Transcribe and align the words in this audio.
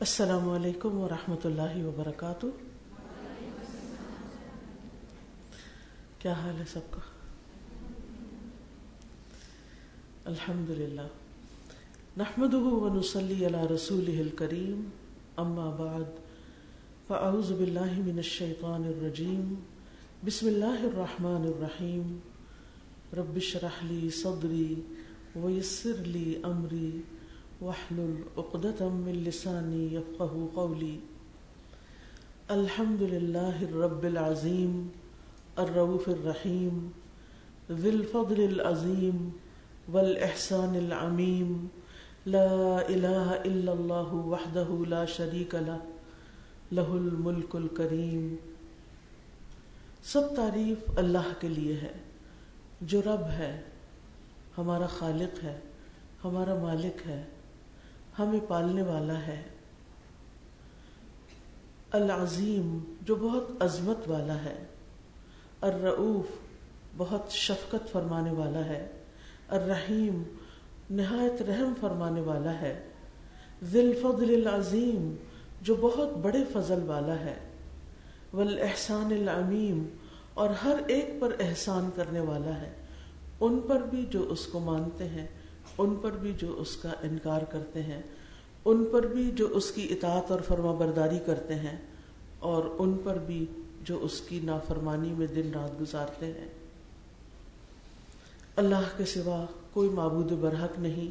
السلام 0.00 0.48
علیکم 0.50 0.96
ورحمۃ 0.98 1.44
اللہ 1.44 1.84
وبرکاتہ۔ 1.84 2.46
کیا 6.18 6.32
حال 6.32 6.54
ہے 6.58 6.64
سب 6.72 6.80
کا؟ 6.90 7.00
الحمد 10.24 10.70
للہ 10.70 11.06
نحمد 12.16 12.54
ونسلی 12.54 13.46
علی 13.46 13.74
رسول 13.74 14.18
الکریم، 14.18 14.88
اما 15.36 15.70
بعد، 15.78 16.18
فاعوذ 17.06 17.52
باللہ 17.52 17.98
من 17.98 18.16
الشیطان 18.16 18.84
الرجیم، 18.84 19.54
بسم 20.24 20.46
اللہ 20.46 20.82
الرحمن 20.82 21.50
الرحیم۔ 21.54 22.18
رب 23.16 23.36
اشرح 23.36 23.84
لی 23.84 24.10
صدری، 24.10 24.74
ویسر 25.36 26.04
لی 26.04 26.40
امری۔ 26.42 27.00
واحلل 27.62 28.24
عقدة 28.38 28.88
من 28.88 29.12
لساني 29.12 29.94
يفقه 29.94 30.48
قولي. 30.54 31.00
الحمد 32.50 33.02
لله 33.02 33.62
الرب 33.62 34.04
العظيم، 34.04 34.92
الرؤوف 35.58 36.08
الرحيم، 36.08 36.92
ذي 37.70 37.88
الفضل 37.88 38.40
العظيم، 38.40 39.30
والإحسان 39.92 40.76
العميم. 40.76 41.68
لا 42.26 42.88
إله 42.88 43.34
إلا 43.34 43.72
الله 43.72 44.14
وحده 44.14 44.84
لا 44.88 45.04
شريك 45.04 45.54
له 45.54 45.78
له 46.72 46.88
الملك 46.92 47.56
الكريم. 47.56 48.36
سب 50.02 50.36
تعریف 50.36 50.98
اللہ 50.98 51.28
کے 51.40 51.48
لیے 51.48 51.74
ہے، 51.74 51.92
جو 52.80 53.02
رب 53.02 53.28
ہے، 53.28 53.60
ہمارا 54.58 54.86
خالق 54.86 55.44
ہے، 55.44 55.60
ہمارا 56.24 56.54
مالک 56.54 57.08
ہے 57.08 57.24
ہمیں 58.20 58.40
پالنے 58.48 58.82
والا 58.82 59.26
ہے۔ 59.26 59.42
العظیم 61.90 62.94
جو 63.02 63.14
بہت 63.14 63.44
عظمت 63.60 64.10
والا 64.10 64.44
ہے۔ 64.44 64.64
الرعوف 65.60 66.26
بہت 66.96 67.32
شفقت 67.32 67.92
فرمانے 67.92 68.30
والا 68.30 68.64
ہے۔ 68.64 68.86
الرحیم 69.48 70.22
نہایت 70.90 71.42
رحم 71.42 71.72
فرمانے 71.80 72.20
والا 72.20 72.60
ہے۔ 72.60 72.88
ذل 73.64 73.92
فضل 74.02 74.46
العظیم 74.46 75.14
جو 75.62 75.74
بہت 75.80 76.16
بڑے 76.16 76.44
فضل 76.52 76.82
والا 76.86 77.18
ہے۔ 77.20 77.38
والاحسان 78.32 79.06
العمیم 79.06 79.88
اور 80.34 80.50
ہر 80.50 80.74
ایک 80.86 81.20
پر 81.20 81.32
احسان 81.40 81.90
کرنے 81.96 82.20
والا 82.20 82.60
ہے۔ 82.60 82.72
ان 83.40 83.60
پر 83.68 83.80
بھی 83.80 84.06
جو 84.10 84.26
اس 84.28 84.46
کو 84.46 84.60
مانتے 84.60 85.08
ہیں۔ 85.08 85.26
ان 85.80 85.94
پر 86.02 86.10
بھی 86.10 86.32
جو 86.38 86.54
اس 86.58 86.76
کا 86.76 86.92
انکار 87.02 87.42
کرتے 87.42 87.82
ہیں، 87.82 88.00
ان 88.64 88.84
پر 88.92 89.06
بھی 89.06 89.30
جو 89.34 89.48
اس 89.52 89.70
کی 89.70 89.86
اطاعت 89.90 90.30
اور 90.30 90.40
فرما 90.40 90.72
برداری 90.72 91.18
کرتے 91.26 91.54
ہیں، 91.54 91.76
اور 92.38 92.64
ان 92.78 92.96
پر 93.04 93.18
بھی 93.18 93.44
جو 93.82 93.98
اس 94.02 94.20
کی 94.20 94.40
نافرمانی 94.44 95.10
میں 95.10 95.26
دن 95.26 95.50
رات 95.54 95.80
گزارتے 95.80 96.26
ہیں۔ 96.26 96.48
اللہ 98.56 98.88
کے 98.96 99.04
سوا 99.04 99.44
کوئی 99.72 99.88
معبود 99.88 100.32
برحق 100.32 100.78
نہیں، 100.78 101.08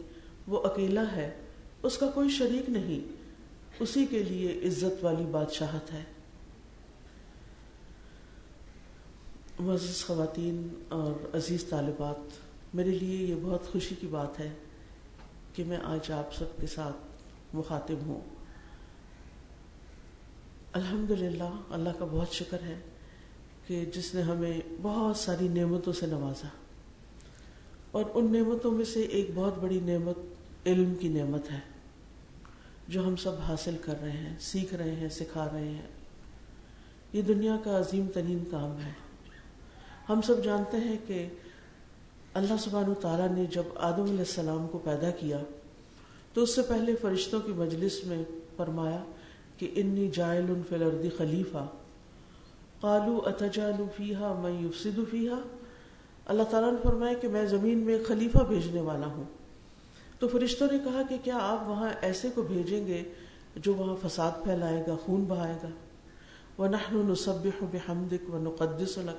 وہ 0.48 0.62
اکیلا 0.64 1.04
ہے، 1.16 1.30
اس 1.84 1.98
کا 1.98 2.08
کوئی 2.08 2.30
شریک 2.30 2.70
نہیں۔ 2.70 3.18
اسی 3.80 4.06
کے 4.06 4.24
لیے 4.24 4.60
عزت 4.64 5.04
والی 5.04 5.26
بادشاہت 5.32 5.92
ہے۔ 5.94 6.04
معزز 9.60 10.04
خواتین 10.06 10.68
اور 10.90 11.36
عزیز 11.36 11.66
طالبات 11.70 12.38
میرے 12.74 12.90
لیے 12.90 13.26
یہ 13.26 13.36
بہت 13.42 13.68
خوشی 13.72 13.96
کی 13.96 14.08
بات 14.08 14.40
ہے 14.40 14.54
کہ 15.54 15.64
میں 15.64 15.78
آج 15.84 16.12
آپ 16.12 16.36
سب 16.36 16.62
کے 16.62 16.68
ساتھ 16.68 16.96
مخاطب 17.54 17.96
ہوں۔ 18.06 18.22
الحمد 20.74 21.12
للہ 21.12 21.62
اللہ 21.70 21.90
کا 22.00 22.06
بہت 22.12 22.34
شکر 22.34 22.64
ہے 22.64 22.80
کہ 23.68 23.86
جس 23.86 24.16
نے 24.16 24.22
ہمیں 24.22 24.60
بہت 24.82 25.18
ساری 25.18 25.48
نعمتوں 25.48 25.94
سے 25.94 26.06
نوازا۔ 26.06 26.48
اور 27.92 28.06
ان 28.14 28.34
نعمتوں 28.34 28.72
میں 28.72 28.86
سے 28.86 29.02
ایک 29.02 29.32
بہت 29.36 29.58
بڑی 29.58 29.80
نعمت 29.80 30.18
علم 30.66 30.96
کی 30.96 31.08
نعمت 31.08 31.52
ہے، 31.52 31.60
جو 32.88 33.08
ہم 33.08 33.16
سب 33.16 33.32
حاصل 33.48 33.78
کر 33.82 34.02
رہے 34.02 34.12
ہیں، 34.12 34.36
سیکھ 34.40 34.74
رہے 34.74 34.96
ہیں، 34.96 35.10
سکھا 35.10 35.50
رہے 35.54 35.70
ہیں۔ 35.70 35.88
یہ 37.14 37.22
دنیا 37.22 37.58
کا 37.64 37.80
عظیم 37.80 38.08
ترین 38.14 38.44
کام 38.52 38.82
ہے۔ 38.86 38.92
ہم 40.10 40.22
سب 40.22 40.44
جانتے 40.44 40.78
ہیں 40.78 40.98
کہ 41.08 41.28
اللہ 42.34 42.54
سبحانہ 42.60 42.94
تعالیٰ 42.94 43.30
نے 43.32 43.46
جب 43.46 43.64
آدم 43.76 44.04
علیہ 44.04 44.20
السلام 44.20 44.68
کو 44.72 44.78
پیدا 44.78 45.10
کیا 45.10 45.40
تو 46.34 46.44
اس 46.44 46.56
سے 46.56 46.62
پہلے 46.62 46.96
فرشتوں 46.96 47.40
کی 47.40 47.52
مجلس 47.52 48.06
میں 48.06 48.24
فرمایا 48.58 49.04
کہ 49.58 49.72
انی 49.76 50.08
جائل 50.08 50.46
فی 50.70 50.76
الارض 50.76 51.18
خلیفہ۔ 51.18 51.66
قالو 52.80 53.22
اتجال 53.26 53.84
فیہا 53.96 54.40
من 54.42 54.66
یفسد 54.66 55.00
فیہا؟ 55.12 55.40
اللہ 56.26 56.44
تعالیٰ 56.44 56.72
نے 56.72 56.78
فرمایا 56.84 57.14
کہ 57.14 57.28
میں 57.28 57.46
زمین 57.46 57.78
میں 57.78 57.98
خلیفہ 58.08 58.44
بھیجنے 58.44 58.82
والا 58.82 59.08
ہوں۔ 59.08 59.24
تو 60.20 60.28
فرشتوں 60.28 60.68
نے 60.72 60.78
کہا 60.84 61.02
کہ 61.10 61.18
کیا 61.24 61.38
آپ 61.42 61.70
وہاں 61.70 61.90
ایسے 62.02 62.30
کو 62.36 62.42
بھیجیں 62.42 62.88
گے 62.88 63.04
جو 63.56 63.74
وہاں 63.74 63.96
فساد 64.08 64.32
پھیلائے 64.44 64.84
گا، 64.88 64.96
خون 65.06 65.24
بہائے 65.24 65.58
گا؟ 65.64 65.70
وَنَحْنُ 66.62 67.10
نُسَبِّحُ 67.10 67.66
بِحَمْدِكَ 67.72 68.32
وَنُقَدِّسُ 68.32 69.02
لَكَ 69.02 69.18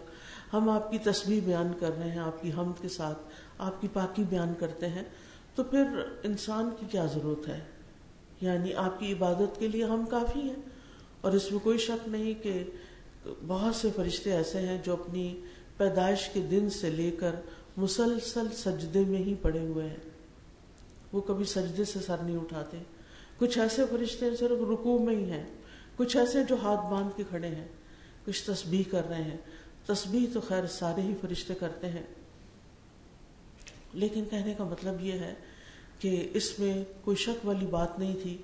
ہم 0.52 0.68
آپ 0.68 0.90
کی 0.90 0.98
تصویر 0.98 1.40
بیان 1.44 1.72
کر 1.80 1.90
رہے 1.98 2.10
ہیں، 2.10 2.18
آپ 2.18 2.42
کی 2.42 2.50
حمد 2.56 2.82
کے 2.82 2.88
ساتھ 2.88 3.18
آپ 3.58 3.80
کی 3.80 3.88
پاکی 3.92 4.24
بیان 4.28 4.52
کرتے 4.58 4.88
ہیں۔ 4.88 5.02
تو 5.54 5.64
پھر 5.64 5.84
انسان 6.22 6.68
کی 6.80 6.86
کیا 6.90 7.06
ضرورت 7.06 7.48
ہے؟ 7.48 7.60
یعنی 8.40 8.74
آپ 8.74 9.00
کی 9.00 9.12
عبادت 9.12 9.58
کے 9.58 9.68
لیے 9.68 9.84
ہم 9.84 10.04
کافی 10.10 10.40
ہیں۔ 10.40 10.62
اور 11.20 11.32
اس 11.32 11.52
میں 11.52 11.60
کوئی 11.60 11.78
شک 11.78 12.08
نہیں 12.08 12.42
کہ 12.42 12.64
بہت 13.46 13.74
سے 13.74 13.88
فرشتے 13.96 14.32
ایسے 14.32 14.58
ہیں 14.58 14.78
جو 14.84 14.92
اپنی 14.92 15.40
پیدائش 15.76 16.28
کے 16.28 16.40
دن 16.40 16.70
سے 16.70 16.90
لے 16.90 17.10
کر 17.10 17.34
مسلسل 17.76 18.46
سجدے 18.54 19.04
میں 19.08 19.18
ہی 19.18 19.34
پڑے 19.42 19.58
ہوئے 19.58 19.88
ہیں۔ 19.88 20.10
وہ 21.12 21.20
کبھی 21.20 21.44
سجدے 21.44 21.84
سے 21.84 21.98
سر 22.06 22.16
نہیں 22.22 22.36
اٹھاتے۔ 22.36 22.78
کچھ 23.38 23.58
ایسے 23.58 23.82
فرشتے 23.90 24.36
صرف 24.36 24.70
رکوع 24.70 24.98
میں 24.98 25.16
ہی 25.16 25.30
ہیں۔ 25.30 25.46
کچھ 25.96 26.16
ایسے 26.16 26.44
جو 26.44 26.56
ہاتھ 26.62 26.92
باندھ 26.92 27.16
کے 27.16 27.22
کھڑے 27.28 27.48
ہیں۔ 27.48 27.68
کچھ 28.24 28.46
تسبیح 28.46 28.82
کر 28.90 29.08
رہے 29.08 29.22
ہیں۔ 29.22 29.36
تسبیح 29.86 30.26
تو 30.32 30.40
خیر، 30.40 30.66
سارے 30.66 31.02
ہی 31.02 31.14
فرشتے 31.20 31.54
کرتے 31.54 31.86
ہیں۔ 31.86 32.02
لیکن 33.92 34.24
کہنے 34.30 34.54
کا 34.58 34.64
مطلب 34.64 35.00
یہ 35.00 35.12
ہے 35.12 35.34
کہ 35.98 36.28
اس 36.34 36.58
میں 36.58 36.84
کوئی 37.04 37.16
شک 37.16 37.46
والی 37.46 37.66
بات 37.66 37.98
نہیں 37.98 38.16
تھی 38.22 38.36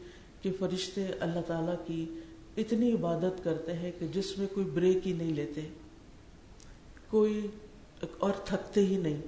کہ 0.43 0.51
فرشتے 0.59 1.07
اللہ 1.21 1.41
تعالی 1.47 1.73
کی 1.87 2.21
اتنی 2.61 2.93
عبادت 2.93 3.45
کرتے 3.45 3.73
ہیں 3.73 3.93
کہ 3.99 4.07
جس 4.07 4.39
میں 4.39 4.47
کوئی 4.55 4.67
بریک 4.67 5.07
ہی 5.07 5.13
نہیں 5.13 5.35
لیتے۔ 5.35 5.61
کوئی 7.11 7.47
اور 8.19 8.31
تھکتے 8.45 8.87
ہی 8.87 8.97
نہیں، 8.97 9.23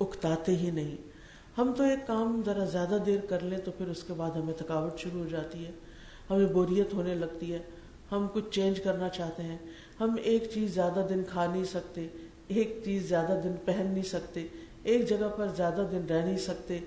اکتاتے 0.00 0.56
ہی 0.56 0.70
نہیں۔ 0.70 0.96
ہم 1.58 1.72
تو 1.76 1.82
ایک 1.82 2.06
کام 2.06 2.42
ذرا 2.46 2.64
زیادہ 2.64 2.98
دیر 3.06 3.20
کر 3.20 3.40
لیں 3.40 3.58
تو 3.58 3.70
پھر 3.70 3.88
اس 3.88 4.02
کے 4.02 4.12
بعد 4.12 4.30
ہمیں 4.30 4.54
تھکاوٹ 4.54 4.98
شروع 4.98 5.20
ہو 5.20 5.28
جاتی 5.28 5.66
ہے، 5.66 5.70
ہمیں 6.30 6.46
بوریت 6.46 6.94
ہونے 6.94 7.14
لگتی 7.14 7.52
ہے، 7.52 7.58
ہم 8.12 8.26
کچھ 8.32 8.44
چینج 8.50 8.80
کرنا 8.80 9.08
چاہتے 9.08 9.42
ہیں۔ 9.42 9.58
ہم 10.00 10.16
ایک 10.22 10.44
چیز 10.54 10.74
زیادہ 10.74 11.06
دن 11.10 11.22
کھا 11.30 11.52
نہیں 11.52 11.64
سکتے، 11.64 12.06
ایک 12.48 12.80
چیز 12.84 13.08
زیادہ 13.08 13.40
دن 13.44 13.54
پہن 13.64 13.90
نہیں 13.92 14.02
سکتے، 14.02 14.46
ایک 14.82 15.08
جگہ 15.08 15.28
پر 15.36 15.46
زیادہ 15.56 15.86
دن 15.90 16.06
رہ 16.10 16.24
نہیں 16.24 16.38
سکتے۔ 16.38 16.78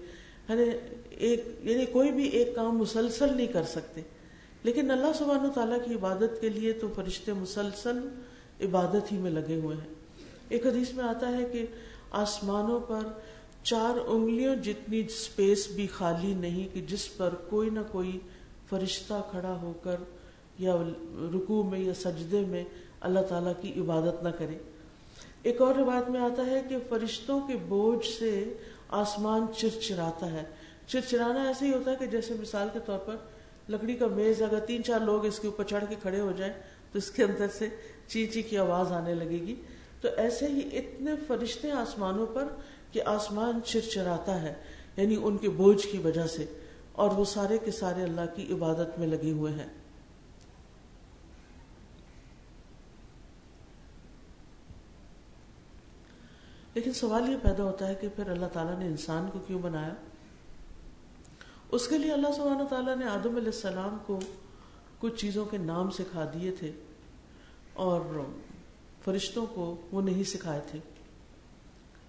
یعنی 0.49 0.63
ایک 1.09 1.47
یعنی 1.63 1.85
کوئی 1.85 2.11
بھی 2.11 2.27
ایک 2.27 2.55
کام 2.55 2.77
مسلسل 2.77 3.37
نہیں 3.37 3.47
کر 3.47 3.63
سکتے۔ 3.63 4.01
لیکن 4.63 4.91
اللہ 4.91 5.13
سبحانہ 5.15 5.47
تعالیٰ 5.47 5.77
کی 5.85 5.93
عبادت 5.93 6.41
کے 6.41 6.49
لیے 6.49 6.73
تو 6.73 6.87
فرشتے 6.95 7.33
مسلسل 7.33 7.99
عبادت 8.61 9.11
ہی 9.11 9.17
میں 9.17 9.31
لگے 9.31 9.59
ہوئے 9.63 9.75
ہیں۔ 9.75 9.93
ایک 10.49 10.65
حدیث 10.65 10.93
میں 10.93 11.03
آتا 11.03 11.37
ہے 11.37 11.45
کہ 11.51 11.65
آسمانوں 12.11 12.79
پر 12.79 12.99
چار 13.63 13.97
انگلیوں 14.07 14.55
جتنی 14.55 14.99
اسپیس 14.99 15.67
بھی 15.67 15.87
خالی 15.87 16.33
نہیں 16.33 16.67
کہ 16.73 16.81
جس 16.81 17.17
پر 17.17 17.33
کوئی 17.49 17.69
نہ 17.69 17.79
کوئی 17.91 18.19
فرشتہ 18.69 19.21
کھڑا 19.31 19.59
ہو 19.61 19.73
کر 19.83 19.95
یا 20.59 20.75
رکوع 21.33 21.63
میں 21.63 21.79
یا 21.79 21.93
سجدے 21.93 22.39
میں 22.39 22.63
اللہ 23.03 23.19
تعالیٰ 23.29 23.53
کی 23.61 23.73
عبادت 23.77 24.23
نہ 24.23 24.29
کرے۔ 24.29 24.57
ایک 25.43 25.61
اور 25.61 25.75
روایت 25.75 26.09
میں 26.09 26.19
آتا 26.21 26.45
ہے 26.45 26.61
کہ 26.69 26.77
فرشتوں 26.89 27.39
کے 27.47 27.55
بوجھ 27.67 28.05
سے 28.07 28.31
آسمان 28.89 29.45
چرچراتا 29.57 30.31
ہے۔ 30.31 30.43
چرچرانا 30.87 31.43
ایسے 31.43 31.65
ہی 31.65 31.73
ہوتا 31.73 31.91
ہے 31.91 31.95
کہ 31.95 32.05
جیسے 32.05 32.33
مثال 32.41 32.67
کے 32.73 32.79
طور 32.85 32.99
پر 32.99 33.15
لکڑی 33.69 33.93
کا 33.93 34.07
میز 34.07 34.41
اگر 34.41 34.59
تین 34.59 34.83
چار 34.83 34.99
لوگ 34.99 35.25
اس 35.25 35.39
کے 35.39 35.47
اوپر 35.47 35.63
چڑھ 35.63 35.83
کے 35.89 35.95
کھڑے 36.01 36.19
ہو 36.19 36.31
جائیں 36.37 36.53
تو 36.91 36.97
اس 36.97 37.09
کے 37.11 37.23
اندر 37.23 37.47
سے 37.57 37.67
چی 38.07 38.25
چی 38.27 38.41
کی 38.41 38.57
آواز 38.57 38.91
آنے 38.91 39.13
لگے 39.13 39.39
گی۔ 39.41 39.55
تو 40.01 40.09
ایسے 40.17 40.47
ہی 40.47 40.67
اتنے 40.73 41.11
فرشتے 41.27 41.71
آسمانوں 41.71 42.25
پر 42.25 42.47
کہ 42.91 43.01
آسمان 43.05 43.59
چرچراتا 43.65 44.41
ہے 44.41 44.53
یعنی 44.97 45.17
ان 45.23 45.37
کے 45.37 45.49
بوجھ 45.49 45.87
کی 45.87 45.97
وجہ 45.97 46.27
سے، 46.27 46.45
اور 46.93 47.11
وہ 47.11 47.25
سارے 47.25 47.57
کے 47.57 47.71
سارے 47.71 48.03
اللہ 48.03 48.35
کی 48.35 48.47
عبادت 48.53 48.99
میں 48.99 49.07
لگے 49.07 49.31
ہوئے 49.31 49.53
ہیں۔ 49.53 49.67
لیکن 56.73 56.93
سوال 56.93 57.29
یہ 57.29 57.37
پیدا 57.43 57.63
ہوتا 57.63 57.87
ہے 57.87 57.95
کہ 57.95 58.07
پھر 58.15 58.29
اللہ 58.29 58.45
تعالیٰ 58.53 58.79
نے 58.79 58.85
انسان 58.85 59.29
کو 59.33 59.39
کیوں 59.47 59.59
بنایا؟ 59.59 59.93
اس 61.71 61.87
کے 61.87 61.97
لیے 61.97 62.11
اللہ 62.11 62.27
سبحانہ 62.35 62.63
تعالیٰ 62.63 62.95
نے 62.95 63.05
آدم 63.05 63.35
علیہ 63.35 63.51
السلام 63.53 63.97
کو 64.05 64.19
کچھ 64.99 65.15
چیزوں 65.15 65.45
کے 65.45 65.57
نام 65.57 65.89
سکھا 65.89 66.31
دیے 66.33 66.51
تھے 66.51 66.71
اور 67.73 68.01
فرشتوں 69.05 69.45
کو 69.45 69.81
وہ 69.91 70.01
نہیں 70.01 70.23
سکھائے 70.23 70.61
تھے۔ 70.71 70.79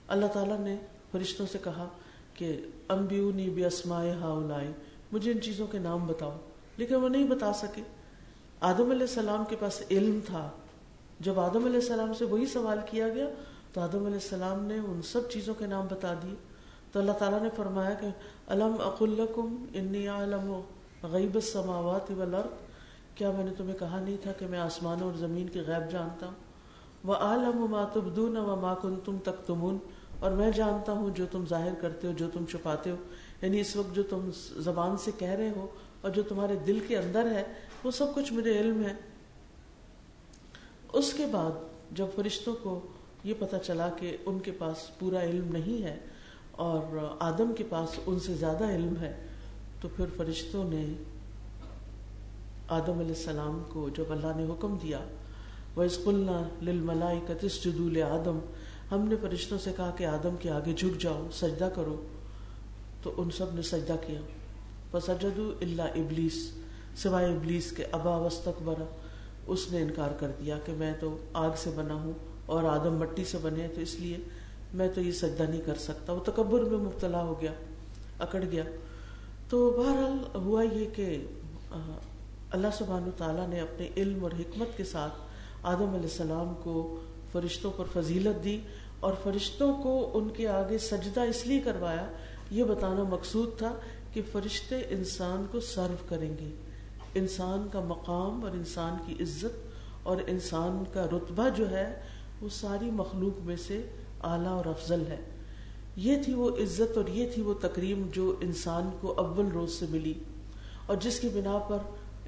اللہ 0.08 0.26
تعالیٰ 0.26 0.58
نے 0.58 0.76
فرشتوں 1.12 1.46
سے 1.52 1.58
کہا 1.64 1.88
کہ 2.34 2.66
امبیونی 2.88 3.50
بھی 3.50 3.64
اسمائے 3.64 4.12
ہا 4.12 4.60
مجھے 5.12 5.32
ان 5.32 5.40
چیزوں 5.40 5.66
کے 5.66 5.78
نام 5.78 6.06
بتاؤ۔ 6.06 6.36
لیکن 6.76 6.94
وہ 6.94 7.08
نہیں 7.08 7.26
بتا 7.26 7.52
سکے۔ 7.52 7.82
آدم 8.60 8.90
علیہ 8.90 9.06
السلام 9.06 9.44
کے 9.44 9.56
پاس 9.56 9.82
علم 9.90 10.18
تھا۔ 10.26 10.50
جب 11.20 11.40
آدم 11.40 11.64
علیہ 11.64 11.80
السلام 11.80 12.14
سے 12.14 12.24
وہی 12.24 12.46
سوال 12.46 12.78
کیا 12.90 13.08
گیا 13.08 13.26
تو 13.74 13.80
آدم 13.80 13.98
علیہ 13.98 14.14
السلام 14.14 14.64
نے 14.64 14.78
ان 14.78 15.02
سب 15.02 15.30
چیزوں 15.30 15.54
کے 15.54 15.66
نام 15.66 15.86
بتا 15.90 16.14
دیے۔ 16.14 16.34
تو 16.92 17.00
اللہ 17.00 17.12
تعالیٰ 17.12 17.42
نے 17.42 17.48
فرمایا 17.56 17.94
کہ 17.94 18.06
علم 18.48 18.74
اقلکم 18.78 19.64
انی 19.74 20.08
عالم 20.08 20.60
غیب 21.02 21.34
السماوات 21.34 22.10
والارض۔ 22.10 22.50
کیا 23.14 23.30
میں 23.30 23.44
نے 23.44 23.50
تمہیں 23.58 23.78
کہا 23.78 24.00
نہیں 24.00 24.16
تھا 24.22 24.32
کہ 24.32 24.46
میں 24.46 24.58
آسمانوں 24.58 25.06
اور 25.06 25.18
زمین 25.18 25.48
کے 25.48 25.60
غیب 25.60 25.92
جانتا 25.92 26.26
ہوں؟ 26.26 26.34
وہ 27.04 27.14
عالم 27.14 27.66
ما 27.70 27.84
تبدون 27.92 28.36
و 28.36 28.56
ما 28.56 28.74
کنتم 28.74 29.18
تکتمون۔ 29.24 29.78
اور 30.20 30.30
میں 30.30 30.50
جانتا 30.50 30.92
ہوں 30.92 31.10
جو 31.14 31.26
تم 31.30 31.44
ظاہر 31.48 31.74
کرتے 31.80 32.06
ہو، 32.08 32.12
جو 32.12 32.30
تم 32.32 32.44
چھپاتے 32.46 32.90
ہو۔ 32.90 32.96
یعنی 33.42 33.60
اس 33.60 33.76
وقت 33.76 33.94
جو 33.94 34.02
تم 34.02 34.30
زبان 34.56 34.96
سے 34.96 35.10
کہہ 35.18 35.28
رہے 35.28 35.50
ہو 35.56 35.66
اور 36.00 36.10
جو 36.10 36.22
تمہارے 36.22 36.56
دل 36.56 36.78
کے 36.88 36.98
اندر 36.98 37.26
ہے، 37.26 37.52
وہ 37.84 37.90
سب 37.90 38.14
کچھ 38.14 38.32
میرے 38.32 38.60
علم 38.60 38.84
ہے۔ 38.84 38.94
اس 40.92 41.12
کے 41.12 41.26
بعد 41.26 41.50
جب 41.90 42.06
فرشتوں 42.16 42.54
کو 42.62 42.80
یہ 43.24 43.34
پتا 43.38 43.58
چلا 43.58 43.88
کہ 43.88 44.16
ان 44.26 44.38
کے 44.38 44.50
پاس 44.50 44.88
پورا 44.98 45.22
علم 45.22 45.52
نہیں 45.52 45.82
ہے 45.82 45.96
اور 46.52 46.96
آدم 47.20 47.52
کے 47.56 47.64
پاس 47.68 47.98
ان 48.06 48.18
سے 48.18 48.34
زیادہ 48.34 48.64
علم 48.64 48.94
ہے، 49.00 49.12
تو 49.80 49.88
پھر 49.96 50.06
فرشتوں 50.16 50.64
نے 50.64 50.84
آدم 52.68 52.98
علیہ 52.98 53.14
السلام 53.16 53.62
کو 53.68 53.88
جب 53.88 54.12
اللہ 54.12 54.36
نے 54.36 54.44
حکم 54.44 54.76
دیا 54.82 54.98
وہ 55.76 55.82
اسکلنا 55.82 56.40
لل 56.62 56.80
ملائی 56.80 57.20
کتس 57.26 57.62
جدول 57.64 58.02
آدم 58.02 58.38
ہم 58.90 59.08
نے 59.08 59.16
فرشتوں 59.20 59.58
سے 59.58 59.72
کہا 59.76 59.90
کہ 59.96 60.04
آدم 60.04 60.36
کے 60.40 60.50
آگے 60.50 60.72
جھک 60.72 61.00
جاؤ، 61.00 61.26
سجدہ 61.32 61.68
کرو، 61.74 61.96
تو 63.02 63.12
ان 63.16 63.30
سب 63.30 63.54
نے 63.54 63.62
سجدہ 63.62 63.96
کیا۔ 64.06 64.20
فسجد 64.90 65.38
اللہ 65.60 65.82
ابلیس 65.82 66.36
سوائے 66.96 67.34
ابلیس 67.34 67.70
کے 67.72 67.84
ابا 67.92 68.16
وسطرا 68.16 68.84
اس 69.46 69.66
نے 69.70 69.82
انکار 69.82 70.10
کر 70.20 70.30
دیا 70.40 70.58
کہ 70.64 70.72
میں 70.72 70.92
تو 71.00 71.16
آگ 71.32 71.50
سے 71.56 71.70
بنا 71.74 71.94
ہوں۔ 71.94 72.12
اور 72.46 72.64
آدم 72.64 72.98
مٹی 72.98 73.24
سے 73.24 73.38
بنے 73.42 73.68
تو 73.74 73.80
اس 73.80 73.94
لیے 73.94 74.16
میں 74.74 74.88
تو 74.94 75.00
یہ 75.00 75.12
سجدہ 75.12 75.42
نہیں 75.42 75.60
کر 75.66 75.74
سکتا۔ 75.74 76.12
وہ 76.12 76.24
تکبر 76.24 76.60
میں 76.60 76.78
مبتلا 76.78 77.22
ہو 77.22 77.40
گیا، 77.40 77.52
اکڑ 78.18 78.44
گیا۔ 78.52 78.62
تو 79.48 79.70
بہرحال 79.70 80.18
ہوا 80.34 80.62
یہ 80.62 80.86
کہ 80.94 81.26
اللہ 82.50 82.68
سبحانہ 82.78 83.10
تعالیٰ 83.16 83.48
نے 83.48 83.60
اپنے 83.60 83.88
علم 83.96 84.22
اور 84.22 84.30
حکمت 84.30 84.76
کے 84.76 84.84
ساتھ 84.84 85.14
آدم 85.62 85.88
علیہ 85.88 86.02
السلام 86.02 86.54
کو 86.62 87.00
فرشتوں 87.32 87.70
پر 87.76 87.84
فضیلت 87.92 88.44
دی 88.44 88.60
اور 89.00 89.12
فرشتوں 89.22 89.82
کو 89.82 90.10
ان 90.14 90.28
کے 90.28 90.48
آگے 90.48 90.78
سجدہ 90.78 91.20
اس 91.20 91.46
لیے 91.46 91.60
کروایا، 91.60 92.06
یہ 92.50 92.64
بتانا 92.64 93.02
مقصود 93.02 93.58
تھا 93.58 93.72
کہ 94.12 94.22
فرشتے 94.32 94.82
انسان 94.88 95.46
کو 95.50 95.60
سرو 95.60 95.96
کریں 96.08 96.34
گے۔ 96.40 96.54
انسان 97.14 97.66
کا 97.72 97.80
مقام 97.80 98.44
اور 98.44 98.50
انسان 98.50 98.96
کی 99.06 99.22
عزت 99.22 99.56
اور 100.02 100.16
انسان 100.26 100.84
کا 100.92 101.06
رتبہ 101.06 101.48
جو 101.56 101.70
ہے 101.70 102.00
وہ 102.44 102.48
ساری 102.48 102.90
مخلوق 102.90 103.40
میں 103.42 103.56
سے 103.56 103.82
اعلیٰ 104.22 104.52
اور 104.52 104.64
افضل 104.66 105.02
ہے۔ 105.08 105.20
یہ 105.96 106.22
تھی 106.24 106.34
وہ 106.34 106.48
عزت 106.58 106.96
اور 106.96 107.06
یہ 107.08 107.26
تھی 107.34 107.42
وہ 107.42 107.54
تقریم 107.60 108.06
جو 108.12 108.34
انسان 108.40 108.90
کو 109.00 109.14
اول 109.16 109.48
روز 109.48 109.72
سے 109.72 109.86
ملی 109.90 110.14
اور 110.86 110.96
جس 110.96 111.20
کی 111.20 111.28
بنا 111.28 111.58
پر 111.58 111.78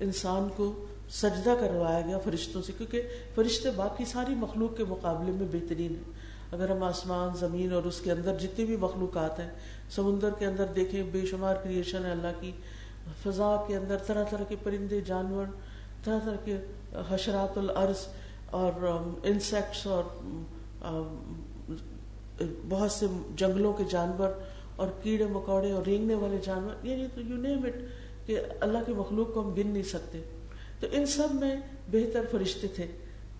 انسان 0.00 0.48
کو 0.56 0.72
سجدہ 1.10 1.54
کروایا 1.60 2.00
گیا 2.00 2.18
فرشتوں 2.18 2.62
سے، 2.62 2.72
کیونکہ 2.78 3.02
فرشتے 3.34 3.70
باقی 3.70 4.04
ساری 4.04 4.34
مخلوق 4.34 4.76
کے 4.76 4.84
مقابلے 4.88 5.32
میں 5.32 5.46
بہترین 5.52 5.94
ہیں۔ 5.94 6.12
اگر 6.52 6.70
ہم 6.70 6.82
آسمان، 6.82 7.36
زمین 7.36 7.72
اور 7.72 7.82
اس 7.82 8.00
کے 8.00 8.10
اندر 8.12 8.38
جتنی 8.38 8.64
بھی 8.64 8.76
مخلوقات 8.76 9.38
ہیں، 9.40 9.50
سمندر 9.90 10.30
کے 10.38 10.46
اندر 10.46 10.66
دیکھیں، 10.76 11.02
بے 11.12 11.26
شمار 11.26 11.56
کریشن 11.64 12.04
ہے 12.04 12.10
اللہ 12.10 12.40
کی، 12.40 12.52
فضا 13.22 13.54
کے 13.68 13.76
اندر 13.76 13.96
طرح 14.06 14.24
طرح 14.24 14.44
کے 14.48 14.56
پرندے، 14.62 15.00
جانور، 15.00 15.46
طرح 16.04 16.18
طرح 16.24 16.36
کے 16.44 16.56
حشرات 17.08 17.58
العرض 17.58 18.06
اور 18.56 18.72
um, 18.88 19.12
انسیکٹس 19.22 19.86
اور 19.86 20.04
um, 20.86 21.24
بہت 22.68 22.90
سے 22.90 23.06
جنگلوں 23.36 23.72
کے 23.72 23.84
جانور 23.90 24.28
اور 24.76 24.88
کیڑے 25.02 25.26
مکوڑے 25.26 25.72
اور 25.72 25.82
رینگنے 25.82 26.14
والے 26.14 26.36
جانور 26.44 26.86
یعنی 26.86 27.06
تو 27.14 27.20
یو 27.20 27.36
نیم 27.36 27.64
اٹ 27.64 27.76
کہ 28.26 28.40
اللہ 28.60 28.78
کی 28.86 28.92
مخلوق 28.92 29.34
کو 29.34 29.40
ہم 29.40 29.54
گن 29.54 29.66
نہیں 29.66 29.82
سکتے۔ 29.82 30.22
تو 30.80 30.86
ان 30.92 31.06
سب 31.06 31.28
میں 31.32 31.56
بہتر 31.90 32.24
فرشتے 32.30 32.68
تھے۔ 32.68 32.86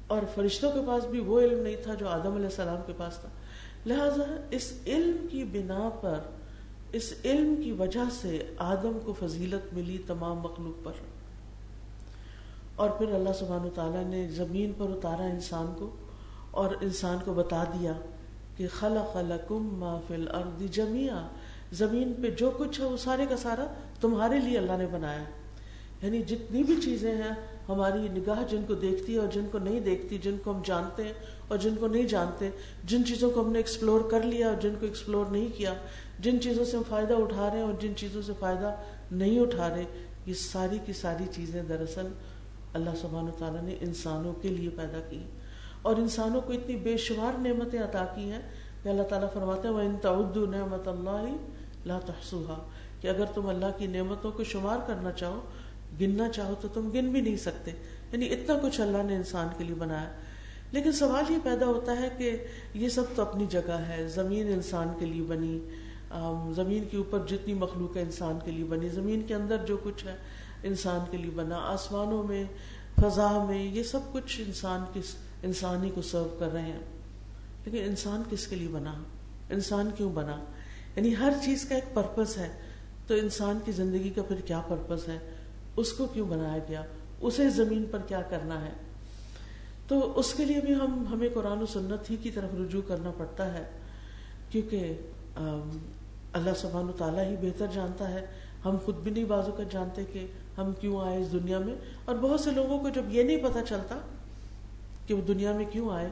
اور 0.07 0.23
فرشتوں 0.35 0.73
کے 0.73 0.81
پاس 0.87 1.05
بھی 1.05 1.21
وہ 1.21 1.41
علم 1.41 1.59
نہیں 1.59 1.77
تھا 1.83 1.95
جو 1.95 2.09
آدم 2.09 2.35
علیہ 2.35 2.47
السلام 2.47 2.77
کے 2.87 2.93
پاس 2.97 3.17
تھا۔ 3.17 3.29
لہذا 3.87 4.37
اس 4.51 4.73
علم 4.87 5.27
کی 5.31 5.45
بنا 5.45 5.91
پر، 6.01 6.19
اس 6.93 7.13
علم 7.25 7.63
کی 7.65 7.73
وجہ 7.73 8.05
سے 8.21 8.45
آدم 8.59 8.99
کو 9.05 9.15
فضیلت 9.21 9.75
ملی 9.75 9.99
تمام 10.07 10.37
مخلوق 10.37 10.85
پر۔ 10.85 10.93
اور 12.77 12.91
پھر 12.91 13.15
اللہ 13.15 13.33
سبحان 13.39 13.69
تعالیٰ 13.75 14.05
نے 14.05 14.27
زمین 14.29 14.73
پر 14.79 14.87
اتارا 14.91 15.25
انسان 15.25 15.67
کو 15.79 15.91
اور 16.51 16.75
انسان 16.81 17.19
کو 17.25 17.35
بتا 17.35 17.65
دیا 17.65 17.93
کہ 18.57 18.67
خلق 18.79 19.17
لکم 19.17 19.69
ما 19.81 19.99
فی 20.09 20.15
الارض 20.15 20.63
جميعا 20.71 21.27
زمین 21.73 22.13
پہ 22.23 22.31
جو 22.31 22.51
کچھ 22.57 22.81
ہے 22.81 22.87
وہ 22.87 22.97
سارے 22.97 23.27
کا 23.29 23.37
سارا 23.37 23.67
تمہارے 24.01 24.39
لیے 24.39 24.59
اللہ 24.59 24.77
نے 24.79 24.87
بنایا۔ 24.91 25.25
یعنی 26.03 26.23
جتنی 26.23 26.63
بھی 26.63 26.75
چیزیں 26.85 27.15
ہیں، 27.15 27.35
ہماری 27.69 28.09
نگاہ 28.09 28.43
جن 28.51 28.63
کو 28.67 28.75
دیکھتی 28.75 29.15
ہے 29.15 29.19
اور 29.19 29.29
جن 29.33 29.47
کو 29.53 29.59
نہیں 29.59 29.81
دیکھتی، 29.81 30.19
جن 30.19 30.37
کو 30.45 30.51
ہم 30.51 30.61
جانتے 30.65 31.05
ہیں 31.05 31.13
اور 31.49 31.59
جن 31.59 31.75
کو 31.81 31.87
نہیں 31.87 32.03
جانتے، 32.03 32.51
جن 32.85 33.05
چیزوں 33.05 33.31
کو 33.31 33.41
ہم 33.41 33.53
نے 33.53 33.59
ایکسپلور 33.59 34.01
کر 34.11 34.23
لیا 34.23 34.49
اور 34.49 34.61
جن 34.61 34.75
کو 34.81 34.87
ایکسپلور 34.87 35.27
نہیں 35.27 35.49
کیا، 35.57 35.75
جن 36.19 36.41
چیزوں 36.41 36.65
سے 36.65 36.77
ہم 36.77 36.83
فائدہ 36.89 37.15
اٹھا 37.15 37.51
رہے 37.51 37.57
ہیں 37.57 37.65
اور 37.65 37.75
جن 37.81 37.93
چیزوں 37.97 38.23
سے 38.23 38.33
فائدہ 38.39 38.75
نہیں 39.11 39.41
اٹھا 39.41 39.69
رہے، 39.69 39.85
یہ 40.27 40.35
ساری 40.35 40.79
کی 40.87 40.93
ساری 40.93 41.25
چیزیں 41.33 41.63
دراصل 41.63 42.07
اللہ 42.73 42.91
سبحانہ 43.01 43.31
تعالیٰ 43.39 43.63
نے 43.63 43.77
انسانوں 43.81 44.33
کے 44.33 44.49
لیے 44.49 44.69
پیدا 44.69 45.01
کی 45.11 45.25
اور 45.83 45.97
انسانوں 45.97 46.41
کو 46.41 46.53
اتنی 46.53 46.77
بے 46.77 46.97
شمار 46.97 47.39
نعمتیں 47.39 47.81
عطا 47.81 48.05
کی 48.15 48.33
ہیں 48.33 48.43
کہ 48.83 48.89
اللہ 48.89 49.03
تعالیٰ 49.03 49.33
فرماتے 49.33 49.69
ہیں 49.69 49.75
وہ 49.75 49.81
ان 49.81 50.51
نعمت 50.51 50.89
اللہ 50.89 51.37
لا 51.87 51.99
تحسوہا 51.99 52.69
کہ 53.01 53.09
اگر 53.09 53.25
تم 53.25 53.49
اللہ 53.49 53.67
کی 53.77 53.87
نعمتوں 53.87 54.33
کو 54.33 54.45
شمار 54.45 54.79
کرنا 54.87 55.13
چاہو، 55.13 55.41
گننا 56.01 56.29
چاہو 56.29 56.55
تو 56.61 56.69
تم 56.69 56.91
گن 56.95 57.13
بھی 57.13 57.21
نہیں 57.21 57.37
سکتے۔ 57.37 57.71
یعنی 58.13 58.29
اتنا 58.29 58.59
کچھ 58.63 58.81
اللہ 58.81 59.03
نے 59.03 59.17
انسان 59.17 59.49
کے 59.59 59.65
لیے 59.65 59.75
بنایا۔ 59.75 60.13
لیکن 60.73 60.93
سوال 60.93 61.33
یہ 61.33 61.37
پیدا 61.43 61.67
ہوتا 61.67 62.01
ہے 62.01 62.09
کہ 62.19 62.37
یہ 62.75 62.89
سب 62.89 63.03
تو 63.15 63.23
اپنی 63.23 63.47
جگہ 63.49 63.73
ہے، 63.73 64.09
زمین 64.09 64.53
انسان 64.53 64.89
کے 64.99 65.07
لیے 65.07 65.23
بنی 65.23 65.61
زمین 66.55 66.85
کے 66.91 66.97
اوپر 66.97 67.19
جتنی 67.29 67.55
مخلوق 67.55 67.97
ہے 67.97 68.03
انسان 68.03 68.39
کے 68.45 68.51
لیے 68.51 68.65
بنی، 68.65 68.89
زمین 68.89 69.23
کے 69.27 69.35
اندر 69.35 69.57
جو 69.67 69.77
کچھ 69.83 70.07
ہے 70.07 70.17
انسان 70.67 71.01
کے 71.11 71.17
لیے 71.17 71.31
بنا، 71.31 71.57
آسمانوں 71.57 72.23
میں، 72.23 72.45
فضا 73.01 73.45
میں، 73.45 73.65
یہ 73.65 73.83
سب 73.83 74.01
کچھ 74.13 74.41
انسان 74.47 74.85
کس 74.93 75.15
انسانی 75.43 75.91
کو 75.95 76.03
سرو 76.03 76.37
کر 76.39 76.53
رہے 76.53 76.63
ہیں۔ 76.63 76.81
لیکن 77.65 77.85
انسان 77.85 78.23
کس 78.31 78.47
کے 78.47 78.57
لیے 78.57 78.69
بنا؟ 78.69 78.95
انسان 79.51 79.91
کیوں 79.97 80.13
بنا؟ 80.13 80.45
یعنی 80.97 81.17
ہر 81.21 81.33
چیز 81.45 81.69
کا 81.69 81.75
ایک 81.75 81.95
پرپز 81.95 82.39
ہے۔ 82.39 82.53
تو 83.07 83.15
انسان 83.15 83.59
کی 83.65 83.73
زندگی 83.73 84.11
کا 84.11 84.23
پھر 84.23 84.37
کیا 84.41 84.61
پرپز 84.69 85.09
ہے؟ 85.09 85.19
اس 85.77 85.93
کو 85.93 86.07
کیوں 86.07 86.29
بنایا 86.29 86.59
گیا؟ 86.69 86.83
اسے 87.21 87.51
زمین 87.51 87.85
پر 87.91 87.99
کیا 87.99 88.23
کرنا 88.23 88.65
ہے؟ 88.65 88.73
تو 89.89 90.19
اس 90.19 90.35
کے 90.35 90.45
لیے 90.45 90.61
بھی 90.61 90.75
ہم، 90.75 91.05
ہمیں 91.13 91.29
قرآن 91.35 91.63
و 91.63 91.67
سنت 91.67 92.11
ہی 92.11 92.17
کی 92.17 92.31
طرف 92.31 92.55
رجوع 92.55 92.83
کرنا 92.89 93.11
پڑتا 93.19 93.55
ہے۔ 93.55 93.65
کیونکہ 94.51 94.93
اللہ 96.33 96.51
سبحان 96.57 96.91
تعالیٰ 96.99 97.25
ہی 97.25 97.37
بہتر 97.37 97.67
جانتا 97.75 98.11
ہے۔ 98.11 98.27
ہم 98.65 98.77
خود 98.85 98.97
بھی 98.97 99.11
نہیں 99.11 99.25
بازو 99.25 99.53
کر 99.53 99.65
جانتے 99.71 100.05
کہ 100.05 100.27
ہم 100.59 100.73
کیوں 100.81 101.01
آئے 101.01 101.23
اس 101.23 101.33
دنیا 101.33 101.59
میں؟ 101.59 101.75
اور 102.05 102.15
بہت 102.15 102.41
سے 102.41 102.51
لوگوں 102.51 102.79
کو 102.79 102.89
جب 102.89 103.03
یہ 103.09 103.23
نہیں 103.23 103.37
پتا 103.37 103.63
چلتا 103.69 103.99
کہ 105.07 105.15
وہ 105.15 105.21
دنیا 105.21 105.53
میں 105.53 105.65
کیوں 105.73 105.91
آئے، 105.91 106.09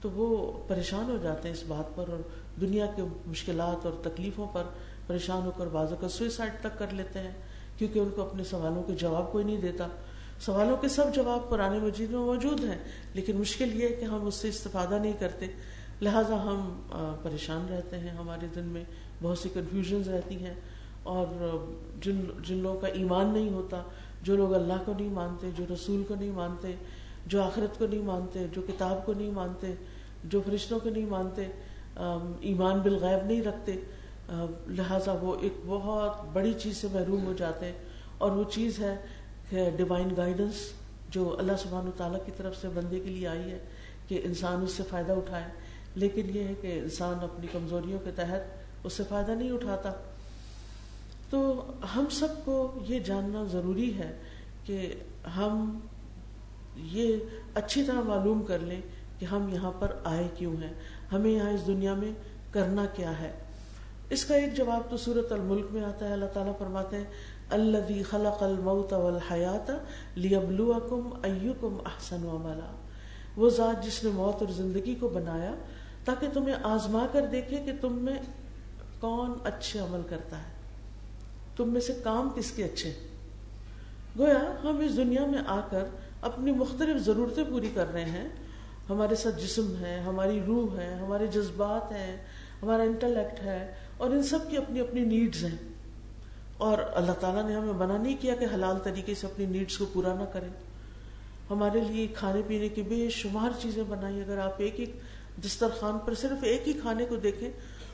تو 0.00 0.10
وہ 0.10 0.52
پریشان 0.68 1.10
ہو 1.10 1.16
جاتے 1.22 1.48
ہیں 1.48 1.56
اس 1.56 1.64
بات 1.68 1.96
پر 1.96 2.08
اور 2.08 2.18
دنیا 2.60 2.86
کے 2.86 3.02
مشکلات 3.26 3.86
اور 3.86 3.94
تکلیفوں 4.02 4.46
پر 4.52 4.62
پریشان 5.06 5.46
ہو 5.46 5.50
کر 5.50 5.66
بازو 5.66 5.96
کا 6.00 6.08
سوئسائڈ 6.08 6.52
تک 6.60 6.78
کر 6.78 6.86
لیتے 6.92 7.18
ہیں، 7.18 7.32
کیونکہ 7.78 7.98
ان 7.98 8.08
کو 8.16 8.22
اپنے 8.22 8.44
سوالوں 8.44 8.82
کے 8.82 8.94
جواب 8.94 9.32
کوئی 9.32 9.44
نہیں 9.44 9.60
دیتا۔ 9.60 9.86
سوالوں 10.40 10.76
کے 10.76 10.88
سب 10.88 11.14
جواب 11.14 11.50
پرانے 11.50 11.78
مجید 11.78 12.10
میں 12.10 12.18
موجود 12.18 12.64
ہیں، 12.64 12.78
لیکن 13.14 13.36
مشکل 13.36 13.82
یہ 13.82 13.88
ہے 13.88 13.92
کہ 13.92 14.04
ہم 14.04 14.26
اس 14.26 14.34
سے 14.34 14.48
استفادہ 14.48 14.94
نہیں 14.94 15.12
کرتے۔ 15.18 15.46
لہٰذا 16.02 16.42
ہم 16.42 16.82
پریشان 17.22 17.66
رہتے 17.70 17.98
ہیں۔ 17.98 18.10
ہمارے 18.10 18.46
دن 18.54 18.64
میں 18.64 18.84
بہت 19.22 19.38
سی 19.38 19.48
کنفیوژنز 19.54 20.08
رہتی 20.08 20.44
ہیں۔ 20.44 20.54
اور 21.02 21.26
جن 22.02 22.20
جن 22.42 22.56
لوگوں 22.56 22.80
کا 22.80 22.86
ایمان 22.86 23.26
نہیں 23.26 23.50
ہوتا، 23.50 23.82
جو 24.22 24.36
لوگ 24.36 24.54
اللہ 24.54 24.72
کو 24.84 24.92
نہیں 24.98 25.10
مانتے، 25.10 25.50
جو 25.56 25.64
رسول 25.74 26.02
کو 26.08 26.14
نہیں 26.14 26.30
مانتے، 26.30 26.72
جو 27.26 27.42
آخرت 27.42 27.78
کو 27.78 27.86
نہیں 27.86 28.02
مانتے، 28.02 28.46
جو 28.52 28.62
کتاب 28.62 29.06
کو 29.06 29.12
نہیں 29.12 29.30
مانتے، 29.30 29.74
جو 30.24 30.40
فرشتوں 30.46 30.80
کو 30.80 30.88
نہیں 30.88 31.06
مانتے 31.06 31.42
ایمان 32.40 32.78
بالغیب 32.78 33.26
نہیں 33.26 33.42
رکھتے 33.42 33.72
لہٰذا 34.68 35.12
وہ 35.20 35.36
ایک 35.40 35.52
بہت 35.66 36.28
بڑی 36.32 36.52
چیز 36.52 36.76
سے 36.76 36.88
محروم 36.92 37.26
ہو 37.26 37.32
جاتے 37.32 37.66
ہیں۔ 37.66 37.78
اور 38.18 38.30
وہ 38.30 38.44
چیز 38.50 38.78
ہے 38.78 38.96
ہے 39.52 39.70
ڈیوائن 39.76 40.08
گائیڈنس 40.16 40.54
جو 41.10 41.36
اللہ 41.38 41.52
سبحانہ 41.58 41.90
تعالیٰ 41.96 42.18
کی 42.26 42.32
طرف 42.36 42.56
سے 42.60 42.68
بندے 42.68 43.00
کے 43.00 43.10
لیے 43.10 43.28
آئی 43.28 43.50
ہے 43.50 43.58
کہ 44.08 44.20
انسان 44.24 44.62
اس 44.62 44.72
سے 44.72 44.82
فائدہ 44.90 45.12
اٹھائے۔ 45.12 45.44
لیکن 45.94 46.26
یہ 46.34 46.44
ہے 46.44 46.54
کہ 46.60 46.78
انسان 46.78 47.14
اپنی 47.22 47.46
کمزوریوں 47.52 47.98
کے 48.04 48.10
تحت 48.10 48.40
اس 48.84 48.92
سے 48.92 49.02
فائدہ 49.08 49.30
نہیں 49.30 49.50
اٹھاتا۔ 49.50 49.92
تو 51.30 51.64
ہم 51.96 52.04
سب 52.10 52.28
کو 52.44 52.74
یہ 52.88 52.98
جاننا 52.98 53.44
ضروری 53.44 53.98
ہے 53.98 54.18
کہ 54.64 54.94
ہم 55.36 55.78
یہ 56.76 57.16
اچھی 57.54 57.82
طرح 57.82 58.00
معلوم 58.00 58.42
کر 58.42 58.58
لیں 58.58 58.80
کہ 59.18 59.24
ہم 59.24 59.48
یہاں 59.48 59.72
پر 59.78 59.92
آئے 60.04 60.28
کیوں 60.34 60.56
ہیں، 60.62 60.74
ہمیں 61.12 61.30
یہاں 61.30 61.50
اس 61.50 61.66
دنیا 61.66 61.94
میں 61.94 62.12
کرنا 62.52 62.86
کیا 62.86 63.20
ہے۔ 63.20 63.32
اس 64.10 64.24
کا 64.24 64.34
ایک 64.34 64.54
جواب 64.54 64.90
تو 64.90 64.96
سورت 64.96 65.32
الملک 65.32 65.66
میں 65.70 65.84
آتا 65.84 66.08
ہے، 66.08 66.12
اللہ 66.12 66.26
تعالیٰ 66.26 66.52
فرماتے 66.58 66.96
ہیں 66.96 67.04
اللہ 67.50 68.02
خلق 68.10 68.42
الموت 68.42 68.92
والحیات 68.92 69.70
لیبلوکم 70.14 71.10
ایکم 71.22 71.76
احسن 71.86 72.28
عملا۔ 72.28 72.76
وہ 73.36 73.50
ذات 73.50 73.84
جس 73.84 74.04
نے 74.04 74.10
موت 74.10 74.42
اور 74.42 74.52
زندگی 74.52 74.94
کو 74.94 75.08
بنایا 75.08 75.54
تاکہ 76.04 76.26
تمہیں 76.32 76.54
آزما 76.62 77.06
کر 77.12 77.26
دیکھے 77.26 77.62
کہ 77.66 77.72
تم 77.80 77.92
میں 77.92 78.16
کون 79.00 79.32
اچھے 79.44 79.80
عمل 79.80 80.00
کرتا 80.08 80.38
ہے۔ 80.38 80.57
تم 81.58 81.72
میں 81.72 81.80
سے 81.80 81.92
کام 82.04 82.30
کس 82.36 82.50
کے 82.50 82.64
اچھے 82.64 82.92
گویا 84.18 84.54
ہم 84.64 84.78
اس 84.78 84.96
دنیا 84.96 85.26
میں 85.26 85.38
آ 85.46 85.60
کر 85.70 85.84
اپنی 86.20 86.52
مختلف 86.52 86.96
ضرورتیں 86.96 87.44
پوری 87.48 87.70
کر 87.74 87.92
رہے 87.92 88.04
ہیں۔ 88.04 88.28
ہمارے 88.88 89.14
ساتھ 89.14 89.40
جسم 89.40 89.76
ہے، 89.80 89.98
ہماری 90.00 90.40
روح 90.46 90.78
ہے، 90.78 90.94
ہمارے 90.94 91.26
جذبات 91.26 91.92
ہیں، 91.92 92.16
ہمارا 92.62 92.82
انٹلیکٹ 92.82 93.40
ہے 93.40 93.74
اور 93.96 94.10
ان 94.10 94.22
سب 94.22 94.38
کی 94.50 94.56
اپنی 94.56 94.80
اپنی 94.80 95.00
نیڈز 95.00 95.44
ہیں۔ 95.44 95.56
اور 96.58 96.78
اللہ 96.94 97.12
تعالیٰ 97.12 97.48
نے 97.48 97.54
ہمیں 97.54 97.72
منع 97.72 97.96
نہیں 97.98 98.16
کیا 98.20 98.34
کہ 98.34 98.46
حلال 98.54 98.76
طریقے 98.84 99.14
سے 99.14 99.26
اپنی 99.26 99.46
نیڈز 99.46 99.78
کو 99.78 99.86
پورا 99.92 100.14
نہ 100.14 100.24
کریں۔ 100.32 100.48
ہمارے 101.50 101.80
لیے 101.80 102.06
کھانے 102.06 102.42
پینے 102.46 102.68
کی 102.68 102.82
بے 102.82 103.08
شمار 103.10 103.50
چیزیں 103.62 103.82
بنائی 103.88 104.20
اگر 104.20 104.38
آپ 104.38 104.54
ایک 104.56 104.74
ایک 104.76 105.00
دسترخوان 105.44 105.98
پر 105.98 106.14
صرف 106.14 106.44
ایک 106.44 106.68
ہی 106.68 106.72
کھانے 106.72 107.04
کو 107.04 107.16
دیکھیں 107.16 107.50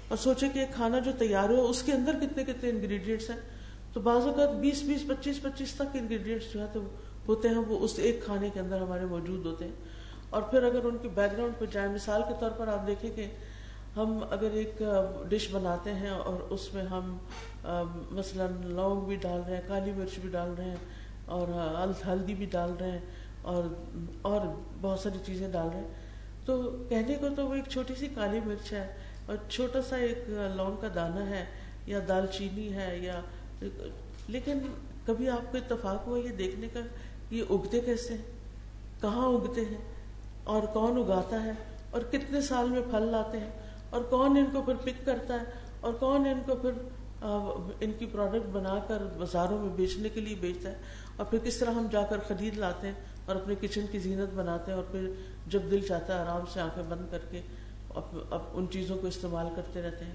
اور 0.09 0.19
سوچیں 0.19 0.49
کہ 0.49 0.59
ایک 0.59 0.75
کھانا 0.75 0.99
جو 0.99 1.13
تیار 1.19 1.49
ہو 1.49 1.67
اس 1.67 1.83
کے 1.83 1.93
اندر 1.93 2.13
کتنے 2.21 2.45
کتنے 2.45 2.71
انگریڈینٹس 2.71 3.31
ہیں 3.31 3.54
تو 3.95 4.01
بعض 4.01 4.27
اوقات 4.27 4.55
بیس 4.61 4.83
بیس، 4.83 5.07
پچیس 5.09 5.43
پچیس 5.43 5.75
تک 5.75 5.95
انگریڈینٹس 5.95 6.53
جو 6.53 6.61
ہے 6.61 6.67
تو 6.73 6.81
ہوتے 7.29 7.49
ہیں، 7.49 7.59
وہ 7.69 7.79
اس 7.81 7.99
ایک 7.99 8.25
کھانے 8.25 8.51
کے 8.55 8.61
اندر 8.61 8.81
ہمارے 8.81 9.05
موجود 9.07 9.47
ہوتے 9.47 9.65
ہیں۔ 9.65 9.73
اور 10.31 10.43
پھر 10.43 10.63
اگر 10.63 10.85
ان 10.85 10.97
کے 11.03 11.09
بیک 11.09 11.33
گراؤنڈ 11.33 11.59
پہ 11.59 11.65
جائیں، 11.73 11.93
مثال 11.95 12.23
کے 12.29 12.35
طور 12.41 12.51
پر 12.51 12.69
آپ 12.69 12.87
دیکھیں 12.87 13.11
کہ 13.17 13.27
ہم 13.97 14.19
اگر 14.31 14.51
ایک 14.53 14.83
ڈش 15.29 15.49
بناتے 15.53 15.95
ہیں 15.95 16.11
اور 16.11 16.41
اس 16.51 16.73
میں 16.75 16.83
ہم 16.85 17.17
مثلا 18.11 18.47
لونگ 18.65 19.01
بھی 19.01 19.17
ڈال 19.17 19.41
رہے 19.47 19.57
ہیں، 19.57 19.63
کالی 19.67 19.93
مرچ 19.97 20.19
بھی 20.19 20.31
ڈال 20.31 20.55
رہے 20.59 20.65
ہیں 20.65 20.83
اور 21.27 21.49
ہلدی 22.07 22.35
بھی 22.35 22.47
ڈال 22.47 22.73
رہے 22.81 22.91
ہیں 22.91 23.01
اور 23.43 23.65
اور 24.23 24.41
بہت 24.81 25.01
ساری 25.01 25.19
چیزیں 25.27 25.49
ڈال 25.53 25.69
رہے 25.73 25.81
ہیں۔ 25.81 25.93
تو 26.45 26.61
کہنے 26.89 27.15
کو 27.15 27.29
تو 27.37 27.47
وہ 27.47 27.55
ایک 27.55 27.69
چھوٹی 27.69 27.95
سی 27.95 28.09
کالی 28.15 28.41
مرچ 28.45 28.73
ہے 28.73 28.87
اور 29.27 29.37
چھوٹا 29.49 29.83
سا 29.83 29.97
ایک 29.97 30.29
لونگ 30.57 30.77
کا 30.81 30.89
دانہ 30.95 31.25
ہے 31.31 31.45
یا 31.87 32.01
دال 32.09 32.27
چینی 32.27 32.73
ہے 32.75 32.99
یا 32.99 33.21
لیکن 34.29 34.59
کبھی 35.07 35.29
آپ 35.29 35.53
کو 35.53 35.59
اتفاق 35.59 36.07
ہوا 36.07 36.19
یہ 36.19 36.29
دیکھنے 36.29 36.69
کا 36.73 36.81
یہ 37.31 37.43
اگتے 37.51 37.81
کیسے 37.81 38.15
ہیں؟ 38.15 38.23
کہاں 39.01 39.27
اگتے 39.27 39.61
ہیں؟ 39.61 39.79
اور 40.45 40.63
کون 40.63 40.99
اگاتا 40.99 41.45
ہے؟ 41.45 41.53
اور 41.91 42.01
کتنے 42.01 42.41
سال 42.41 42.69
میں 42.69 42.81
پھل 42.91 43.03
لاتے 43.03 43.39
ہیں؟ 43.39 43.51
اور 43.91 44.03
کون 44.03 44.37
ان 44.37 44.45
کو 44.53 44.63
پھر 44.63 44.75
پک 44.75 45.07
کرتا 45.07 45.35
ہے؟ 45.35 45.45
اور 45.81 45.93
کون 45.93 46.27
ان 46.27 46.41
کو 46.47 46.55
پھر 46.55 46.71
ان 47.81 47.93
کی 47.99 48.07
پروڈکٹ 48.07 48.47
بنا 48.53 48.79
کر 48.89 49.03
بازاروں 49.19 49.59
میں 49.59 49.77
بیچنے 49.77 50.09
کے 50.09 50.21
لیے 50.21 50.37
بیچتا 50.41 50.71
ہے؟ 50.71 50.75
اور 51.17 51.27
پھر 51.27 51.39
کس 51.45 51.57
طرح 51.57 51.71
ہم 51.71 51.87
جا 51.91 52.03
کر 52.03 52.19
خرید 52.29 52.59
لاتے 52.59 52.87
ہیں 52.87 52.95
اور 53.27 53.37
اپنے 53.37 53.55
کچن 53.61 53.85
کی 53.91 53.99
زینت 53.99 54.35
بناتے 54.35 54.71
ہیں 54.71 54.79
اور 54.79 54.85
پھر 54.91 55.11
جب 55.47 55.61
دل 55.71 55.81
چاہتا 55.81 56.15
ہے 56.15 56.21
آرام 56.21 56.45
سے 56.53 56.61
آنکھیں 56.61 56.83
بند 56.89 57.07
کر 57.11 57.19
کے 57.31 57.41
اب 58.31 58.41
ان 58.53 58.67
چیزوں 58.71 58.99
کو 58.99 59.07
استعمال 59.07 59.47
کرتے 59.57 59.83
رہتے 59.83 60.05
ہیں؟ 60.05 60.13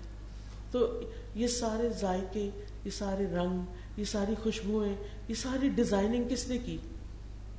تو 0.72 1.00
یہ 1.36 1.48
سارے 1.48 1.90
ذائقے 1.90 2.50
یہ 2.86 2.92
سارے 2.92 3.26
رنگ، 3.26 3.62
یہ 3.98 4.06
ساری 4.06 4.36
خوشبوئیں، 4.44 4.96
یہ 5.28 5.36
ساری 5.36 5.70
ڈیزائننگ 5.70 6.24
کس 6.30 6.48
نے 6.48 6.58
کی؟ 6.58 6.78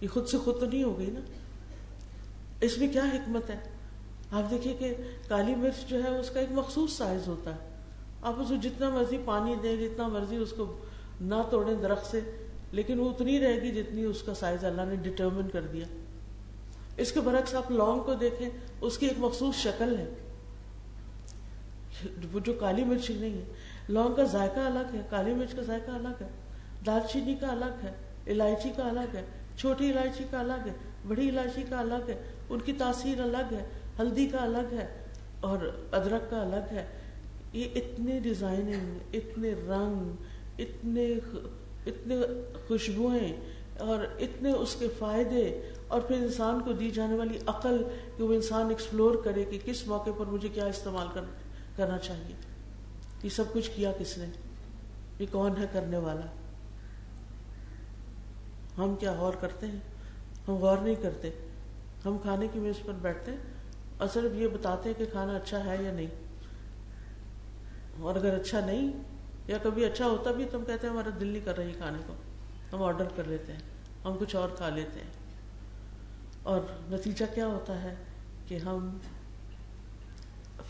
یہ 0.00 0.08
خود 0.08 0.28
سے 0.28 0.38
خود 0.38 0.60
تو 0.60 0.66
نہیں 0.66 0.82
ہو 0.82 0.98
گئی 0.98 1.10
نا؟ 1.10 1.20
اس 2.60 2.78
میں 2.78 2.88
کیا 2.92 3.04
حکمت 3.04 3.50
ہے؟ 3.50 3.58
آپ 4.30 4.50
دیکھیے 4.50 4.74
کہ 4.78 4.94
کالی 5.28 5.54
مرچ 5.54 5.88
جو 5.88 6.04
ہے، 6.04 6.08
اس 6.08 6.30
کا 6.30 6.40
ایک 6.40 6.48
مخصوص 6.52 6.92
سائز 6.92 7.28
ہوتا 7.28 7.50
ہے۔ 7.50 7.60
آپ 8.22 8.34
اس 8.40 8.48
کو 8.48 8.54
جتنا 8.62 8.88
مرضی 8.88 9.18
پانی 9.24 9.54
دیں، 9.62 9.76
جتنا 9.76 10.08
مرضی 10.08 10.36
اس 10.36 10.52
کو 10.56 10.80
نہ 11.20 11.34
توڑیں 11.50 11.74
درخت 11.74 12.10
سے، 12.10 12.20
لیکن 12.72 13.00
وہ 13.00 13.10
اتنی 13.10 13.40
رہے 13.40 13.62
گی 13.62 13.82
جتنی 13.82 14.04
اس 14.04 14.22
کا 14.22 14.34
سائز 14.34 14.64
اللہ 14.64 14.82
نے 14.88 14.96
ڈٹرمن 14.96 15.48
کر 15.48 15.62
دیا۔ 15.62 15.86
اس 16.96 17.12
کے 17.12 17.20
برعکس 17.20 17.54
آپ 17.54 17.70
لونگ 17.70 18.00
کو 18.00 18.14
دیکھیں، 18.14 18.48
اس 18.80 18.98
کی 18.98 19.06
ایک 19.06 19.18
مخصوص 19.18 19.54
شکل 19.56 19.98
ہے۔ 19.98 20.08
وہ 22.32 22.40
جو 22.40 22.52
کالی 22.52 22.84
مرچ 22.84 23.10
نہیں 23.10 23.38
ہے 23.38 23.44
لونگ 23.90 24.14
کا 24.14 24.24
ذائقہ 24.24 24.60
الگ 24.60 24.94
ہے، 24.94 25.02
کالی 25.10 25.34
مرچ 25.34 25.54
کا 25.54 25.62
ذائقہ 25.62 25.90
الگ 25.90 26.22
ہے، 26.22 26.28
دال 26.86 27.00
چینی 27.12 27.34
کا 27.34 27.50
الگ 27.50 27.84
ہے، 27.84 27.92
الائچی 28.26 28.70
کا 28.76 28.88
الگ 28.88 29.14
ہے، 29.14 29.24
چھوٹی 29.56 29.90
الائچی 29.90 30.24
کا 30.30 30.40
الگ 30.40 30.66
ہے، 30.66 30.72
بڑی 31.08 31.28
الائچی 31.28 31.62
کا 31.68 31.80
الگ 31.80 32.08
ہے، 32.08 32.22
ان 32.48 32.60
کی 32.60 32.72
تاثیر 32.72 33.20
الگ 33.20 33.54
ہے، 33.54 33.64
ہلدی 33.98 34.26
کا 34.26 34.42
الگ 34.42 34.72
ہے 34.72 34.86
اور 35.40 35.58
ادرک 35.92 36.30
کا 36.30 36.42
الگ 36.42 36.72
ہے۔ 36.72 36.84
یہ 37.52 37.68
اتنے 37.74 38.18
ڈیزائننگ 38.20 39.14
اتنے 39.14 39.52
رنگ، 39.68 40.60
اتنے 40.60 41.06
اتنے 41.86 42.16
خوشبوئیں 42.68 43.32
اور 43.78 44.04
اتنے 44.18 44.52
اس 44.52 44.76
کے 44.78 44.86
فائدے 44.98 45.42
اور 45.88 46.00
پھر 46.00 46.16
انسان 46.16 46.60
کو 46.60 46.72
دی 46.72 46.90
جانے 46.90 47.14
والی 47.14 47.38
عقل 47.46 47.82
کہ 48.16 48.22
وہ 48.22 48.34
انسان 48.34 48.68
ایکسپلور 48.68 49.14
کرے 49.24 49.44
کہ 49.44 49.58
کس 49.64 49.86
موقع 49.86 50.10
پر 50.18 50.26
مجھے 50.26 50.48
کیا 50.48 50.66
استعمال 50.66 51.06
کرنا 51.76 51.98
چاہیے۔ 51.98 52.49
یہ 53.22 53.28
سب 53.28 53.44
کچھ 53.52 53.70
کیا 53.74 53.92
کس 53.98 54.18
نے؟ 54.18 54.26
یہ 55.18 55.26
کون 55.30 55.56
ہے 55.58 55.66
کرنے 55.72 55.96
والا؟ 55.96 56.26
ہم 58.78 58.94
کیا 58.94 59.12
غور 59.12 59.34
کرتے 59.40 59.66
ہیں؟ 59.66 59.78
ہم 60.48 60.54
غور 60.54 60.78
نہیں 60.78 60.94
کرتے۔ 60.94 61.30
ہم 62.04 62.18
کھانے 62.18 62.48
کی 62.52 62.58
میز 62.58 62.74
پر 62.84 62.92
بیٹھتے 62.92 63.30
ہیں۔ 63.30 63.38
اور 63.98 64.08
صرف 64.08 64.34
یہ 64.34 64.48
بتاتے 64.48 64.88
ہیں 64.88 64.98
کہ 64.98 65.06
کھانا 65.12 65.36
اچھا 65.36 65.64
ہے 65.64 65.82
یا 65.82 65.92
نہیں۔ 65.92 66.06
اور 68.00 68.14
اگر 68.14 68.34
اچھا 68.40 68.60
نہیں 68.60 68.92
یا 69.46 69.58
کبھی 69.62 69.84
اچھا 69.84 70.06
ہوتا 70.06 70.32
بھی 70.32 70.44
تو 70.44 70.58
ہم 70.58 70.64
کہتے 70.64 70.86
ہیں 70.86 70.94
ہمارا 70.94 71.10
دل 71.20 71.26
نہیں 71.26 71.44
کر 71.44 71.56
رہی 71.56 71.72
کھانے 71.72 71.98
کو۔ 72.06 72.14
ہم 72.72 72.82
آرڈر 72.82 73.04
کر 73.16 73.24
لیتے 73.24 73.52
ہیں۔ 73.52 73.60
ہم 74.04 74.16
کچھ 74.20 74.36
اور 74.36 74.48
کھا 74.48 74.68
لیتے 74.68 75.00
ہیں۔ 75.00 75.10
اور 76.42 76.60
نتیجہ 76.70 77.24
کیا 77.34 77.46
ہوتا 77.46 77.82
ہے 77.82 77.94
کہ 78.46 78.58
ہم 78.58 78.98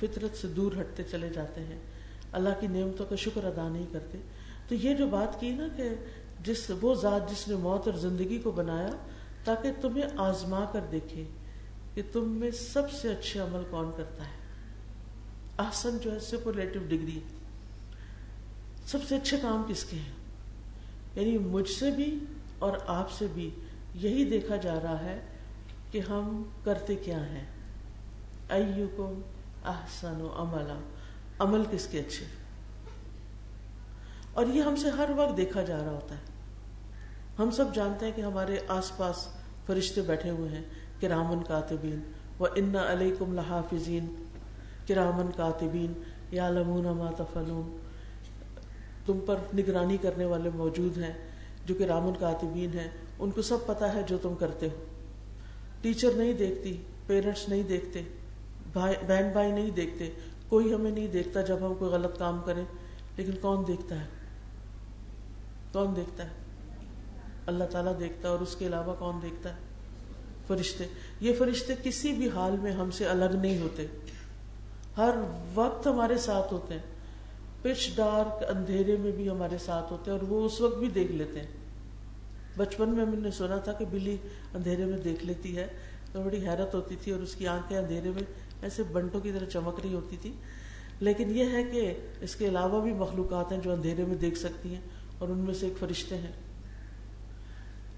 فطرت 0.01 0.37
سے 0.37 0.49
دور 0.49 0.73
ہٹتے 0.81 1.03
چلے 1.03 1.29
جاتے 1.29 1.61
ہیں۔ 1.61 1.79
اللہ 2.33 2.49
کی 2.61 2.67
نعمتوں 2.67 3.07
کا 3.07 3.17
شکر 3.17 3.45
ادا 3.45 3.69
نہیں 3.69 3.87
کرتے۔ 3.93 4.19
تو 4.69 4.75
یہ 4.75 4.95
جو 4.95 5.07
بات 5.07 5.41
کی 5.41 5.51
نا 5.51 5.69
کہ 5.77 5.91
جس 6.45 6.71
وہ 6.81 6.95
ذات 6.95 7.31
جس 7.31 7.49
نے 7.49 7.55
موت 7.55 7.89
اور 7.89 7.97
زندگی 7.97 8.39
کو 8.39 8.51
بنایا 8.51 8.91
تاکہ 9.45 9.73
تمہیں 9.81 10.05
آزما 10.17 10.65
کر 10.73 10.81
دیکھے 10.93 11.25
کہ 11.95 12.03
تم 12.13 12.29
میں 12.29 12.51
سب 12.51 12.91
سے 12.91 13.09
اچھے 13.09 13.41
عمل 13.41 13.63
کون 13.71 13.91
کرتا 13.97 14.25
ہے۔ 14.25 14.41
احسن 15.59 15.99
جو 15.99 16.15
ہے 16.15 16.19
سپرلیٹو 16.19 16.79
ڈگری۔ 16.89 17.21
سب 18.87 18.99
سے 19.09 19.17
اچھے 19.17 19.37
کام 19.43 19.63
کس 19.69 19.85
کے 19.85 19.97
ہیں؟ 19.97 20.13
یعنی 21.15 21.39
مجھ 21.39 21.71
سے 21.71 21.91
بھی 21.91 22.19
اور 22.59 22.79
آپ 22.87 23.11
سے 23.11 23.27
بھی 23.35 23.51
یہی 23.95 24.25
دیکھا 24.25 24.57
جا 24.57 24.81
رہا 24.83 25.05
ہے 25.05 25.21
کہ 25.91 26.01
ہم 26.09 26.43
کرتے 26.65 26.95
کیا 26.95 27.29
ہیں۔ 27.29 27.45
ایو 28.49 29.21
احسن 29.65 30.21
و 30.21 30.29
عملہ 30.37 31.00
عمل 31.41 31.63
کس 31.71 31.87
کے 31.87 32.01
اچھے 32.01 32.25
اور 34.33 34.47
یہ 34.47 34.63
ہم 34.63 34.77
سے 34.77 34.91
ہر 34.91 35.11
وقت 35.17 35.37
دیکھا 35.37 35.63
جا 35.63 35.79
رہا 35.85 35.91
ہوتا 35.91 36.15
ہے۔ 36.15 36.21
ہم 37.39 37.51
سب 37.51 37.75
جانتے 37.75 38.07
ہیں 38.07 38.13
کہ 38.17 38.21
ہمارے 38.21 38.59
آس 38.69 38.97
پاس 38.97 39.29
فرشتے 39.67 40.01
بیٹھے 40.01 40.31
ہوئے 40.31 40.51
ہیں، 40.51 40.63
کرامن 41.01 41.43
کاتبین۔ 41.43 42.01
و 42.41 42.47
ان 42.57 42.77
علیہ 42.77 43.15
کم 43.19 43.35
لحافظین، 43.35 44.07
کرامن 44.87 45.31
کاتبین 45.37 45.93
یا 46.31 46.51
لمون 46.51 46.85
ما 46.85 47.11
تفلون 47.17 47.79
تم 49.07 49.19
پر 49.27 49.37
نگرانی 49.55 49.97
کرنے 49.97 50.25
والے 50.25 50.51
موجود 50.55 50.99
ہیں، 50.99 51.13
جو 51.67 51.75
کہ 51.75 51.85
رامن 51.85 52.13
کاتبین 52.21 52.79
ہیں۔ 52.79 52.89
ان 53.19 53.31
کو 53.31 53.43
سب 53.43 53.67
پتا 53.67 53.95
ہے 53.95 54.03
جو 54.07 54.19
تم 54.19 54.35
کرتے 54.35 54.67
ہو۔ 54.67 54.85
ٹیچر 55.81 56.11
نہیں 56.17 56.33
دیکھتی، 56.33 56.77
پیرنٹس 57.07 57.49
نہیں 57.49 57.63
دیکھتے 57.63 58.03
بہن 58.73 59.31
بھائی 59.33 59.53
نہیں 59.53 59.71
دیکھتے۔ 59.71 60.11
کوئی 60.51 60.75
ہمیں 60.75 60.91
نہیں 60.91 61.07
دیکھتا 61.07 61.41
جب 61.41 61.57
ہم 61.61 61.75
کوئی 61.75 61.91
غلط 61.91 62.19
کام 62.19 62.41
کریں، 62.45 62.65
لیکن 63.17 63.33
کون 63.41 63.65
دیکھتا 63.67 64.01
ہے؟ 64.01 64.07
کون 65.73 65.97
دیکھتا 65.97 66.25
ہے؟ 66.25 66.31
اللہ 67.47 67.65
تعالیٰ 67.65 67.99
دیکھتا 67.99 68.29
ہے 68.29 68.33
اور 68.33 68.41
اس 68.41 68.57
کے 68.57 68.67
علاوہ 68.67 68.95
کون 68.99 69.19
دیکھتا 69.23 69.51
ہے؟ 69.51 69.59
فرشتے۔ 70.47 70.87
یہ 71.21 71.33
فرشتے 71.39 71.75
کسی 71.83 72.13
بھی 72.13 72.29
حال 72.29 72.57
میں 72.63 72.73
ہم 72.73 72.91
سے 72.91 73.05
الگ 73.05 73.25
نہیں 73.25 73.59
ہوتے۔ 73.59 73.87
ہر 74.97 75.15
وقت 75.55 75.87
ہمارے 75.87 76.19
ساتھ 76.19 76.53
ہوتے 76.53 76.75
ہیں۔ 76.75 76.83
پچ 77.63 77.97
ڈارک 77.97 78.57
اندھیرے 78.57 78.97
میں 78.97 79.13
بھی 79.13 79.31
ہمارے 79.31 79.59
ساتھ 79.59 79.93
ہوتے 79.93 80.11
ہیں 80.11 80.19
اور 80.19 80.29
وہ 80.29 80.47
اس 80.47 80.61
وقت 80.61 80.79
بھی 80.79 80.89
دیکھ 80.89 81.13
لیتے 81.13 81.41
ہیں۔ 81.41 81.47
بچپن 82.57 82.89
میں 82.89 83.05
ہم 83.05 83.15
نے 83.15 83.31
سنا 83.31 83.57
تھا 83.57 83.73
کہ 83.73 83.85
بلی 83.91 84.17
اندھیرے 84.55 84.85
میں 84.85 84.99
دیکھ 84.99 85.25
لیتی 85.25 85.57
ہے۔ 85.57 85.67
تو 86.13 86.23
بڑی 86.23 86.49
حیرت 86.49 86.75
ہوتی 86.75 86.97
تھی 87.03 87.13
اور 87.13 87.21
اس 87.21 87.35
کی 87.35 87.47
آنکھیں 87.47 87.79
اندھیرے 87.79 88.11
میں 88.11 88.23
ایسے 88.63 88.83
بنٹوں 88.83 89.21
کی 89.21 89.33
طرح 89.33 89.45
چمک 89.45 89.81
رہی 89.81 89.95
ہوتی 89.95 90.17
تھی۔ 90.17 90.33
لیکن 91.01 91.37
یہ 91.37 91.45
ہے 91.45 91.65
کہ 91.65 91.95
اس 92.21 92.37
کے 92.37 92.49
علاوہ 92.49 92.83
بھی 92.83 92.93
مخلوقات 92.93 93.53
ہیں 93.53 93.59
جو 93.59 93.73
اندھیرے 93.73 94.05
میں 94.05 94.17
دیکھ 94.17 94.39
سکتی 94.39 94.75
ہیں 94.75 94.83
اور 95.19 95.29
ان 95.29 95.39
میں 95.39 95.55
سے 95.55 95.67
ایک 95.67 95.79
فرشتے 95.79 96.19
ہیں۔ 96.19 96.33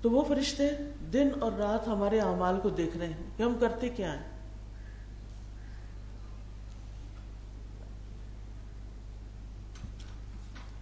تو 0.03 0.11
وہ 0.11 0.25
فرشتے 0.29 0.69
دن 1.13 1.29
اور 1.41 1.53
رات 1.53 1.89
ہمارے 1.89 2.21
اعمال 2.21 2.61
کو 2.63 2.69
دیکھ 2.69 2.97
رہے 2.97 3.07
ہیں 3.07 3.31
کہ 3.37 3.43
ہم 3.43 3.55
کرتے 3.61 3.89
کیا 3.89 4.13
ہیں۔ 4.13 4.33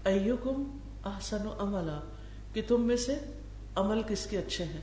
ایوکم 0.04 0.78
احسن 1.04 1.46
و 1.46 1.52
عملہ 1.58 2.00
کہ 2.52 2.62
تم 2.68 2.82
میں 2.82 2.96
سے 2.96 3.18
عمل 3.74 4.02
کس 4.08 4.26
کے 4.26 4.38
اچھے 4.38 4.64
ہیں؟ 4.64 4.80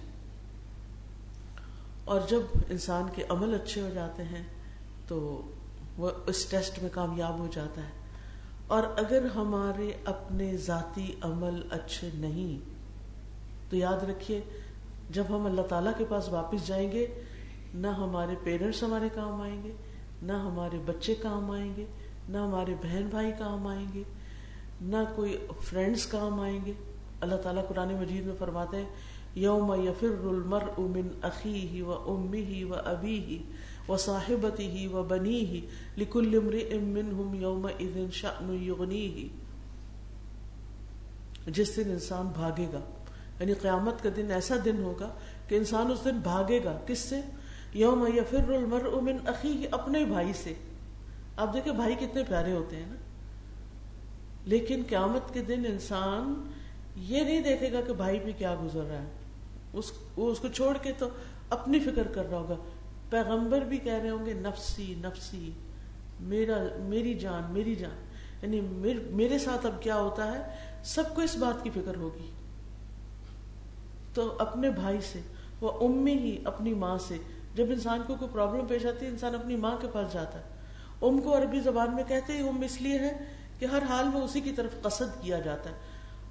اور 2.05 2.21
جب 2.29 2.39
انسان 2.69 3.03
کے 3.15 3.23
عمل 3.29 3.53
اچھے 3.53 3.81
ہو 3.81 3.89
جاتے 3.93 4.23
ہیں 4.23 4.56
تو 5.07 5.41
وہ 5.97 6.09
اس 6.27 6.45
ٹیسٹ 6.45 6.79
میں 6.81 6.89
کامیاب 6.93 7.39
ہو 7.39 7.47
جاتا 7.51 7.81
ہے۔ 7.81 8.07
اور 8.67 8.83
اگر 8.97 9.25
ہمارے 9.35 9.91
اپنے 10.05 10.57
ذاتی 10.57 11.15
عمل 11.21 11.61
اچھے 11.69 12.09
نہیں، 12.13 12.69
تو 13.69 13.75
یاد 13.75 14.09
رکھیے، 14.09 14.41
جب 15.09 15.23
ہم 15.29 15.45
اللہ 15.45 15.61
تعالیٰ 15.61 15.91
کے 15.97 16.05
پاس 16.09 16.29
واپس 16.29 16.67
جائیں 16.67 16.91
گے، 16.91 17.07
نہ 17.73 17.87
ہمارے 17.87 18.35
پیرنٹس 18.43 18.83
ہمارے 18.83 19.09
کام 19.15 19.41
آئیں 19.41 19.63
گے، 19.63 19.71
نہ 20.21 20.33
ہمارے 20.33 20.77
بچے 20.85 21.15
کام 21.15 21.51
آئیں 21.51 21.73
گے، 21.77 21.85
نہ 22.29 22.37
ہمارے 22.37 22.75
بہن 22.83 23.07
بھائی 23.09 23.31
کام 23.39 23.67
آئیں 23.67 23.85
گے، 23.93 24.03
نہ 24.81 24.97
کوئی 25.15 25.37
فرینڈس 25.61 26.05
کام 26.05 26.39
آئیں 26.39 26.59
گے۔ 26.65 26.73
اللہ 27.21 27.35
تعالیٰ 27.35 27.67
قرآن 27.67 27.93
مجید 27.93 28.25
میں 28.25 28.35
فرماتے 28.39 28.77
ہیں، 28.77 28.89
یوم 29.35 29.73
یفر 29.83 30.27
المر 30.27 30.61
امن 30.77 31.07
عقی 31.21 31.67
ہی 31.67 31.81
و 31.81 31.91
امی 31.91 32.41
ہی 32.41 32.63
و 32.63 32.73
ابی 32.73 33.19
ہی 33.19 33.43
و 33.89 33.97
صاحبتی 33.97 34.67
ہی 34.67 34.87
و 34.87 35.03
بنی 35.03 35.39
ہی 35.39 35.61
لکل 35.97 36.39
امن 36.71 37.11
ہم 37.11 37.33
یوم 37.33 37.65
ادن 37.65 38.07
شاء 38.11 38.51
ہی 38.91 39.27
جس 41.47 41.77
دن 41.77 41.91
انسان 41.91 42.27
بھاگے 42.27 42.65
گا 42.73 42.79
یعنی 43.39 43.53
قیامت 43.53 44.03
کا 44.03 44.09
دن 44.15 44.31
ایسا 44.31 44.55
دن 44.65 44.83
ہوگا 44.83 45.09
کہ 45.47 45.55
انسان 45.55 45.91
اس 45.91 46.05
دن 46.05 46.17
بھاگے 46.17 46.63
گا، 46.63 46.77
کس 46.87 46.99
سے؟ 46.99 47.21
یوم 47.73 48.07
یفر 48.15 48.53
المر 48.53 48.85
امن 48.85 49.17
عقی 49.27 49.65
اپنے 49.71 50.05
بھائی 50.05 50.33
سے۔ 50.33 50.53
آپ 51.37 51.53
دیکھیں 51.53 51.73
بھائی 51.73 51.95
کتنے 51.95 52.23
پیارے 52.23 52.51
ہوتے 52.51 52.75
ہیں 52.75 52.85
نا۔ 52.87 52.95
لیکن 54.45 54.83
قیامت 54.89 55.33
کے 55.33 55.41
دن 55.41 55.63
انسان 55.67 56.51
یہ 56.95 57.21
نہیں 57.21 57.41
دیکھے 57.41 57.71
گا 57.71 57.81
کہ 57.81 57.93
بھائی 57.93 58.19
پہ 58.19 58.31
کیا 58.37 58.55
گزر 58.63 58.83
رہا 58.83 59.01
ہے۔ 59.01 59.07
اس 59.73 59.91
وہ 60.15 60.31
اس 60.31 60.39
کو 60.39 60.47
چھوڑ 60.47 60.77
کے 60.77 60.91
تو 60.97 61.09
اپنی 61.49 61.79
فکر 61.79 62.07
کر 62.07 62.29
رہا 62.29 62.37
ہوگا۔ 62.37 62.55
پیغمبر 63.09 63.61
بھی 63.61 63.77
کہہ 63.77 63.93
رہے 63.93 64.09
ہوں 64.09 64.25
گے، 64.25 64.33
نفسی 64.33 64.95
نفسی، 64.97 65.51
میرا، 66.19 66.57
میری 66.77 67.13
جان 67.13 67.41
میری 67.49 67.75
جان۔ 67.75 68.07
یعنی 68.41 68.61
میرے 69.09 69.39
ساتھ 69.39 69.65
اب 69.65 69.83
کیا 69.83 69.95
ہوتا 69.95 70.31
ہے؟ 70.31 70.55
سب 70.83 71.15
کو 71.15 71.21
اس 71.21 71.37
بات 71.37 71.63
کی 71.63 71.69
فکر 71.69 71.95
ہوگی۔ 71.95 72.31
تو 74.13 74.35
اپنے 74.39 74.69
بھائی 74.69 75.01
سے، 75.01 75.21
وہ 75.61 75.87
امی 75.87 76.13
ہی 76.13 76.37
اپنی 76.43 76.73
ماں 76.73 76.97
سے۔ 76.97 77.17
جب 77.55 77.65
انسان 77.69 78.01
کو 78.07 78.15
کوئی 78.15 78.31
پرابلم 78.33 78.65
پیش 78.65 78.85
آتی 78.85 79.05
ہے، 79.05 79.11
انسان 79.11 79.35
اپنی 79.35 79.55
ماں 79.55 79.77
کے 79.81 79.87
پاس 79.93 80.13
جاتا 80.13 80.39
ہے۔ 80.39 80.43
ام 81.01 81.21
کو 81.21 81.37
عربی 81.37 81.59
زبان 81.59 81.95
میں 81.95 82.03
کہتے 82.07 82.33
ہیں 82.33 82.49
ام 82.49 82.61
اس 82.61 82.81
لیے 82.81 82.99
ہے 82.99 83.17
کہ 83.59 83.65
ہر 83.65 83.83
حال 83.83 84.05
میں 84.13 84.21
اسی 84.21 84.41
کی 84.41 84.51
طرف 84.51 84.81
قصد 84.81 85.21
کیا 85.21 85.39
جاتا 85.39 85.69
ہے۔ 85.69 85.75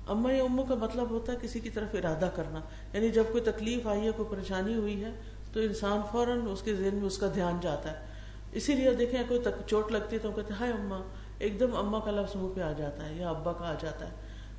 اما 0.09 0.33
یا 0.33 0.45
امو 0.45 0.63
کا 0.63 0.75
مطلب 0.75 1.11
ہوتا 1.11 1.33
ہے 1.33 1.39
کسی 1.43 1.61
کی 1.61 1.71
طرف 1.71 1.89
ارادہ 1.93 2.31
کرنا۔ 2.35 2.61
یعنی 2.93 3.09
جب 3.09 3.25
کوئی 3.33 3.45
تکلیف 3.45 3.87
آئی 3.87 4.01
ہے 4.01 4.11
کوئی 4.11 4.29
پریشانی 4.31 4.75
ہوئی 4.75 5.05
ہے 5.05 5.11
تو 5.57 5.63
انسان 5.63 6.01
فوراً 6.13 6.41
اس 6.47 6.63
کے 6.63 6.75
ذہن 6.75 6.95
میں 6.95 7.07
اس 7.07 7.19
کا 7.19 7.27
دھیان 7.35 7.59
جاتا 7.63 7.91
ہے۔ 7.91 8.07
اسی 8.53 8.75
لیے 8.75 8.95
دیکھیں، 8.95 9.23
کوئی 9.29 9.41
چوٹ 9.67 9.93
لگتی 9.93 10.17
ہے 10.17 10.21
تو 10.21 10.31
کہتے 10.31 10.55
ہائے 10.61 10.73
اما 10.73 10.99
ایک 11.39 11.61
دم 11.61 11.77
اما 11.77 12.01
کا 12.01 12.11
لفظ 12.11 12.37
منہ 12.37 12.55
پہ 12.55 12.61
آ 12.61 12.73
جاتا 12.73 13.09
ہے 13.09 13.15
یا 13.15 13.29
ابا 13.29 13.53
کا 13.53 13.69
آ 13.69 13.75
جاتا 13.83 14.07
ہے۔ 14.07 14.13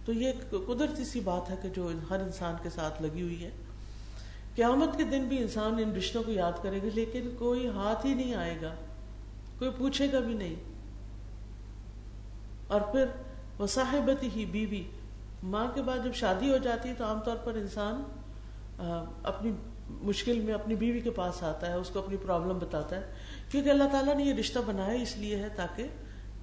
تو 0.06 0.14
یہ 0.14 0.32
قدرتی 0.50 1.06
سی 1.06 1.20
بات 1.20 1.50
ہے 1.50 1.56
کہ 1.62 1.70
جو 1.70 1.92
ہر 2.10 2.20
انسان 2.20 2.56
کے 2.64 2.70
ساتھ 2.70 3.02
لگی 3.02 3.22
ہوئی 3.22 3.44
ہے۔ 3.44 3.50
قیامت 4.56 4.98
کے 4.98 5.04
دن 5.04 5.24
بھی 5.24 5.38
انسان 5.38 5.76
ان 5.80 5.96
رشتوں 5.96 6.24
کو 6.24 6.32
یاد 6.32 6.52
کرے 6.62 6.78
گا، 6.78 6.88
لیکن 6.94 7.30
کوئی 7.40 7.68
ہاتھ 7.68 8.06
ہی 8.06 8.14
نہیں 8.14 8.34
آئے 8.34 8.58
گا، 8.62 8.74
کوئی 9.60 9.72
پوچھے 9.78 10.12
گا 10.12 10.20
بھی 10.20 10.34
نہیں۔ 10.34 10.56
اور 12.68 12.82
پھر 12.82 13.06
وہ 13.60 13.68
ہی 14.36 14.46
بیوی، 14.46 14.84
ماں 15.44 15.68
کے 15.74 15.82
بعد 15.82 16.06
جب 16.06 16.14
شادی 16.14 16.52
ہو 16.52 16.58
جاتی 16.58 16.90
ہے 16.90 16.94
تو 16.98 17.06
عام 17.06 17.20
طور 17.20 17.36
پر 17.36 17.54
انسان 17.54 18.04
اپنی 19.24 19.52
مشکل 19.90 20.40
میں 20.40 20.54
اپنی 20.54 20.76
بیوی 20.76 21.00
کے 21.00 21.12
پاس 21.12 21.44
آتا 21.44 21.68
ہے، 21.68 21.74
اس 21.74 21.90
کو 21.90 22.00
اپنی 22.00 22.18
پرابلم 22.18 22.58
بتاتا 22.60 22.96
ہے، 22.96 23.14
کیونکہ 23.52 23.70
اللہ 23.70 23.84
تعالیٰ 23.92 24.16
نے 24.16 24.24
یہ 24.24 24.34
رشتہ 24.34 24.60
بنایا 24.66 25.02
اس 25.02 25.18
لیے 25.18 25.36
ہے 25.36 25.50
تاکہ 25.56 25.88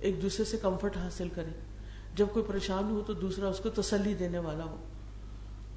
ایک 0.00 0.22
دوسرے 0.22 0.44
سے 0.44 0.56
کمفرٹ 0.56 0.96
حاصل 0.96 1.28
کرے۔ 1.34 1.50
جب 2.14 2.26
کوئی 2.32 2.44
پریشان 2.48 2.90
ہو 2.90 3.00
تو 3.06 3.12
دوسرا 3.12 3.48
اس 3.48 3.58
کو 3.58 3.68
تسلی 3.68 4.14
دینے 4.14 4.38
والا 4.38 4.64
ہو۔ 4.64 4.76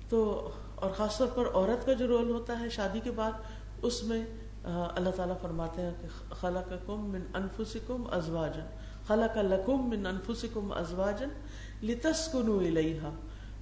تو 0.09 0.49
اور 0.75 0.91
خاص 0.91 1.17
طور 1.17 1.27
پر 1.27 1.45
عورت 1.53 1.85
کا 1.85 1.93
جو 1.93 2.07
رول 2.07 2.29
ہوتا 2.29 2.59
ہے 2.59 2.69
شادی 2.69 2.99
کے 3.03 3.11
بعد، 3.11 3.31
اس 3.81 4.03
میں 4.03 4.25
اللہ 4.63 5.09
تعالیٰ 5.15 5.35
فرماتے 5.41 5.81
ہیں 5.81 5.91
کہ 6.01 6.33
خلا 6.33 6.61
کم 6.61 7.09
من 7.09 7.21
انفسکم 7.33 8.07
ازواجن 8.11 8.65
خلا 9.07 9.27
کا 9.27 9.41
لکم 9.41 9.89
من 9.89 10.05
انفسکم 10.05 10.71
ازواجن 10.71 11.29
لتسکنو 11.85 12.59
الیہا۔ 12.59 13.09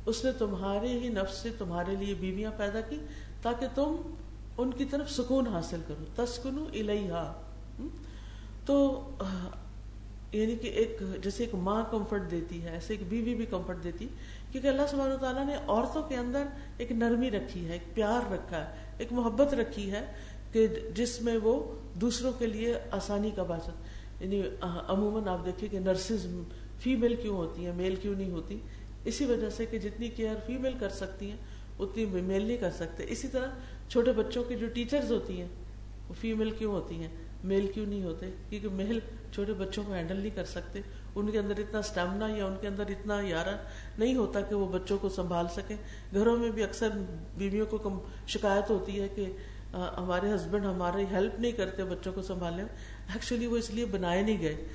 اس 0.05 0.25
نے 0.25 0.31
تمہارے 0.31 0.87
ہی 0.87 1.09
نفس 1.09 1.37
سے 1.37 1.49
تمہارے 1.57 1.95
لیے 1.95 2.13
بیویاں 2.13 2.51
پیدا 2.57 2.81
کی 2.81 2.97
تاکہ 3.45 3.67
تم 3.75 3.95
ان 4.57 4.71
کی 4.71 4.85
طرف 4.85 5.11
سکون 5.11 5.47
حاصل 5.47 5.81
کرو۔ 5.87 6.25
تسکنو 6.25 6.65
الیہا۔ 6.73 7.41
تو 8.65 9.09
یعنی 10.31 10.55
کہ 10.55 10.67
ایک، 10.67 11.01
جیسے 11.23 11.43
ایک 11.43 11.55
ماں 11.55 11.83
کمفرٹ 11.91 12.31
دیتی 12.31 12.63
ہے، 12.63 12.69
ایسے 12.69 12.93
ایک 12.93 13.09
بیوی 13.09 13.35
بھی 13.35 13.45
کمفرٹ 13.45 13.83
دیتی، 13.83 14.07
کیونکہ 14.51 14.67
اللہ 14.67 14.81
سبحانہ 14.91 15.13
تعالیٰ 15.13 15.45
نے 15.45 15.55
عورتوں 15.67 16.03
کے 16.03 16.15
اندر 16.15 16.43
ایک 16.77 16.91
نرمی 16.91 17.31
رکھی 17.31 17.67
ہے، 17.67 17.73
ایک 17.73 17.95
پیار 17.95 18.31
رکھا 18.31 18.57
ہے، 18.57 18.75
ایک 18.97 19.13
محبت 19.13 19.53
رکھی 19.53 19.91
ہے 19.91 20.05
کہ 20.51 20.67
جس 20.95 21.21
میں 21.21 21.37
وہ 21.43 21.75
دوسروں 22.01 22.31
کے 22.31 22.47
لیے 22.47 22.75
آسانی 22.91 23.31
کا 23.35 23.43
باعث 23.43 23.69
یعنی 24.19 24.41
عموماً 24.87 25.27
آپ 25.27 25.45
دیکھیں 25.45 25.69
کہ 25.69 25.79
نرسز 25.79 26.27
فیمیل 26.79 27.15
کیوں 27.15 27.37
ہوتی 27.37 27.65
ہیں، 27.65 27.73
میل 27.75 27.95
کیوں 27.95 28.15
نہیں 28.15 28.31
ہوتی؟ 28.31 28.59
اسی 29.05 29.25
وجہ 29.25 29.49
سے 29.49 29.65
کہ 29.65 29.79
جتنی 29.79 30.09
کیئر 30.09 30.35
فیمیل 30.45 30.73
کر 30.79 30.89
سکتی 30.89 31.29
ہیں 31.29 31.37
اتنی 31.79 32.05
میل 32.05 32.45
نہیں 32.45 32.57
کر 32.57 32.71
سکتے 32.71 33.05
اسی 33.07 33.27
طرح 33.27 33.47
چھوٹے 33.89 34.11
بچوں 34.11 34.43
کی 34.43 34.55
جو 34.55 34.67
ٹیچرز 34.73 35.11
ہوتی 35.11 35.41
ہیں، 35.41 35.47
وہ 36.09 36.13
فیمیل 36.13 36.51
کیوں 36.51 36.73
ہوتی 36.73 36.95
ہیں؟ 36.95 37.07
میل 37.43 37.71
کیوں 37.73 37.85
نہیں 37.85 38.03
ہوتے؟ 38.03 38.25
کیونکہ 38.49 38.69
میل 38.69 38.99
چھوٹے 39.33 39.53
بچوں 39.53 39.83
کو 39.87 39.93
ہینڈل 39.93 40.15
نہیں 40.15 40.35
کر 40.35 40.45
سکتے۔ 40.45 40.81
ان 41.15 41.31
کے 41.31 41.39
اندر 41.39 41.53
اتنا 41.57 41.79
اسٹیمنا 41.79 42.27
یا 42.35 42.45
ان 42.45 42.55
کے 42.61 42.67
اندر 42.67 42.83
اتنا 42.89 43.21
یارہ 43.21 43.55
نہیں 43.97 44.15
ہوتا 44.15 44.41
کہ 44.41 44.55
وہ 44.55 44.67
بچوں 44.67 44.97
کو 44.97 45.09
سنبھال 45.09 45.45
سکیں۔ 45.55 45.75
گھروں 46.13 46.37
میں 46.37 46.51
بھی 46.51 46.63
اکثر 46.63 46.89
بیویوں 47.37 47.65
کو 47.65 47.77
کم 47.77 47.99
شکایت 48.27 48.69
ہوتی 48.69 49.01
ہے 49.01 49.07
کہ 49.07 49.25
ہمارے 49.73 50.35
ہسبینڈ 50.35 50.65
ہمارے 50.65 51.05
ہیلپ 51.11 51.39
نہیں 51.39 51.51
کرتے 51.51 51.83
بچوں 51.83 52.13
کو 52.13 52.21
سنبھالنے 52.21 52.63
میں۔ 52.63 52.75
ایکچولی 53.13 53.45
وہ 53.45 53.57
اس 53.57 53.69
لیے 53.69 53.85
بنائے 53.85 54.21
نہیں 54.21 54.41
گئے۔ 54.41 54.67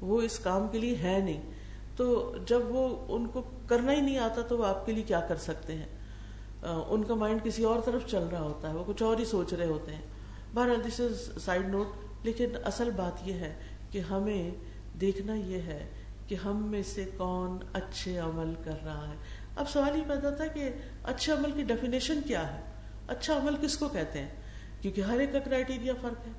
وہ 0.00 0.22
اس 0.22 0.38
کام 0.38 0.68
کے 0.68 0.78
لیے 0.78 0.96
ہے 0.96 1.18
نہیں۔ 1.24 1.42
تو 1.96 2.34
جب 2.46 2.60
وہ 2.68 3.04
ان 3.08 3.26
کو 3.26 3.42
کرنا 3.66 3.92
ہی 3.92 4.00
نہیں 4.00 4.18
آتا 4.18 4.40
تو 4.42 4.58
وہ 4.58 4.66
آپ 4.66 4.86
کے 4.86 4.92
لیے 4.92 5.02
کیا 5.02 5.20
کر 5.20 5.36
سکتے 5.36 5.74
ہیں؟ 5.74 6.03
ان 6.64 7.02
کا 7.04 7.14
مائنڈ 7.14 7.42
کسی 7.44 7.64
اور 7.64 7.80
طرف 7.84 8.06
چل 8.06 8.26
رہا 8.32 8.40
ہوتا 8.40 8.68
ہے، 8.68 8.74
وہ 8.74 8.84
کچھ 8.86 9.02
اور 9.02 9.18
ہی 9.18 9.24
سوچ 9.24 9.52
رہے 9.52 9.66
ہوتے 9.66 9.94
ہیں۔ 9.94 10.02
بہرحال 10.54 10.80
دس 10.88 11.00
از 11.00 11.42
سائڈ 11.44 11.68
نوٹ 11.68 11.86
لیکن 12.22 12.56
اصل 12.64 12.90
بات 12.90 13.26
یہ 13.28 13.32
ہے 13.32 13.54
کہ 13.90 13.98
ہمیں 14.00 14.50
دیکھنا 15.00 15.34
یہ 15.34 15.62
ہے 15.62 15.86
کہ 16.28 16.34
ہم 16.34 16.62
میں 16.70 16.82
سے 16.82 17.04
کون 17.16 17.58
اچھے 17.72 18.16
عمل 18.18 18.54
کر 18.64 18.84
رہا 18.84 19.08
ہے۔ 19.08 19.16
اب 19.56 19.68
سوال 19.68 19.98
یہ 19.98 20.02
پیدا 20.08 20.30
تھا 20.30 20.46
کہ 20.46 20.70
اچھے 21.04 21.32
عمل 21.32 21.50
کی 21.50 21.62
ڈیفینیشن 21.62 22.20
کیا 22.26 22.46
ہے؟ 22.54 22.60
اچھا 23.08 23.36
عمل 23.36 23.56
کس 23.62 23.76
کو 23.78 23.88
کہتے 23.88 24.18
ہیں؟ 24.18 24.28
کیونکہ 24.80 25.00
ہر 25.00 25.18
ایک 25.18 25.32
کا 25.32 25.38
کرائٹیریا 25.38 25.92
فرق 26.00 26.26
ہے۔ 26.26 26.32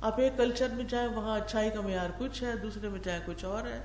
آپ 0.00 0.20
ایک 0.20 0.36
کلچر 0.36 0.68
میں 0.68 0.84
جائیں، 0.84 1.08
وہاں 1.08 1.36
اچھائی 1.36 1.70
کا 1.70 1.80
معیار 1.80 2.10
کچھ 2.18 2.42
ہے، 2.42 2.56
دوسرے 2.56 2.88
میں 2.88 3.00
جائیں 3.04 3.20
کچھ 3.26 3.44
اور 3.44 3.66
ہے۔ 3.66 3.80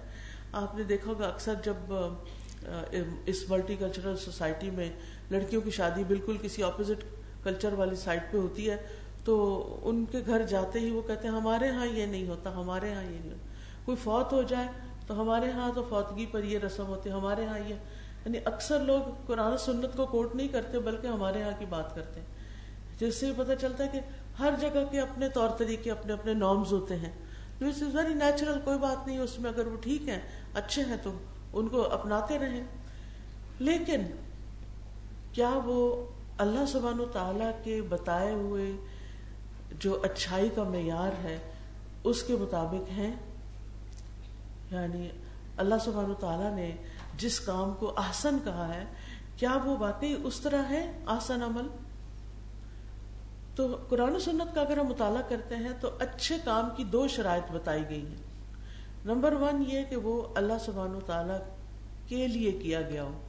آپ 0.54 0.76
نے 0.76 0.84
دیکھا 0.84 1.12
ہوگا 1.12 1.28
اکثر 1.28 1.54
جب 1.64 1.94
اس 3.26 3.50
ملٹی 3.50 3.76
کلچرل 3.76 4.18
سوسائٹی 4.18 4.70
میں 4.70 4.90
لڑکیوں 5.32 5.62
کی 5.62 5.72
شادی 5.72 6.04
بالکل 6.04 6.38
کسی 6.42 6.64
اپوزٹ 6.64 7.04
کلچر 7.44 7.74
والی 7.74 7.96
سائٹ 7.96 8.32
پہ 8.32 8.38
ہوتی 8.38 8.70
ہے، 8.70 8.78
تو 9.24 9.66
ان 9.84 10.06
کے 10.12 10.22
گھر 10.26 10.44
جاتے 10.44 10.80
ہی 10.80 10.92
وہ 10.92 11.02
کہتے 11.02 11.28
ہیں، 11.28 11.36
ہمارے 11.36 11.70
ہاں 11.70 11.86
یہ 11.86 12.06
نہیں 12.06 12.28
ہوتا، 12.28 12.54
ہمارے 12.54 12.94
ہاں 12.94 13.04
یہ 13.04 13.10
نہیں 13.10 13.32
ہوتا۔ 13.32 13.48
کوئی 13.86 13.98
فوت 14.04 14.34
ہو 14.34 14.42
جائے 14.42 14.68
تو 15.08 15.22
ہمارے 15.22 15.52
ہاں 15.52 15.72
تو 15.76 15.84
فوتگی 15.90 16.26
پر 16.26 16.44
یہ 16.44 16.60
رسم 16.60 16.86
ہوتی 16.86 17.12
ہمارے 17.12 17.46
ہاں 17.46 17.60
یہ۔ 17.60 17.74
یعنی 18.26 18.38
اکثر 18.46 18.80
لوگ 18.80 19.02
قرآن 19.28 19.58
سنت 19.58 19.98
کو 19.98 20.06
کوٹ 20.06 20.36
نہیں 20.36 20.48
کرتے، 20.48 20.80
بلکہ 20.80 21.08
ہمارے 21.08 21.40
یہاں 21.40 21.60
کی 21.60 21.66
بات 21.66 21.96
کرتے 21.96 22.20
ہیں۔ 22.20 22.28
جس 23.00 23.16
سے 23.16 23.32
پتہ 23.38 23.52
چلتا 23.62 23.84
ہے 23.84 23.90
کہ 23.92 24.00
ہر 24.40 24.54
جگہ 24.62 24.84
کے 24.92 25.00
اپنے 25.00 25.30
طور 25.30 25.50
طریقے، 25.58 25.92
اپنے 25.92 26.14
اپنے 26.14 26.34
نارمز 26.34 26.72
ہوتے 26.72 26.96
ہیں۔ 26.96 27.12
ویری 27.62 28.14
نیچرل 28.14 28.60
کوئی 28.64 28.80
بات 28.80 29.08
نہیں، 29.08 29.18
اس 29.18 29.40
میں 29.40 29.52
اگر 29.52 29.68
وہ 29.68 29.78
ٹھیک 29.82 30.10
ہیں، 30.10 30.20
اچھے 30.54 30.84
ہیں 30.84 30.98
تو 31.04 31.12
ان 31.54 31.68
کو 31.68 31.84
اپناتے 31.84 32.40
رہیں۔ 32.40 32.64
لیکن 33.60 34.02
کیا 35.32 35.60
وہ 35.66 36.06
اللہ 36.38 36.66
سبحان 36.66 37.00
و 37.00 37.06
تعالیٰ 37.06 37.52
کے 37.64 37.82
بتائے 37.82 38.34
ہوئے 38.34 38.72
جو 39.80 40.02
اچھائی 40.04 40.50
کا 40.56 40.64
معیار 40.64 41.24
ہے، 41.24 41.38
اس 42.04 42.24
کے 42.24 42.36
مطابق 42.36 42.92
ہیں؟ 42.92 43.16
یعنی 44.72 45.10
اللہ 45.58 45.76
سبحان 45.86 46.12
و 46.12 46.14
تعالیٰ 46.14 46.56
نے 46.56 46.72
جس 47.18 47.40
کام 47.40 47.74
کو 47.74 47.94
آسن 47.96 48.38
کہا 48.44 48.74
ہے، 48.74 48.86
کیا 49.38 49.58
وہ 49.66 49.78
واقعی 49.78 50.16
اس 50.24 50.40
طرح 50.40 50.62
ہے 50.70 50.92
آسن 51.06 51.44
عمل؟ 51.44 51.68
تو 53.56 53.78
قرآن 53.90 54.16
و 54.16 54.20
سنت 54.20 54.56
کا 54.56 54.62
اگر 54.62 54.78
ہم 54.78 54.86
مطالعہ 54.86 55.22
کرتے 55.30 55.56
ہیں 55.56 55.74
تو 55.82 55.90
اچھے 56.00 56.38
کام 56.44 56.70
کی 56.78 56.84
دو 56.84 57.08
شرائط 57.08 57.52
بتائی 57.52 57.84
گئی 57.90 58.08
ہیں۔ 58.08 58.24
نمبر 59.06 59.34
ون 59.34 59.64
یہ 59.68 59.84
کہ 59.90 59.96
وہ 59.96 60.22
اللہ 60.36 60.54
سبحانہ 60.66 60.96
و 60.96 61.00
تعالی 61.00 61.34
کے 62.08 62.28
لیے 62.28 62.52
کیا 62.52 62.82
گیا 62.82 63.04
ہو۔ 63.04 63.22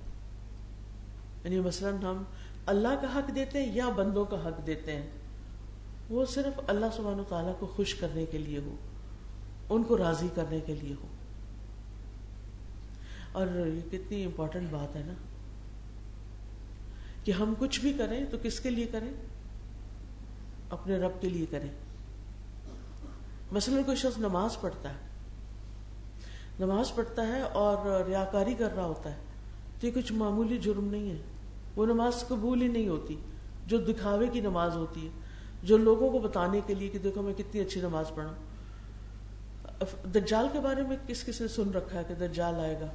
یعنی 1.44 1.60
مثلا 1.60 1.88
ہم 1.88 2.22
اللہ 2.66 2.88
کا 2.88 3.18
حق 3.18 3.34
دیتے 3.34 3.62
ہیں 3.62 3.74
یا 3.74 3.88
بندوں 3.88 4.24
کا 4.24 4.48
حق 4.48 4.66
دیتے 4.66 4.96
ہیں، 4.96 5.10
وہ 6.10 6.24
صرف 6.24 6.60
اللہ 6.66 6.86
سبحانہ 6.96 7.20
و 7.20 7.24
تعالیٰ 7.28 7.58
کو 7.58 7.66
خوش 7.66 7.94
کرنے 7.94 8.26
کے 8.26 8.38
لیے 8.38 8.58
ہو، 8.58 8.74
ان 9.70 9.82
کو 9.82 9.98
راضی 9.98 10.28
کرنے 10.34 10.60
کے 10.60 10.74
لیے 10.74 10.94
ہو۔ 11.02 11.06
اور 13.32 13.46
یہ 13.66 13.90
کتنی 13.90 14.24
امپورٹنٹ 14.24 14.70
بات 14.70 14.96
ہے 14.96 15.02
نا، 15.06 15.12
کہ 17.24 17.32
ہم 17.32 17.54
کچھ 17.58 17.80
بھی 17.80 17.92
کریں 17.92 18.26
تو 18.30 18.36
کس 18.42 18.60
کے 18.60 18.70
لیے 18.70 18.86
کریں؟ 18.86 19.12
اپنے 20.70 20.96
رب 20.96 21.20
کے 21.20 21.28
لیے 21.28 21.46
کریں۔ 21.50 21.68
مثلا 23.52 23.82
کوئی 23.82 23.96
شخص 23.96 24.18
نماز 24.18 24.60
پڑھتا 24.60 24.88
ہے، 24.88 25.00
نماز 26.60 26.94
پڑھتا 26.94 27.26
ہے 27.26 27.40
اور 27.40 28.04
ریاکاری 28.04 28.54
کر 28.54 28.74
رہا 28.76 28.84
ہوتا 28.84 29.10
ہے، 29.10 29.18
تو 29.80 29.86
یہ 29.86 29.92
کچھ 29.92 30.12
معمولی 30.12 30.58
جرم 30.58 30.84
نہیں 30.84 31.10
ہے۔ 31.10 31.31
وہ 31.76 31.86
نماز 31.86 32.28
قبول 32.28 32.62
ہی 32.62 32.68
نہیں 32.68 32.88
ہوتی، 32.88 33.16
جو 33.66 33.78
دکھاوے 33.78 34.26
کی 34.26 34.40
نماز 34.40 34.76
ہوتی 34.76 35.06
ہے، 35.06 35.12
جو 35.62 35.76
لوگوں 35.76 36.10
کو 36.10 36.18
بتانے 36.18 36.60
کے 36.66 36.74
لیے 36.74 36.88
کہ 36.88 36.98
دیکھو 36.98 37.22
میں 37.22 37.34
کتنی 37.34 37.60
اچھی 37.60 37.80
نماز 37.80 38.04
پڑھا۔ 38.14 38.32
دجال 40.14 40.46
کے 40.52 40.60
بارے 40.60 40.82
میں 40.82 40.96
کس 41.06 41.24
کس 41.24 41.40
نے 41.40 41.48
سن 41.48 41.70
رکھا 41.70 41.98
ہے 41.98 42.04
کہ 42.08 42.14
دجال 42.14 42.54
آئے 42.54 42.80
گا؟ 42.80 42.86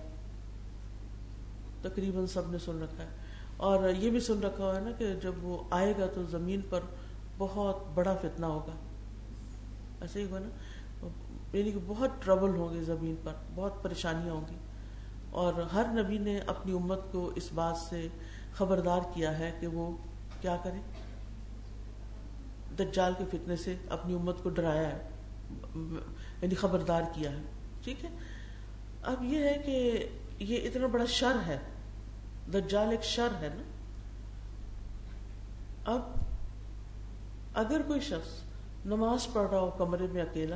تقریباً 1.81 2.25
سب 2.25 2.51
نے 2.51 2.57
سن 2.57 2.81
رکھا 2.81 3.03
ہے۔ 3.03 3.09
اور 3.57 3.89
یہ 3.89 4.09
بھی 4.09 4.19
سن 4.19 4.43
رکھا 4.43 4.63
ہوا 4.63 4.75
ہے 4.75 4.81
نا 4.81 4.91
کہ 4.91 5.15
جب 5.23 5.31
وہ 5.41 5.57
آئے 5.71 5.93
گا 5.99 6.05
تو 6.05 6.23
زمین 6.23 6.61
پر 6.69 6.79
بہت 7.37 7.77
بڑا 7.93 8.15
فتنا 8.21 8.47
ہوگا۔ 8.47 8.71
ایسے 10.01 10.19
ہی 10.19 10.25
ہوگا 10.25 10.39
نا؟ 10.39 10.49
یعنی 11.57 11.71
کہ 11.71 11.79
بہت 11.87 12.09
ٹربل 12.19 12.49
ہوں 12.49 12.73
گے 12.73 12.83
زمین 12.83 13.15
پر، 13.23 13.31
بہت 13.55 13.83
پریشانیاں 13.83 14.33
ہوں 14.33 14.45
گی۔ 14.49 14.55
اور 15.31 15.53
ہر 15.73 15.85
نبی 16.03 16.17
نے 16.17 16.39
اپنی 16.39 16.71
امت 16.71 16.99
کو 17.11 17.31
اس 17.35 17.49
بات 17.53 17.77
سے 17.77 18.07
خبردار 18.58 19.00
کیا 19.13 19.39
ہے 19.39 19.52
کہ 19.60 19.67
وہ 19.67 19.98
کیا 20.41 20.58
کرے؟ 20.63 20.80
دجال 22.80 23.13
کے 23.17 23.24
فتنے 23.32 23.56
سے 23.56 23.76
اپنی 23.89 24.13
امت 24.13 24.43
کو 24.43 24.50
ڈرایا 24.50 24.89
ہے 24.89 25.08
یعنی 26.41 26.56
خبردار 26.56 27.02
کیا 27.13 27.32
ہے۔ 27.32 27.41
ٹھیک 27.84 28.06
ہے؟ 28.06 28.10
اب 29.04 29.24
یہ 29.24 29.43
ہے 29.43 29.58
کہ 29.65 30.08
یہ 30.39 30.67
اتنا 30.67 30.88
بڑا 30.88 31.06
شر 31.06 31.38
ہے، 31.48 31.58
دجال 32.54 32.91
ایک 32.91 33.04
شر 33.04 33.28
ہے 33.41 33.50
نا۔ 33.56 33.63
اب 35.91 36.02
اگر 37.54 37.82
کوئی 37.88 38.00
شخص 38.00 38.30
نماز 38.86 39.28
پڑھ 39.34 39.50
رہا 39.52 39.60
ہو 39.60 39.72
کمرے 39.78 40.08
میں 40.12 40.22
اکیلا 40.22 40.56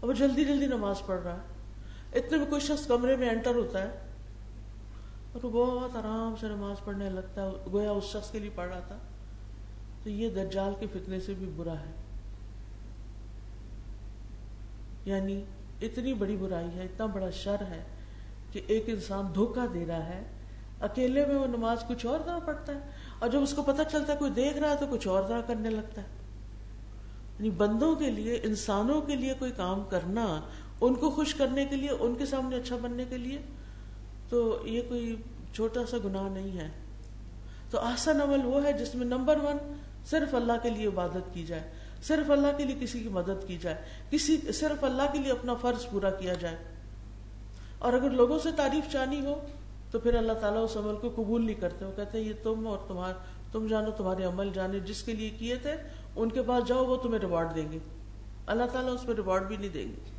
اور 0.00 0.08
وہ 0.08 0.12
جلدی 0.12 0.44
جلدی 0.44 0.66
نماز 0.66 0.96
پڑھ 1.06 1.20
رہا 1.20 1.36
ہے۔ 1.36 2.18
اتنے 2.18 2.38
میں 2.38 2.46
کوئی 2.46 2.60
شخص 2.60 2.86
کمرے 2.86 3.16
میں 3.16 3.30
انٹر 3.30 3.54
ہوتا 3.54 3.82
ہے 3.82 4.09
اور 5.32 5.44
وہ 5.44 5.80
بہت 5.80 5.96
آرام 5.96 6.34
سے 6.40 6.48
نماز 6.48 6.84
پڑھنے 6.84 7.10
لگتا 7.10 7.46
ہے، 7.46 7.50
گویا 7.72 7.90
اس 7.90 8.04
شخص 8.04 8.30
کے 8.30 8.38
لیے 8.38 8.50
پڑھ 8.54 8.68
رہا 8.68 8.80
تھا۔ 8.80 8.96
تو 10.02 10.10
یہ 10.10 10.28
دجال 10.30 10.72
کے 10.80 10.86
فتنے 10.92 11.20
سے 11.20 11.34
بھی 11.34 11.50
برا 11.56 11.72
ہے۔ 11.72 11.92
یعنی 15.04 15.42
اتنی 15.82 16.14
بڑی 16.14 16.36
برائی 16.36 16.68
ہے، 16.76 16.82
اتنا 16.82 17.06
بڑا 17.06 17.30
شر 17.30 17.56
ہے 17.60 17.84
کہ 18.52 18.60
ایک 18.66 18.84
انسان 18.86 19.26
دھوکہ 19.34 19.66
دے 19.74 19.86
رہا 19.86 20.06
ہے۔ 20.06 20.24
اکیلے 20.80 21.26
میں 21.26 21.34
وہ 21.34 21.46
نماز 21.46 21.78
کچھ 21.88 22.06
اور 22.06 22.20
طرح 22.20 22.38
پڑھتا 22.38 22.74
ہے؟ 22.74 22.80
اور 23.18 23.28
جب 23.28 23.42
اس 23.42 23.54
کو 23.54 23.62
پتہ 23.62 23.82
چلتا 23.92 24.12
ہے 24.12 24.18
کوئی 24.18 24.30
دیکھ 24.30 24.58
رہا 24.58 24.70
ہے 24.70 24.76
تو 24.76 24.86
کچھ 24.90 25.08
اور 25.08 25.22
طرح 25.22 25.40
کرنے 25.40 25.70
لگتا 25.70 26.02
ہے۔ 26.02 26.06
یعنی 27.38 27.50
بندوں 27.50 27.94
کے 27.94 28.10
لیے، 28.10 28.40
انسانوں 28.42 29.00
کے 29.00 29.16
لیے 29.16 29.34
کوئی 29.38 29.52
کام 29.52 29.84
کرنا، 29.84 30.40
ان 30.80 30.94
کو 30.94 31.10
خوش 31.10 31.34
کرنے 31.34 31.64
کے 31.64 31.76
لیے، 31.76 31.90
ان 31.90 32.14
کے 32.14 32.26
سامنے 32.26 32.56
اچھا 32.56 32.76
بننے 32.82 33.04
کے 33.04 33.18
لیے 33.18 33.42
تو 34.30 34.58
یہ 34.64 34.82
کوئی 34.88 35.16
چھوٹا 35.54 35.80
سا 35.86 35.96
گناہ 36.04 36.28
نہیں 36.28 36.58
ہے۔ 36.58 36.68
تو 37.70 37.78
آسان 37.78 38.20
عمل 38.20 38.40
وہ 38.44 38.64
ہے 38.64 38.72
جس 38.72 38.94
میں 38.94 39.06
نمبر 39.06 39.36
ون 39.36 39.74
صرف 40.06 40.34
اللہ 40.34 40.52
کے 40.62 40.70
لیے 40.70 40.86
عبادت 40.86 41.34
کی 41.34 41.46
جائے، 41.46 41.70
صرف 42.02 42.30
اللہ 42.30 42.46
کے 42.56 42.64
لیے 42.64 42.76
کسی 42.80 43.00
کی 43.00 43.08
مدد 43.08 43.46
کی 43.46 43.58
جائے، 43.58 43.76
کسی، 44.10 44.52
صرف 44.52 44.84
اللہ 44.84 45.02
کے 45.12 45.18
لیے 45.18 45.32
اپنا 45.32 45.54
فرض 45.54 45.90
پورا 45.90 46.10
کیا 46.10 46.34
جائے۔ 46.34 46.56
اور 47.78 47.92
اگر 47.92 48.10
لوگوں 48.10 48.38
سے 48.38 48.48
تعریف 48.56 48.92
چانی 48.92 49.26
ہو 49.26 49.34
تو 49.90 49.98
پھر 49.98 50.14
اللہ 50.14 50.32
تعالیٰ 50.32 50.64
اس 50.64 50.76
عمل 50.76 50.96
کو 50.96 51.10
قبول 51.16 51.46
نہیں 51.46 51.60
کرتے۔ 51.60 51.84
وہ 51.84 51.92
کہتے 51.96 52.18
ہیں، 52.18 52.24
یہ 52.24 52.32
تم 52.42 52.66
اور 52.66 52.78
تمہار، 52.88 53.14
تم 53.52 53.66
جانو 53.66 53.90
تمہارے 53.90 54.24
عمل 54.24 54.50
جانے 54.54 54.80
جس 54.80 55.02
کے 55.02 55.12
لیے 55.12 55.30
کیے 55.30 55.56
تھے، 55.56 55.74
ان 56.16 56.28
کے 56.28 56.42
پاس 56.42 56.68
جاؤ، 56.68 56.84
وہ 56.84 56.96
تمہیں 56.96 57.18
ریوارڈ 57.18 57.54
دیں 57.54 57.72
گے۔ 57.72 57.78
اللہ 58.46 58.64
تعالیٰ 58.72 58.94
اس 58.94 59.06
پہ 59.06 59.12
ریوارڈ 59.12 59.42
بھی 59.42 59.56
نہیں 59.56 59.68
دیں 59.68 59.88
گے۔ 59.88 60.09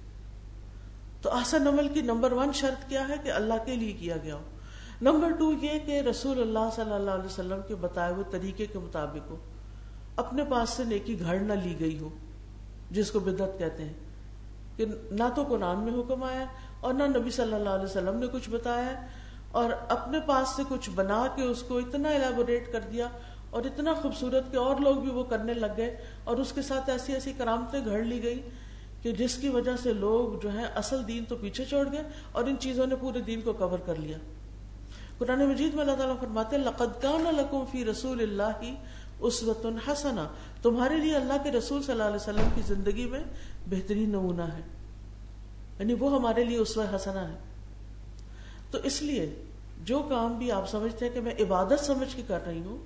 تو 1.22 1.30
آسن 1.30 1.68
عمل 1.68 1.88
کی 1.88 2.02
نمبر 2.02 2.32
ون 2.32 2.54
شرط 2.54 2.90
کیا 2.90 3.08
ہے 3.10 3.16
کہ 3.24 3.32
اللہ 3.32 3.54
کے 3.66 3.76
لیے 3.76 3.92
کیا 3.92 4.18
گیا 4.24 4.36
ہو؟ 4.36 4.42
نمبر 5.02 5.32
ٹو 5.40 5.54
یہ 5.62 5.80
کہ 5.86 6.02
رسول 6.02 6.42
اللہ 6.42 6.70
صلی 6.76 6.94
اللہ 6.94 7.12
علیہ 7.12 7.26
وسلم 7.26 7.60
کے 7.68 7.76
بتائے 7.76 8.14
ہوئے 8.14 8.24
طریقے 8.32 8.66
کے 8.66 8.80
مطابق 8.80 9.32
ہو۔ 9.32 9.38
اپنے 10.16 10.44
پاس 10.50 10.70
سے 10.70 10.84
نیکی 10.84 11.20
گھڑ 11.20 11.40
نہ 11.40 11.54
لی 11.54 11.80
گئی 11.80 12.00
ہو، 12.00 12.10
جس 12.92 13.12
کو 13.12 13.20
بدت 13.20 13.60
کہتے 13.60 13.86
ہیں۔ 13.86 13.94
کہ 14.78 14.86
نہ 15.12 15.24
تو 15.36 15.44
قرآن 15.44 15.80
میں 15.80 15.94
حکم 15.94 16.24
آیا 16.24 16.46
اور 16.80 16.94
نہ 16.94 17.04
نبی 17.04 17.32
صلی 17.32 17.54
اللہ 17.54 17.70
علیہ 17.70 17.86
وسلم 17.86 18.16
نے 18.16 18.28
کچھ 18.28 18.50
بتایا 18.50 19.02
اور 19.52 19.72
اپنے 19.90 20.20
پاس 20.26 20.50
سے 20.50 20.64
کچھ 20.70 20.90
بنا 20.90 21.28
کے 21.36 21.42
اس 21.42 21.64
کو 21.64 21.78
اتنا 21.78 22.10
الیبوریٹ 22.10 22.72
کر 22.72 22.80
دیا 22.92 23.08
اور 23.50 23.64
اتنا 23.64 23.94
خوبصورت 23.94 24.52
کہ 24.52 24.58
اور 24.58 24.76
لوگ 24.78 24.96
بھی 24.96 25.12
وہ 25.12 25.24
کرنے 25.24 25.54
لگ 25.54 25.66
گئے 25.78 25.96
اور 26.24 26.38
اس 26.38 26.52
کے 26.52 26.62
ساتھ 26.62 26.90
ایسی 26.90 27.14
ایسی 27.14 27.34
کرامتیں 27.38 27.86
گھڑ 27.86 28.00
لی 28.00 28.24
گئی۔ 28.24 28.50
کہ 29.02 29.12
جس 29.12 29.36
کی 29.36 29.50
وجہ 29.50 29.72
سے 29.84 29.94
لوگ 29.94 30.40
جو 30.44 30.54
ہے 30.54 30.66
اصل 30.76 31.08
دین 31.08 31.26
تو 31.26 31.36
پیچھے 31.36 31.66
چھوڑ 31.66 31.92
گئے 31.92 32.04
اور 32.32 32.44
ان 32.44 32.56
چیزوں 32.60 32.88
نے 32.88 32.96
پورے 32.96 33.22
دین 33.22 33.42
کو 33.42 33.54
کور 33.54 33.80
کر 33.80 33.96
لیا۔ 33.96 34.18
قرآن 35.18 35.46
مجید 35.46 35.74
میں 35.74 35.82
اللہ 35.82 35.96
تعالیٰ 35.96 36.20
فرماتے 36.20 36.58
لقد 36.58 37.02
کان 37.02 37.36
لکم 37.36 37.64
فی 37.72 37.86
رسول 37.86 38.22
اللہ 38.22 38.74
اسوت 39.20 39.66
حسنا 39.88 40.28
تمہارے 40.62 40.98
لیے 40.98 41.16
اللہ 41.16 41.34
کے 41.44 41.52
رسول 41.52 41.84
صلی 41.84 41.92
اللہ 41.92 42.04
علیہ 42.04 42.16
وسلم 42.16 42.50
کی 42.56 42.62
زندگی 42.68 43.06
میں 43.06 43.24
بہترین 43.70 44.10
نمونہ 44.10 44.42
ہے۔ 44.42 44.62
یعنی 45.80 45.94
وہ 45.94 46.16
ہمارے 46.16 46.44
لیے 46.44 46.58
اسوہ 46.58 46.96
حسنا 46.96 47.28
ہے۔ 47.28 47.38
تو 48.72 48.78
اس 48.84 49.02
لیے 49.02 49.36
جو 49.84 50.00
کام 50.10 50.38
بھی 50.38 50.52
آپ 50.52 50.70
سمجھتے 50.70 51.08
ہیں 51.08 51.14
کہ 51.14 51.22
میں 51.22 51.34
عبادت 51.40 51.80
سمجھ 51.80 52.16
کے 52.16 52.22
کر 52.28 52.40
رہی 52.48 52.62
ہوں، 52.66 52.78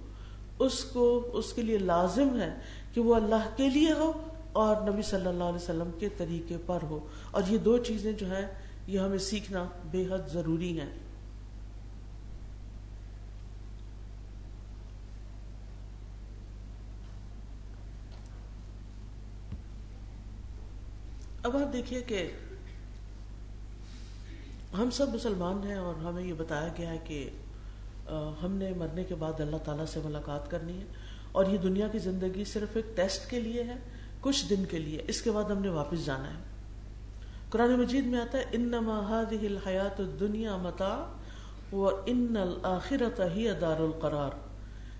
اس 0.60 0.84
کو، 0.84 1.30
اس 1.34 1.54
کے 1.54 1.62
لیے 1.62 1.78
لازم 1.78 2.40
ہے 2.40 2.56
کہ 2.94 3.02
وہ 3.02 3.16
اللہ 3.16 3.50
کے 3.56 3.70
لیے 3.70 3.92
ہو 3.92 4.14
اور 4.56 4.90
نبی 4.90 5.02
صلی 5.02 5.28
اللہ 5.28 5.44
علیہ 5.44 5.64
وسلم 5.64 5.90
کے 6.00 6.10
طریقے 6.18 6.58
پر 6.66 6.80
ہو۔ 6.84 7.08
اور 7.32 7.44
یہ 7.48 7.58
دو 7.58 7.78
چیزیں 7.78 8.12
جو 8.12 8.36
ہیں، 8.36 8.48
یہ 8.88 9.00
ہمیں 9.00 9.18
سیکھنا 9.18 9.66
بے 9.92 10.06
حد 10.12 10.34
ضروری 10.34 10.80
ہیں۔ 10.80 10.90
اب 21.44 21.58
آپ 21.58 21.74
دیکھیے 21.74 22.02
کہ 22.02 22.32
ہم 24.78 24.90
سب 24.92 25.16
مسلمان 25.16 25.68
ہیں 25.68 25.76
اور 25.76 25.96
ہمیں 25.96 26.24
یہ 26.24 26.34
بتایا 26.38 26.68
گیا 26.78 26.90
ہے 26.90 26.98
کہ 27.04 27.30
ہم 28.44 28.52
نے 28.52 28.74
مرنے 28.78 29.04
کے 29.04 29.16
بعد 29.16 29.42
اللہ 29.42 29.58
تعالیٰ 29.58 29.86
سے 29.86 30.00
ملاقات 30.04 30.52
کرنی 30.52 30.80
ہے۔ 30.80 30.86
اور 31.32 31.46
یہ 31.46 31.58
دنیا 31.58 31.88
کی 31.88 32.00
زندگی 32.00 32.44
صرف 32.44 32.76
ایک 32.76 32.86
ٹیسٹ 32.96 33.30
کے 33.30 33.40
لیے 33.40 33.64
ہے۔ 33.64 33.95
کچھ 34.26 34.46
دن 34.50 34.66
کے 34.70 34.80
لیے، 34.80 35.02
اس 35.08 35.22
کے 35.22 35.32
بعد 35.32 35.44
ہم 35.44 35.62
نے 35.62 35.70
واپس 35.70 36.06
جانا 36.06 36.30
ہے۔ 36.30 36.42
قرآن 37.50 37.72
مجید 37.80 38.06
میں 38.06 38.20
آتا 38.20 38.38
ہے 38.38 38.44
ان 38.52 38.74
هذه 38.74 39.50
الحیات 39.50 40.02
دنیا 40.20 40.56
متا 40.58 40.94
و 41.72 41.90
ان 42.06 42.38
الآخرت 42.38 43.22
ہی 43.36 43.48
دار 43.62 43.80
القرار. 43.80 44.32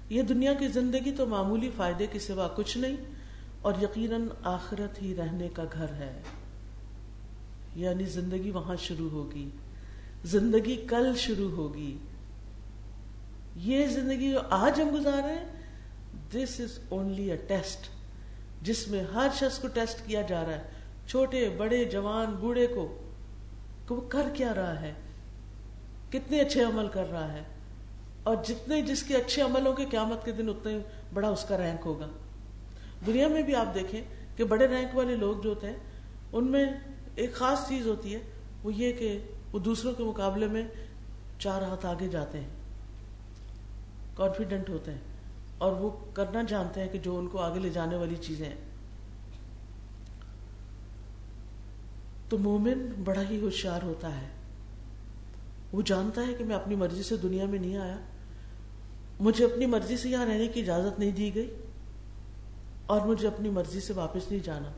یہ 0.10 0.22
دنیا 0.22 0.54
کی 0.54 0.68
زندگی 0.68 1.12
تو 1.12 1.26
معمولی 1.26 1.70
فائدے 1.78 2.08
کے 2.08 2.20
سوا 2.20 2.48
کچھ 2.56 2.78
نہیں، 2.78 2.98
اور 3.62 3.74
یقیناً 3.82 4.28
آخرت 4.44 5.02
ہی 5.02 5.16
رہنے 5.16 5.50
کا 5.54 5.64
گھر 5.74 5.94
ہے۔ 5.94 6.22
یعنی 7.76 8.04
زندگی 8.04 8.52
وہاں 8.52 8.76
شروع 8.76 9.10
ہوگی، 9.10 9.50
زندگی 10.26 10.76
کل 10.90 11.12
شروع 11.18 11.50
ہوگی۔ 11.52 11.98
یہ 13.56 13.88
زندگی 13.88 14.32
جو 14.32 14.40
آج 14.50 14.82
ہم 14.82 14.96
گزار 14.96 15.22
رہے 15.24 15.36
ہیں 15.36 15.46
دس 16.34 16.60
از 16.60 16.80
اونلی 16.90 17.32
اے 17.32 17.38
ٹیسٹ 17.38 17.95
جس 18.66 18.88
میں 18.88 19.04
ہر 19.14 19.28
شخص 19.34 19.60
کو 19.60 19.68
ٹیسٹ 19.68 20.08
کیا 20.08 20.22
جا 20.22 20.46
رہا 20.46 20.54
ہے۔ 20.54 20.64
چھوٹے، 21.08 21.50
بڑے، 21.50 21.86
جوان، 21.86 22.32
بوڑھے 22.32 22.68
کو۔ 22.68 22.98
کہ 23.88 23.94
وہ 23.94 24.02
کر 24.10 24.26
کیا 24.34 24.56
رہا 24.56 24.82
ہے؟ 24.82 24.94
کتنے 26.10 26.40
اچھے 26.40 26.64
عمل 26.64 26.88
کر 26.88 27.10
رہا 27.10 27.34
ہے؟ 27.34 27.42
اور 28.24 28.36
جتنے 28.46 28.82
جس 28.82 29.04
کے 29.04 29.16
اچھے 29.16 29.42
عمل 29.42 29.68
ہوں 29.68 29.74
گے، 29.78 29.86
قیامت 29.92 30.26
کے 30.26 30.32
دن 30.32 30.50
اتنے 30.50 30.78
بڑا 31.14 31.30
اس 31.30 31.46
کا 31.50 31.58
رینک 31.58 31.80
ہوگا۔ 31.86 32.08
دنیا 33.06 33.28
میں 33.28 33.42
بھی 33.42 33.56
آپ 33.56 33.74
دیکھیں 33.74 34.02
کہ 34.38 34.44
بڑے 34.44 34.68
رینک 34.68 34.98
والے 34.98 35.16
لوگ 35.16 35.36
جو 35.42 35.50
ہوتے 35.50 35.68
ہیں، 35.68 35.78
ان 36.34 36.52
میں 36.52 36.66
ایک 37.16 37.34
خاص 37.34 37.68
چیز 37.68 37.88
ہوتی 37.88 38.16
ہے، 38.16 38.20
وہ 38.64 38.74
یہ 38.74 38.94
کہ 38.94 39.20
وہ 39.52 39.60
دوسروں 39.60 39.94
کے 39.94 40.04
مقابلے 40.04 40.48
میں 40.48 40.68
چار 41.40 41.62
ہاتھ 41.62 41.86
آگے 41.86 42.08
جاتے 42.08 42.40
ہیں۔ 42.40 42.50
کانفیڈنٹ 44.16 44.70
ہوتے 44.70 44.92
ہیں۔ 44.92 45.15
اور 45.58 45.72
وہ 45.72 45.90
کرنا 46.14 46.42
جانتے 46.48 46.82
ہیں 46.82 46.90
کہ 46.90 47.00
جو 47.00 47.18
ان 47.18 47.28
کو 47.28 47.42
آگے 47.42 47.60
لے 47.60 47.70
جانے 47.70 47.96
والی 47.96 48.16
چیزیں 48.22 48.46
ہیں۔ 48.46 48.56
تو 52.30 52.38
مومن 52.38 53.02
بڑا 53.04 53.22
ہی 53.30 53.40
ہوشیار 53.42 53.84
ہوتا 53.84 54.22
ہے۔ 54.22 54.28
وہ 55.74 55.82
جانتا 55.82 56.28
ہے 56.28 56.34
کہ 56.34 56.44
میں 56.44 56.56
اپنی 56.56 56.76
مرضی 56.76 57.04
سے 57.04 57.18
دنیا 57.18 57.46
میں 57.46 57.60
نہیں 57.60 57.78
آیا۔ 57.78 57.98
مجھے 59.20 59.46
اپنی 59.46 59.66
مرضی 59.66 59.98
سے 59.98 60.10
یہاں 60.10 60.26
رہنے 60.26 60.48
کی 60.48 60.62
اجازت 60.62 61.00
نہیں 61.00 61.12
دی 61.12 61.36
گئی۔ 61.36 61.56
اور 62.86 63.02
مجھے 63.02 63.28
اپنی 63.28 63.50
مرضی 63.50 63.80
سے 63.80 63.94
واپس 63.94 64.32
نہیں 64.32 64.44
جانا۔ 64.44 64.72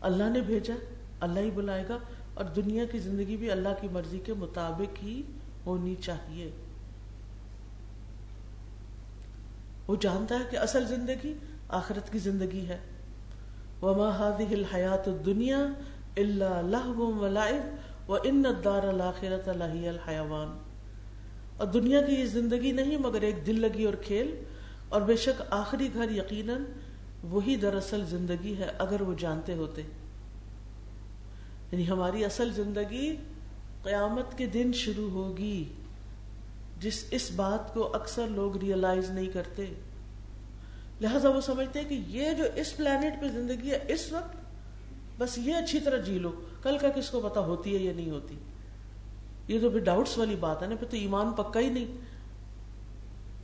اللہ 0.00 0.24
نے 0.24 0.40
بھیجا، 0.40 0.74
اللہ 1.20 1.40
ہی 1.40 1.50
بلائے 1.50 1.84
گا۔ 1.88 1.98
اور 2.34 2.44
دنیا 2.44 2.84
کی 2.84 2.98
زندگی 2.98 3.36
بھی 3.36 3.50
اللہ 3.50 3.68
کی 3.80 3.88
مرضی 3.92 4.18
کے 4.18 4.34
مطابق 4.34 5.02
ہی 5.02 5.22
ہونی 5.66 5.94
چاہیے۔ 5.94 6.50
وہ 9.88 9.96
جانتا 10.00 10.34
ہے 10.34 10.44
کہ 10.50 10.56
اصل 10.56 10.86
زندگی 10.86 11.34
آخرت 11.68 12.12
کی 12.12 12.18
زندگی 12.18 12.68
ہے۔ 12.68 12.78
وما 13.82 14.28
هذه 14.28 14.52
الحیات 14.52 15.08
الدنیا 15.08 15.66
الا 16.16 16.60
لهو 16.60 17.18
ولعب 17.18 18.10
وان 18.10 18.46
الدار 18.46 18.82
الاخرۃ 18.88 19.48
لهي 19.56 19.88
الحيوان۔ 19.88 20.58
اور 21.56 21.66
دنیا 21.66 22.00
کی 22.00 22.14
یہ 22.14 22.26
زندگی 22.26 22.72
نہیں 22.72 22.96
مگر 22.96 23.22
ایک 23.22 23.46
دل 23.46 23.60
لگی 23.60 23.84
اور 23.84 23.94
کھیل، 23.94 24.44
اور 24.88 25.00
بے 25.00 25.16
شک 25.16 25.42
آخری 25.50 25.88
گھر 25.94 26.10
یقیناً 26.10 26.64
وہی 27.22 27.56
دراصل 27.56 28.04
زندگی 28.04 28.56
ہے 28.58 28.70
اگر 28.78 29.00
وہ 29.00 29.14
جانتے 29.18 29.54
ہوتے۔ 29.54 29.82
یعنی 31.72 31.88
ہماری 31.88 32.24
اصل 32.24 32.52
زندگی 32.52 33.16
قیامت 33.82 34.38
کے 34.38 34.46
دن 34.46 34.70
شروع 34.74 35.10
ہوگی۔ 35.10 35.64
جس 36.80 37.04
اس 37.10 37.30
بات 37.30 37.74
کو 37.74 37.94
اکثر 37.94 38.26
لوگ 38.26 38.56
ریئلائز 38.56 39.10
نہیں 39.10 39.26
کرتے۔ 39.26 39.66
لہذا 41.00 41.28
وہ 41.28 41.40
سمجھتے 41.40 41.80
ہیں 41.80 41.88
کہ 41.88 41.94
یہ 42.06 42.32
جو 42.32 42.44
اس 42.54 42.76
پلانٹ 42.76 43.20
پہ 43.20 43.28
زندگی 43.28 43.70
ہے، 43.70 43.84
اس 43.88 44.12
وقت 44.12 44.36
بس 45.18 45.38
یہ 45.38 45.54
اچھی 45.54 45.80
طرح 45.80 45.96
جی 45.96 46.18
لو۔ 46.18 46.40
کل 46.62 46.78
کا 46.78 46.88
کس 46.88 47.10
کو 47.10 47.20
پتا 47.20 47.40
ہوتی 47.40 47.76
ہے 47.76 47.82
یا 47.82 47.92
نہیں 47.96 48.10
ہوتی۔ 48.10 48.34
یہ 49.48 49.60
تو 49.60 49.70
پھر 49.70 49.78
ڈاؤٹس 49.78 50.18
والی 50.18 50.36
بات 50.36 50.62
ہے 50.62 50.66
نا، 50.66 50.74
پھر 50.76 50.86
تو 50.86 50.96
ایمان 50.96 51.32
پکا 51.32 51.60
ہی 51.60 51.68
نہیں۔ 51.68 51.86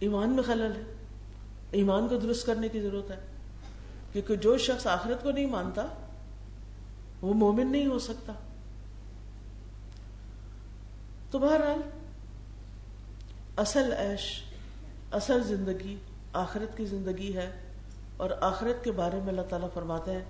ایمان 0.00 0.30
میں 0.30 0.42
خلل 0.42 0.72
ہے۔ 0.76 0.94
ایمان 1.70 2.08
کو 2.08 2.16
درست 2.16 2.46
کرنے 2.46 2.68
کی 2.68 2.80
ضرورت 2.80 3.10
ہے۔ 3.10 3.20
کیونکہ 4.12 4.36
جو 4.36 4.58
شخص 4.58 4.86
آخرت 4.86 5.22
کو 5.22 5.30
نہیں 5.30 5.46
مانتا، 5.46 5.86
وہ 7.22 7.34
مومن 7.34 7.72
نہیں 7.72 7.86
ہو 7.86 7.98
سکتا۔ 7.98 8.32
تو 11.30 11.38
بہرحال 11.38 12.03
اصل 13.56 13.92
عیش، 13.92 14.42
اصل 15.12 15.42
زندگی 15.42 15.96
آخرت 16.32 16.76
کی 16.76 16.86
زندگی 16.86 17.36
ہے 17.36 17.50
اور 18.16 18.30
آخرت 18.40 18.84
کے 18.84 18.92
بارے 18.92 19.18
میں 19.20 19.28
اللہ 19.28 19.42
تعالیٰ 19.42 19.68
فرماتے 19.74 20.12
ہیں 20.12 20.24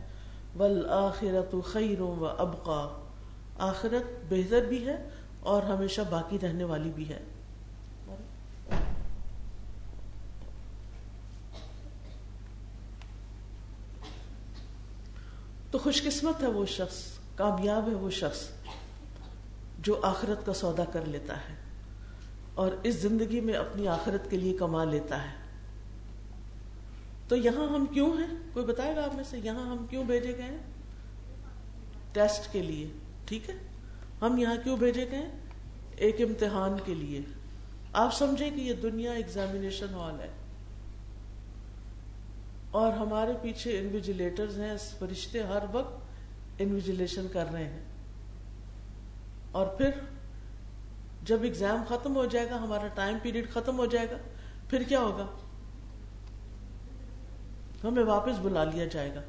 ول 0.58 0.87
آخرت 0.90 1.54
خیر 1.64 2.00
و 2.00 2.26
ابقا 2.38 3.04
آخرت 3.58 4.32
بہتر 4.32 4.64
بھی 4.64 4.87
ہے 4.87 5.08
اور 5.40 5.62
ہمیشہ 5.62 6.00
باقی 6.10 6.38
رہنے 6.42 6.64
والی 6.64 6.90
بھی 6.94 7.08
ہے۔ 7.08 7.18
تو 15.70 15.78
خوش 15.78 16.02
قسمت 16.02 16.42
ہے 16.42 16.48
وہ 16.48 16.66
شخص، 16.66 17.18
کامیاب 17.37 17.88
ہے 17.88 17.94
وہ 17.94 18.10
شخص 18.10 18.48
جو 19.78 20.00
آخرت 20.02 20.46
کا 20.46 20.54
سودا 20.54 20.84
کر 20.84 21.04
لیتا 21.06 21.37
ہے۔ 21.37 21.63
اور 22.54 22.72
اس 22.82 22.94
زندگی 22.94 23.40
میں 23.40 23.54
اپنی 23.54 23.88
آخرت 23.88 24.30
کے 24.30 24.36
لیے 24.36 24.56
کما 24.56 24.84
لیتا 24.84 25.22
ہے۔ 25.22 25.44
تو 27.28 27.36
یہاں 27.36 27.66
ہم 27.66 27.86
کیوں 27.86 28.18
ہیں؟ 28.18 28.38
کوئی 28.52 28.66
بتائے 28.66 28.96
گا 28.96 29.04
آپ 29.04 29.14
میں 29.14 29.24
سے 29.24 29.38
یہاں 29.38 29.66
ہم 29.66 29.86
کیوں 29.90 30.04
بھیجے 30.04 30.36
گئے 30.38 30.58
ٹیسٹ 32.12 32.52
کے 32.52 32.62
لیے، 32.62 32.88
ٹھیک 33.26 33.50
ہے؟ 33.50 33.54
ہم 34.22 34.38
یہاں 34.38 34.56
کیوں 34.64 34.76
بھیجے 34.76 35.10
گئے 35.10 35.28
ایک 35.96 36.20
امتحان 36.20 36.76
کے 36.84 36.94
لیے۔ 36.94 37.20
آپ 37.92 38.14
سمجھیں 38.14 38.50
کہ 38.50 38.60
یہ 38.60 38.72
دنیا 38.72 39.12
ایگزامینیشن 39.12 39.94
ہال 39.94 40.20
ہے۔ 40.20 40.28
اور 42.70 42.92
ہمارے 42.92 43.32
پیچھے 43.42 43.78
انویجیلیٹرز 43.78 44.60
ہیں 44.60 44.76
فرشتے 44.98 45.42
ہر 45.42 45.62
وقت 45.72 46.04
انویجیلیشن 46.58 47.26
کر 47.32 47.44
رہے 47.52 47.64
ہیں۔ 47.64 47.82
اور 49.52 49.66
پھر 49.66 49.90
جب 51.24 51.42
ایگزام 51.42 51.82
ختم 51.88 52.16
ہو 52.16 52.24
جائے 52.26 52.50
گا، 52.50 52.56
ہمارا 52.56 52.88
ٹائم 52.94 53.18
پیریڈ 53.22 53.50
ختم 53.50 53.78
ہو 53.78 53.87
جائے 53.87 54.10
گا، 54.10 54.16
پھر 54.70 54.82
کیا 54.82 55.00
ہوگا؟ 55.00 55.26
ہمیں 57.84 58.02
واپس 58.02 58.38
بلا 58.42 58.64
لیا 58.64 58.84
جائے 58.84 59.14
گا۔ 59.14 59.20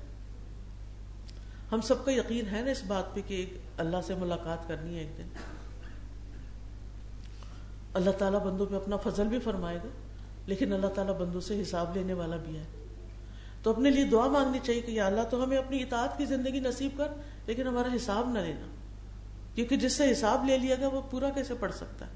ہم 1.71 1.81
سب 1.81 2.05
کا 2.05 2.11
یقین 2.11 2.55
ہے 2.55 2.61
نا 2.61 2.71
اس 2.71 2.83
بات 2.87 3.15
پہ 3.15 3.21
کہ 3.27 3.45
اللہ 3.77 3.97
سے 4.07 4.15
ملاقات 4.15 4.67
کرنی 4.67 4.95
ہے 4.95 4.99
ایک 4.99 5.17
دن۔ 5.17 5.27
اللہ 7.93 8.09
تعالیٰ 8.09 8.39
بندوں 8.45 8.65
پہ 8.65 8.75
اپنا 8.75 8.97
فضل 8.97 9.27
بھی 9.27 9.39
فرمائے 9.39 9.77
گا، 9.77 9.89
لیکن 10.45 10.73
اللہ 10.73 10.87
تعالیٰ 10.87 11.17
بندوں 11.17 11.41
سے 11.41 11.61
حساب 11.61 11.95
لینے 11.95 12.13
والا 12.13 12.35
بھی 12.35 12.57
ہے۔ 12.57 12.63
تو 13.63 13.69
اپنے 13.69 13.89
لیے 13.89 14.03
دعا 14.03 14.27
مانگنی 14.27 14.59
چاہیے 14.63 14.81
کہ 14.81 14.91
یا 14.91 15.07
اللہ 15.07 15.21
تو 15.29 15.43
ہمیں 15.43 15.57
اپنی 15.57 15.83
اطاعت 15.83 16.17
کی 16.17 16.25
زندگی 16.25 16.59
نصیب 16.59 16.91
کر، 16.97 17.07
لیکن 17.47 17.67
ہمارا 17.67 17.95
حساب 17.95 18.29
نہ 18.29 18.39
لینا۔ 18.39 18.67
کیونکہ 19.55 19.75
جس 19.75 19.93
سے 19.93 20.11
حساب 20.11 20.45
لے 20.45 20.57
لیا 20.57 20.75
گیا 20.75 20.87
وہ 20.87 21.01
پورا 21.09 21.29
کیسے 21.29 21.53
پڑھ 21.59 21.73
سکتا 21.73 22.05
ہے؟ 22.05 22.11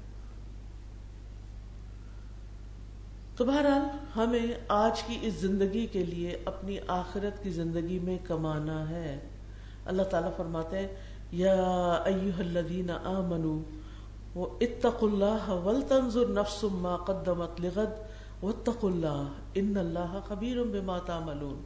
تو 3.36 3.44
بہرحال 3.44 3.82
ہمیں 4.16 4.46
آج 4.68 5.02
کی 5.02 5.18
اس 5.22 5.34
زندگی 5.34 5.86
کے 5.86 6.04
لیے 6.04 6.38
اپنی 6.44 6.76
آخرت 6.88 7.42
کی 7.42 7.50
زندگی 7.50 7.98
میں 7.98 8.18
کمانا 8.24 8.90
ہے۔ 8.90 9.18
اللہ 9.84 10.02
تعالیٰ 10.02 10.30
فرماتے 10.36 10.78
ہیں، 10.78 10.88
یا 11.32 11.54
ایوہ 12.04 12.38
الذین 12.38 12.90
آمنوا 12.90 13.62
اتقوا 14.60 15.12
اللہ 15.12 15.48
ولتنظر 15.48 16.28
نفس 16.28 16.64
ما 16.72 16.96
قدمت 16.96 17.60
لغد، 17.60 17.92
واتقوا 18.44 18.90
اللہ، 18.90 19.28
ان 19.54 19.76
اللہ 19.76 20.20
خبیر 20.28 20.62
بما 20.62 20.98
تعملون۔ 20.98 21.62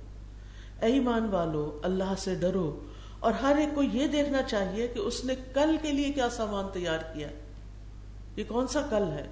اے 0.83 0.93
ایمان 0.93 1.29
والو، 1.31 1.81
اللہ 1.83 2.15
سے 2.19 2.35
ڈرو 2.35 2.81
اور 3.25 3.33
ہر 3.43 3.57
ایک 3.57 3.75
کو 3.75 3.83
یہ 3.83 4.07
دیکھنا 4.09 4.43
چاہیے 4.43 4.87
کہ 4.89 4.99
اس 5.01 5.25
نے 5.25 5.35
کل 5.55 5.77
کے 5.83 5.93
لیے 5.93 6.11
کیا 6.13 6.29
سامان 6.31 6.67
تیار 6.73 7.01
کیا 7.13 7.29
یہ 8.37 8.45
کون 8.49 8.67
سا 8.67 8.81
کل 8.91 9.11
ہے؟ 9.13 9.27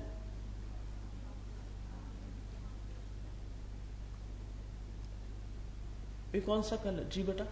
یہ 6.33 6.41
کون 6.45 6.63
سا 6.63 6.77
کل 6.83 6.99
ہے؟ 6.99 7.05
جی 7.11 7.23
بیٹا، 7.23 7.45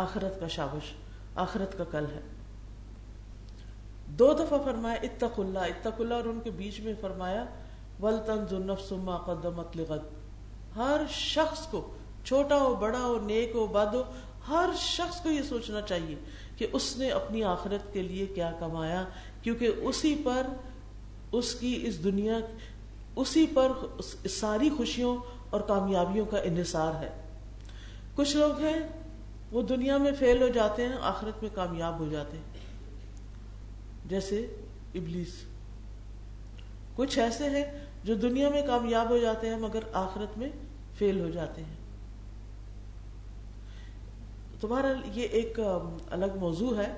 آخرت 0.00 0.40
کا 0.40 0.48
شابش، 0.48 0.92
آخرت 1.36 1.76
کا 1.78 1.84
کل 1.90 2.04
ہے۔ 2.14 2.20
دو 4.18 4.32
دفعہ 4.34 4.58
فرمایا 4.64 4.96
اتق 5.02 5.38
اللہ 5.40 5.58
اتق 5.66 6.00
اللہ، 6.00 6.14
اور 6.14 6.24
ان 6.24 6.40
کے 6.44 6.50
بیچ 6.56 6.80
میں 6.80 6.94
فرمایا 7.00 7.44
ول 8.00 8.18
تنظ 8.26 8.52
نفس 8.64 8.92
ما 9.04 9.16
قدمت 9.26 9.76
لغد۔ 9.76 10.76
ہر 10.76 11.02
شخص 11.10 11.66
کو، 11.66 11.80
چھوٹا 12.24 12.56
ہو، 12.56 12.74
بڑا 12.74 12.98
ہو، 12.98 13.18
نیک 13.20 13.54
ہو، 13.54 13.66
بد 13.66 13.94
ہو 13.94 14.02
ہر 14.50 14.70
شخص 14.78 15.20
کو 15.20 15.30
یہ 15.30 15.42
سوچنا 15.42 15.80
چاہیے 15.80 16.14
کہ 16.56 16.66
اس 16.72 16.96
نے 16.96 17.10
اپنی 17.10 17.44
آخرت 17.44 17.92
کے 17.92 18.02
لیے 18.02 18.26
کیا 18.26 18.52
کمایا، 18.58 19.04
کیونکہ 19.42 19.70
اسی 19.78 20.22
پر 20.24 20.46
اس 21.32 21.54
کی 21.54 21.80
اس 21.82 22.04
دنیا، 22.04 22.38
اسی 23.16 23.46
پر 23.54 23.72
ساری 24.28 24.70
خوشیوں 24.76 25.16
اور 25.50 25.60
کامیابیوں 25.60 26.26
کا 26.26 26.38
انحصار 26.38 27.02
ہے۔ 27.02 27.10
کچھ 28.14 28.36
لوگ 28.36 28.58
ہیں، 28.58 28.88
وہ 29.52 29.62
دنیا 29.62 29.96
میں 29.96 30.12
فیل 30.18 30.42
ہو 30.42 30.48
جاتے 30.48 30.86
ہیں، 30.86 30.96
آخرت 31.00 31.42
میں 31.42 31.50
کامیاب 31.54 31.98
ہو 31.98 32.08
جاتے 32.10 32.36
ہیں۔ 32.36 32.44
جیسے 34.06 34.56
ابلیس۔ 34.94 35.44
کچھ 36.96 37.18
ایسے 37.18 37.44
ہیں 37.44 37.86
جو 38.04 38.14
دنیا 38.14 38.48
میں 38.48 38.62
کامیاب 38.66 39.10
ہو 39.10 39.18
جاتے 39.18 39.48
ہیں 39.48 39.56
مگر 39.56 39.80
آخرت 39.92 40.38
میں 40.38 40.48
فیل 40.98 41.20
ہو 41.20 41.30
جاتے 41.30 41.64
ہیں۔ 41.64 41.79
تمہارا 44.60 44.88
یہ 45.14 45.22
ایک 45.22 45.60
الگ 46.10 46.36
موضوع 46.36 46.76
ہے۔ 46.76 46.92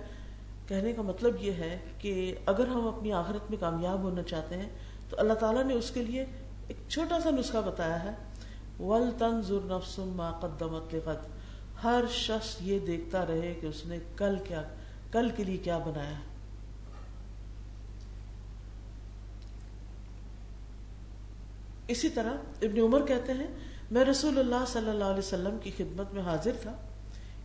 کہنے 0.68 0.92
کا 0.92 1.02
مطلب 1.02 1.36
یہ 1.40 1.52
ہے 1.52 1.78
کہ 1.98 2.34
اگر 2.46 2.66
ہم 2.66 2.86
اپنی 2.86 3.12
آخرت 3.12 3.50
میں 3.50 3.58
کامیاب 3.60 4.02
ہونا 4.02 4.22
چاہتے 4.22 4.56
ہیں، 4.56 4.68
تو 5.08 5.16
اللہ 5.18 5.32
تعالیٰ 5.32 5.64
نے 5.64 5.74
اس 5.74 5.90
کے 5.90 6.02
لیے 6.02 6.24
ایک 6.68 6.76
چھوٹا 6.88 7.20
سا 7.20 7.30
نسخہ 7.30 7.58
بتایا 7.58 8.02
ہے۔ 8.04 8.14
ول 8.80 9.10
ما 9.98 10.30
قدمت 10.40 10.94
لغد 10.94 11.26
ہر 11.84 12.04
شخص 12.10 12.56
یہ 12.60 12.78
دیکھتا 12.78 13.26
رہے 13.26 13.54
کہ 13.60 13.66
اس 13.66 13.86
نے 13.86 13.98
کل 14.16 14.36
کیا، 14.44 14.62
کل 15.10 15.28
کے 15.36 15.44
لیے 15.44 15.56
کیا 15.56 15.78
بنایا 15.78 16.14
اسی 21.88 22.08
طرح 22.08 22.32
ابن 22.62 22.80
عمر 22.80 23.06
کہتے 23.06 23.32
ہیں، 23.32 23.46
میں 23.90 24.04
رسول 24.04 24.38
اللہ 24.38 24.64
صلی 24.66 24.90
اللہ 24.90 25.04
علیہ 25.04 25.18
وسلم 25.18 25.58
کی 25.62 25.70
خدمت 25.76 26.14
میں 26.14 26.22
حاضر 26.22 26.52
تھا۔ 26.62 26.72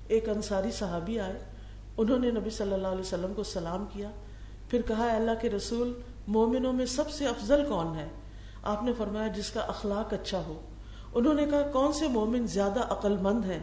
ایک 0.07 0.29
انصاری 0.29 0.71
صحابی 0.71 1.19
آئے، 1.19 1.39
انہوں 1.97 2.19
نے 2.19 2.31
نبی 2.31 2.49
صلی 2.49 2.73
اللہ 2.73 2.87
علیہ 2.87 2.99
وسلم 2.99 3.33
کو 3.33 3.43
سلام 3.43 3.85
کیا، 3.93 4.09
پھر 4.69 4.81
کہا 4.81 5.15
اللہ 5.15 5.31
کے 5.41 5.49
رسول، 5.49 5.93
مومنوں 6.27 6.73
میں 6.73 6.85
سب 6.85 7.09
سے 7.09 7.27
افضل 7.27 7.65
کون 7.69 7.95
ہے؟ 7.95 8.07
آپ 8.63 8.83
نے 8.83 8.91
فرمایا، 8.97 9.27
جس 9.27 9.51
کا 9.51 9.59
اخلاق 9.59 10.13
اچھا 10.13 10.41
ہو۔ 10.47 10.61
انہوں 11.13 11.33
نے 11.33 11.45
کہا، 11.45 11.61
کون 11.73 11.93
سے 11.93 12.07
مومن 12.07 12.47
زیادہ 12.47 12.79
عقل 12.79 13.17
مند 13.17 13.45
ہیں؟ 13.45 13.59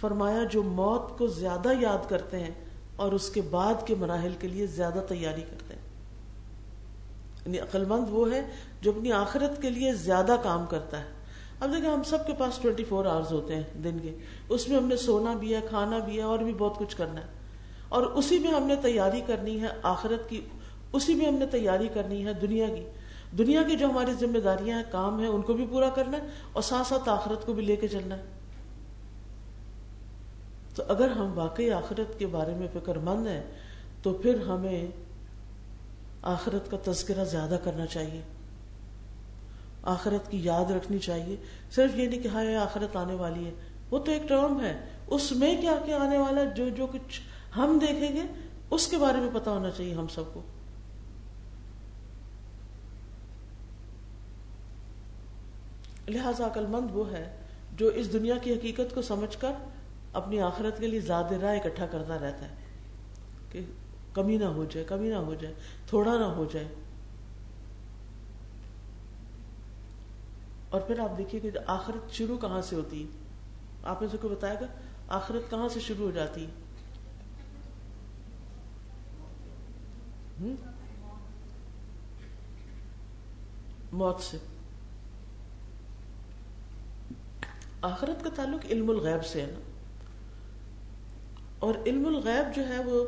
فرمایا، 0.00 0.44
جو 0.50 0.62
موت 0.62 1.18
کو 1.18 1.26
زیادہ 1.26 1.68
یاد 1.80 2.10
کرتے 2.10 2.40
ہیں 2.40 2.54
اور 2.96 3.12
اس 3.12 3.30
کے 3.30 3.42
بعد 3.42 3.74
کے 3.86 3.94
مراحل 3.94 4.34
کے 4.40 4.48
لیے 4.48 4.66
زیادہ 4.66 5.00
تیاری 5.08 5.40
کرتے 5.40 5.74
ہیں۔ 5.74 5.82
یعنی 7.46 7.58
عقل 7.58 7.84
مند 7.84 8.04
وہ 8.10 8.32
ہے 8.32 8.50
جو 8.80 8.90
اپنی 8.90 9.12
آخرت 9.12 9.62
کے 9.62 9.70
لیے 9.70 9.92
زیادہ 9.92 10.36
کام 10.42 10.66
کرتا 10.66 11.00
ہے۔ 11.00 11.17
اب 11.60 11.72
دیکھیں، 11.72 11.90
ہم 11.90 12.02
سب 12.02 12.26
کے 12.26 12.32
پاس 12.38 12.58
ٹوینٹی 12.62 12.84
فور 12.84 13.04
آورز 13.04 13.32
ہوتے 13.32 13.56
ہیں 13.56 13.62
دن 13.84 13.98
کے۔ 14.02 14.16
اس 14.48 14.68
میں 14.68 14.76
ہم 14.76 14.86
نے 14.86 14.96
سونا 14.96 15.34
بھی 15.34 15.54
ہے، 15.54 15.60
کھانا 15.68 15.98
بھی 15.98 16.16
ہے 16.16 16.22
اور 16.22 16.38
بھی 16.38 16.54
بہت 16.54 16.78
کچھ 16.78 16.96
کرنا 16.96 17.20
ہے۔ 17.20 17.26
اور 17.88 18.02
اسی 18.02 18.38
میں 18.38 18.50
ہم 18.50 18.62
نے 18.62 18.76
تیاری 18.76 19.20
کرنی 19.26 19.62
ہے 19.62 19.66
آخرت 19.82 20.30
کی، 20.30 20.40
اسی 20.92 21.14
میں 21.14 21.26
ہم 21.26 21.34
نے 21.34 21.46
تیاری 21.46 21.88
کرنی 21.94 22.26
ہے 22.26 22.32
دنیا 22.32 22.66
کی۔ 22.68 22.84
دنیا 23.38 23.62
کی 23.62 23.76
جو 23.76 23.86
ہماری 23.86 24.12
ذمہ 24.20 24.38
داریاں 24.38 24.76
ہیں، 24.76 24.84
کام 24.92 25.20
ہیں، 25.20 25.28
ان 25.28 25.42
کو 25.42 25.52
بھی 25.52 25.66
پورا 25.70 25.88
کرنا 25.88 26.16
ہے 26.16 26.26
اور 26.52 26.62
ساتھ 26.62 26.86
ساتھ 26.86 27.08
آخرت 27.08 27.46
کو 27.46 27.52
بھی 27.52 27.64
لے 27.64 27.76
کے 27.76 27.88
چلنا 27.88 28.16
ہے۔ 28.16 28.22
تو 30.74 30.82
اگر 30.88 31.10
ہم 31.10 31.38
واقعی 31.38 31.70
آخرت 31.70 32.18
کے 32.18 32.26
بارے 32.26 32.54
میں 32.54 32.68
فکر 32.72 32.98
مند 32.98 33.26
ہیں، 33.26 33.42
تو 34.02 34.12
پھر 34.12 34.40
ہمیں 34.40 34.86
آخرت 36.22 36.70
کا 36.70 36.92
تذکرہ 36.92 37.24
زیادہ 37.24 37.58
کرنا 37.64 37.86
چاہیے۔ 37.86 38.20
آخرت 39.88 40.30
کی 40.30 40.38
یاد 40.42 40.70
رکھنی 40.70 40.98
چاہیے۔ 40.98 41.36
صرف 41.70 41.98
یہ 41.98 42.08
نہیں 42.08 42.20
کہ 42.20 42.28
ہاں 42.28 42.54
آخرت 42.54 42.96
آنے 42.96 43.14
والی 43.14 43.46
ہے۔ 43.46 43.50
وہ 43.90 43.98
تو 43.98 44.12
ایک 44.12 44.28
ٹرم 44.28 44.60
ہے۔ 44.60 44.78
اس 45.06 45.32
میں 45.32 45.60
کیا 45.60 45.74
کیا 45.84 45.96
آنے 45.96 46.18
والا 46.18 46.44
جو 46.44 46.68
جو 46.68 46.86
کچھ 46.86 47.20
ہم 47.56 47.78
دیکھیں 47.80 48.16
گے، 48.16 48.22
اس 48.70 48.86
کے 48.86 48.96
بارے 48.96 49.18
میں 49.18 49.30
پتا 49.34 49.50
ہونا 49.50 49.70
چاہیے 49.70 49.94
ہم 49.94 50.06
سب 50.06 50.22
کو۔ 50.32 50.42
لہذا 56.08 56.46
عقل 56.46 56.66
مند 56.66 56.86
وہ 56.92 57.12
ہے 57.12 57.36
جو 57.76 57.88
اس 57.88 58.12
دنیا 58.12 58.34
کی 58.42 58.52
حقیقت 58.52 58.94
کو 58.94 59.02
سمجھ 59.02 59.38
کر 59.38 59.52
اپنی 60.12 60.40
آخرت 60.40 60.78
کے 60.78 60.86
لیے 60.86 61.00
زیادہ 61.00 61.34
راہ 61.34 61.56
اکٹھا 61.56 61.86
کرتا 61.86 62.14
رہتا 62.14 62.50
ہے۔ 62.50 62.54
کہ 63.52 63.60
کمی 64.12 64.36
نہ 64.36 64.44
ہو 64.44 64.64
جائے، 64.64 64.86
کمی 64.86 65.08
نہ 65.08 65.14
ہو 65.14 65.34
جائے، 65.34 65.54
تھوڑا 65.86 66.18
نہ 66.18 66.24
ہو 66.24 66.46
جائے۔ 66.52 66.68
اور 70.70 70.80
پھر 70.80 70.98
آپ 70.98 71.18
دیکھیے 71.18 71.40
کہ 71.40 71.50
آخرت 71.66 72.12
شروع 72.12 72.38
کہاں 72.38 72.62
سے 72.62 72.76
ہوتی؟ 72.76 73.02
ہے 73.02 73.08
آپ 73.82 74.02
نے 74.02 74.08
کو 74.20 74.28
بتایا 74.28 74.54
گا 74.54 74.66
آخرت 75.08 75.50
کہاں 75.50 75.68
سے 75.68 75.80
شروع 75.80 76.06
ہو 76.06 76.10
جاتی؟ 76.10 76.46
ہے 80.40 80.54
موت 83.92 84.20
سے۔ 84.20 84.38
آخرت 87.82 88.24
کا 88.24 88.30
تعلق 88.34 88.66
علم 88.66 88.90
الغیب 88.90 89.24
سے 89.24 89.42
ہے 89.42 89.46
نا؟ 89.46 89.60
اور 91.58 91.74
علم 91.86 92.06
الغیب 92.06 92.56
جو 92.56 92.68
ہے 92.68 92.78
وہ 92.78 93.04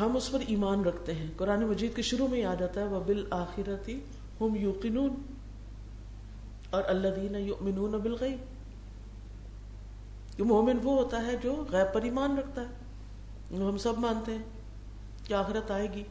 ہم 0.00 0.16
اس 0.16 0.32
پر 0.32 0.38
ایمان 0.48 0.84
رکھتے 0.84 1.14
ہیں۔ 1.14 1.26
قرآن 1.36 1.64
مجید 1.64 1.96
کے 1.96 2.02
شروع 2.02 2.28
میں 2.28 2.38
ہی 2.38 2.44
آ 2.44 2.54
جاتا 2.54 2.80
ہے 2.80 2.86
وہ 2.86 2.96
آخرتی 3.30 4.00
ہم 4.40 4.56
یوقنون۔ 4.56 5.31
اور 6.72 6.82
اللہ 6.86 7.08
دین 7.08 7.34
یؤمنون 7.34 7.90
بالغیب۔ 7.90 8.38
کہ 10.36 10.44
مومن 10.44 10.78
وہ 10.82 11.02
ہوتا 11.02 11.26
ہے 11.26 11.36
جو 11.36 11.64
غیب 11.68 11.94
پر 11.94 12.02
ایمان 12.02 12.38
رکھتا 12.38 12.62
ہے۔ 12.62 12.82
ہم 13.56 13.78
سب 13.78 13.98
مانتے 13.98 14.32
ہیں 14.32 14.42
کہ 15.24 15.34
آخرت 15.34 15.70
آئے 15.70 15.92
گی۔ 15.92 16.04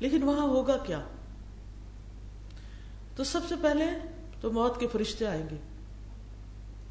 لیکن 0.00 0.22
وہاں 0.22 0.46
ہوگا 0.46 0.76
کیا؟ 0.76 1.00
تو 3.16 3.24
سب 3.24 3.40
سے 3.48 3.54
پہلے 3.62 3.84
تو 4.40 4.52
موت 4.52 4.80
کے 4.80 4.86
فرشتے 4.88 5.26
آئیں 5.26 5.46
گے۔ 5.50 5.56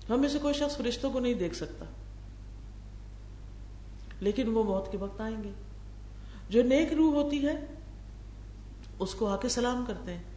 ہم 0.09 0.21
میں 0.21 0.29
سے 0.29 0.39
کوئی 0.39 0.53
شخص 0.53 0.77
فرشتوں 0.77 1.11
کو 1.11 1.19
نہیں 1.19 1.33
دیکھ 1.33 1.55
سکتا۔ 1.55 1.85
لیکن 4.19 4.47
وہ 4.47 4.63
موت 4.63 4.91
کے 4.91 4.97
وقت 4.97 5.21
آئیں 5.21 5.43
گے۔ 5.43 5.51
جو 6.49 6.63
نیک 6.63 6.93
روح 6.93 7.23
ہوتی 7.23 7.47
ہے، 7.47 7.65
اس 8.99 9.13
کو 9.13 9.27
آ 9.27 9.37
کے 9.37 9.49
سلام 9.49 9.83
کرتے 9.87 10.13
ہیں۔ 10.13 10.32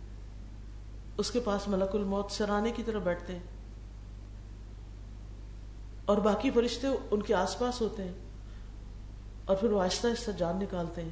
اس 1.18 1.31
کے 1.31 1.40
پاس 1.40 1.68
ملک 1.68 1.94
الموت 1.94 2.31
سرانے 2.31 2.70
کی 2.70 2.83
طرح 2.83 2.98
بیٹھتے 2.98 3.33
ہیں۔ 3.33 3.42
اور 6.05 6.16
باقی 6.16 6.50
فرشتے 6.50 6.87
ان 7.11 7.22
کے 7.22 7.35
آس 7.35 7.59
پاس 7.59 7.81
ہوتے 7.81 8.05
ہیں۔ 8.05 8.12
اور 9.44 9.57
پھر 9.57 9.70
وہ 9.70 9.83
آہستہ 9.83 10.07
آہستہ 10.07 10.31
جان 10.31 10.57
نکالتے 10.57 11.02
ہیں۔ 11.02 11.11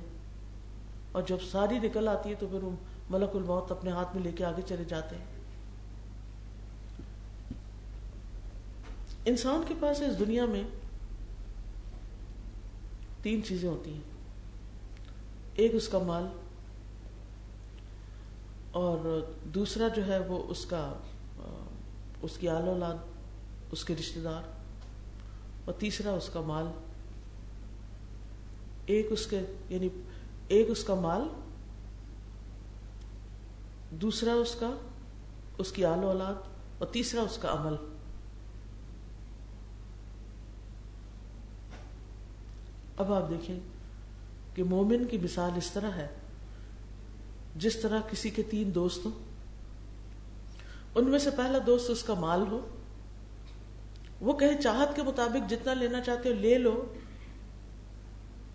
اور 1.12 1.22
جب 1.22 1.36
ساری 1.50 1.78
نکل 1.78 2.08
آتی 2.08 2.30
ہے 2.30 2.34
تو 2.34 2.46
پھر 2.46 2.62
وہ 2.62 2.70
ملک 3.10 3.30
الموت 3.34 3.70
اپنے 3.70 3.90
ہاتھ 3.90 4.16
میں 4.16 4.24
لے 4.24 4.32
کے 4.32 4.44
آگے 4.44 4.62
چلے 4.66 4.84
جاتے 4.84 5.16
ہیں۔ 5.16 5.24
انسان 9.24 9.62
کے 9.68 9.74
پاس 9.80 10.00
اس 10.00 10.18
دنیا 10.18 10.44
میں 10.44 10.62
تین 13.22 13.44
چیزیں 13.44 13.68
ہوتی 13.68 13.92
ہیں۔ 13.92 14.00
ایک 15.54 15.74
اس 15.74 15.88
کا 15.88 15.98
مال 15.98 16.26
اور 18.74 19.26
دوسرا 19.44 19.88
جو 19.88 20.06
ہے 20.06 20.18
وہ 20.18 20.42
اس 20.48 20.66
کا، 20.66 20.92
اس 22.22 22.38
کی 22.38 22.48
آل 22.48 22.68
اولاد، 22.68 22.94
اس 23.70 23.84
کے 23.84 23.94
رشتے 24.00 24.20
دار 24.20 24.42
اور 25.64 25.74
تیسرا 25.78 26.10
اس 26.10 26.30
کا 26.32 26.40
مال۔ 26.40 26.66
ایک 28.86 29.06
اس 29.10 29.26
کے 29.26 29.40
یعنی 29.68 29.88
ایک 30.48 30.70
اس 30.70 30.84
کا 30.84 30.94
مال، 30.94 31.20
دوسرا 33.90 34.32
اس 34.32 34.56
کا، 34.60 34.70
اس 35.58 35.72
کی 35.72 35.84
آل 35.84 36.04
اولاد 36.04 36.34
اور 36.78 36.86
تیسرا 36.86 37.20
اس 37.20 37.38
کا 37.38 37.52
عمل۔ 37.52 37.74
اب 42.96 43.12
آپ 43.12 43.30
دیکھیں 43.30 43.60
کہ 44.54 44.64
مومن 44.64 45.04
کی 45.04 45.18
مثال 45.18 45.50
اس 45.56 45.70
طرح 45.70 45.90
ہے۔ 45.90 46.08
جس 47.56 47.76
طرح 47.76 48.00
کسی 48.10 48.30
کے 48.30 48.42
تین 48.42 48.74
دوست 48.74 49.04
ہوں، 49.04 49.12
ان 50.94 51.10
میں 51.10 51.18
سے 51.18 51.30
پہلا 51.30 51.58
دوست 51.66 51.90
اس 51.90 52.02
کا 52.02 52.14
مال 52.14 52.40
ہو، 52.40 52.68
وہ 54.20 54.32
کہے 54.32 54.62
چاہت 54.62 54.96
کے 54.96 55.02
مطابق 55.02 55.50
جتنا 55.50 55.74
لینا 55.74 56.00
چاہتے 56.00 56.28
ہو 56.28 56.34
لے 56.34 56.58
لو، 56.58 56.94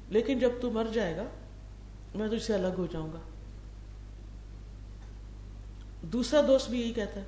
لیکن 0.09 0.39
جب 0.39 0.49
تو 0.61 0.71
مر 0.71 0.85
جائے 0.93 1.17
گا، 1.17 1.23
میں 2.15 2.27
تجھ 2.27 2.43
سے 2.43 2.53
الگ 2.53 2.75
ہو 2.77 2.87
جاؤں 2.91 3.13
گا۔ 3.13 3.19
دوسرا 6.01 6.41
دوست 6.47 6.69
بھی 6.69 6.81
یہی 6.81 6.93
کہتا 6.93 7.19
ہے۔ 7.19 7.25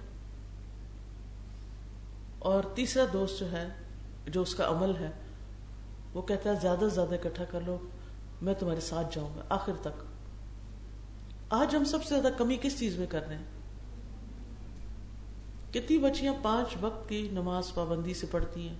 اور 2.39 2.63
تیسرا 2.75 3.03
دوست 3.13 3.39
جو 3.39 3.51
ہے، 3.51 3.67
جو 4.27 4.41
اس 4.41 4.55
کا 4.55 4.67
عمل 4.67 4.95
ہے، 4.99 5.12
وہ 6.13 6.21
کہتا 6.21 6.49
ہے 6.49 6.55
زیادہ 6.62 6.79
سے 6.79 6.89
زیادہ 6.89 7.15
اکٹھا 7.15 7.45
کر 7.45 7.62
لو، 7.62 7.77
میں 8.41 8.53
تمہارے 8.53 8.79
ساتھ 8.79 9.15
جاؤں 9.15 9.38
گا، 9.38 9.41
آخر 9.49 9.73
تک۔ 9.81 10.11
آج 11.51 11.75
ہم 11.75 11.83
سب 11.83 12.03
سے 12.03 12.21
زیادہ 12.21 12.33
کمی 12.37 12.57
کس 12.61 12.79
چیز 12.79 12.97
میں 12.97 13.07
کر 13.07 13.27
رہے 13.27 13.37
ہیں؟ 13.37 13.43
کتنی 15.73 15.97
بچیاں 15.97 16.33
پانچ 16.41 16.77
وقت 16.81 17.09
کی 17.09 17.29
نماز 17.31 17.73
پابندی 17.73 18.13
سے 18.13 18.27
پڑھتی 18.31 18.69
ہیں؟ 18.69 18.75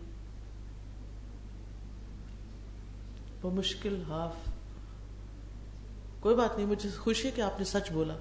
وہ 3.44 3.52
مشکل 3.52 4.04
ہاف 4.08 4.50
کوئی 6.20 6.36
بات 6.36 6.58
نہیں، 6.58 6.68
مجھے 6.68 6.90
خوشی 6.90 7.28
ہے 7.28 7.32
کہ 7.32 7.42
آپ 7.42 7.60
نے 7.60 7.66
سچ 7.66 7.92
بولا۔ 7.92 8.16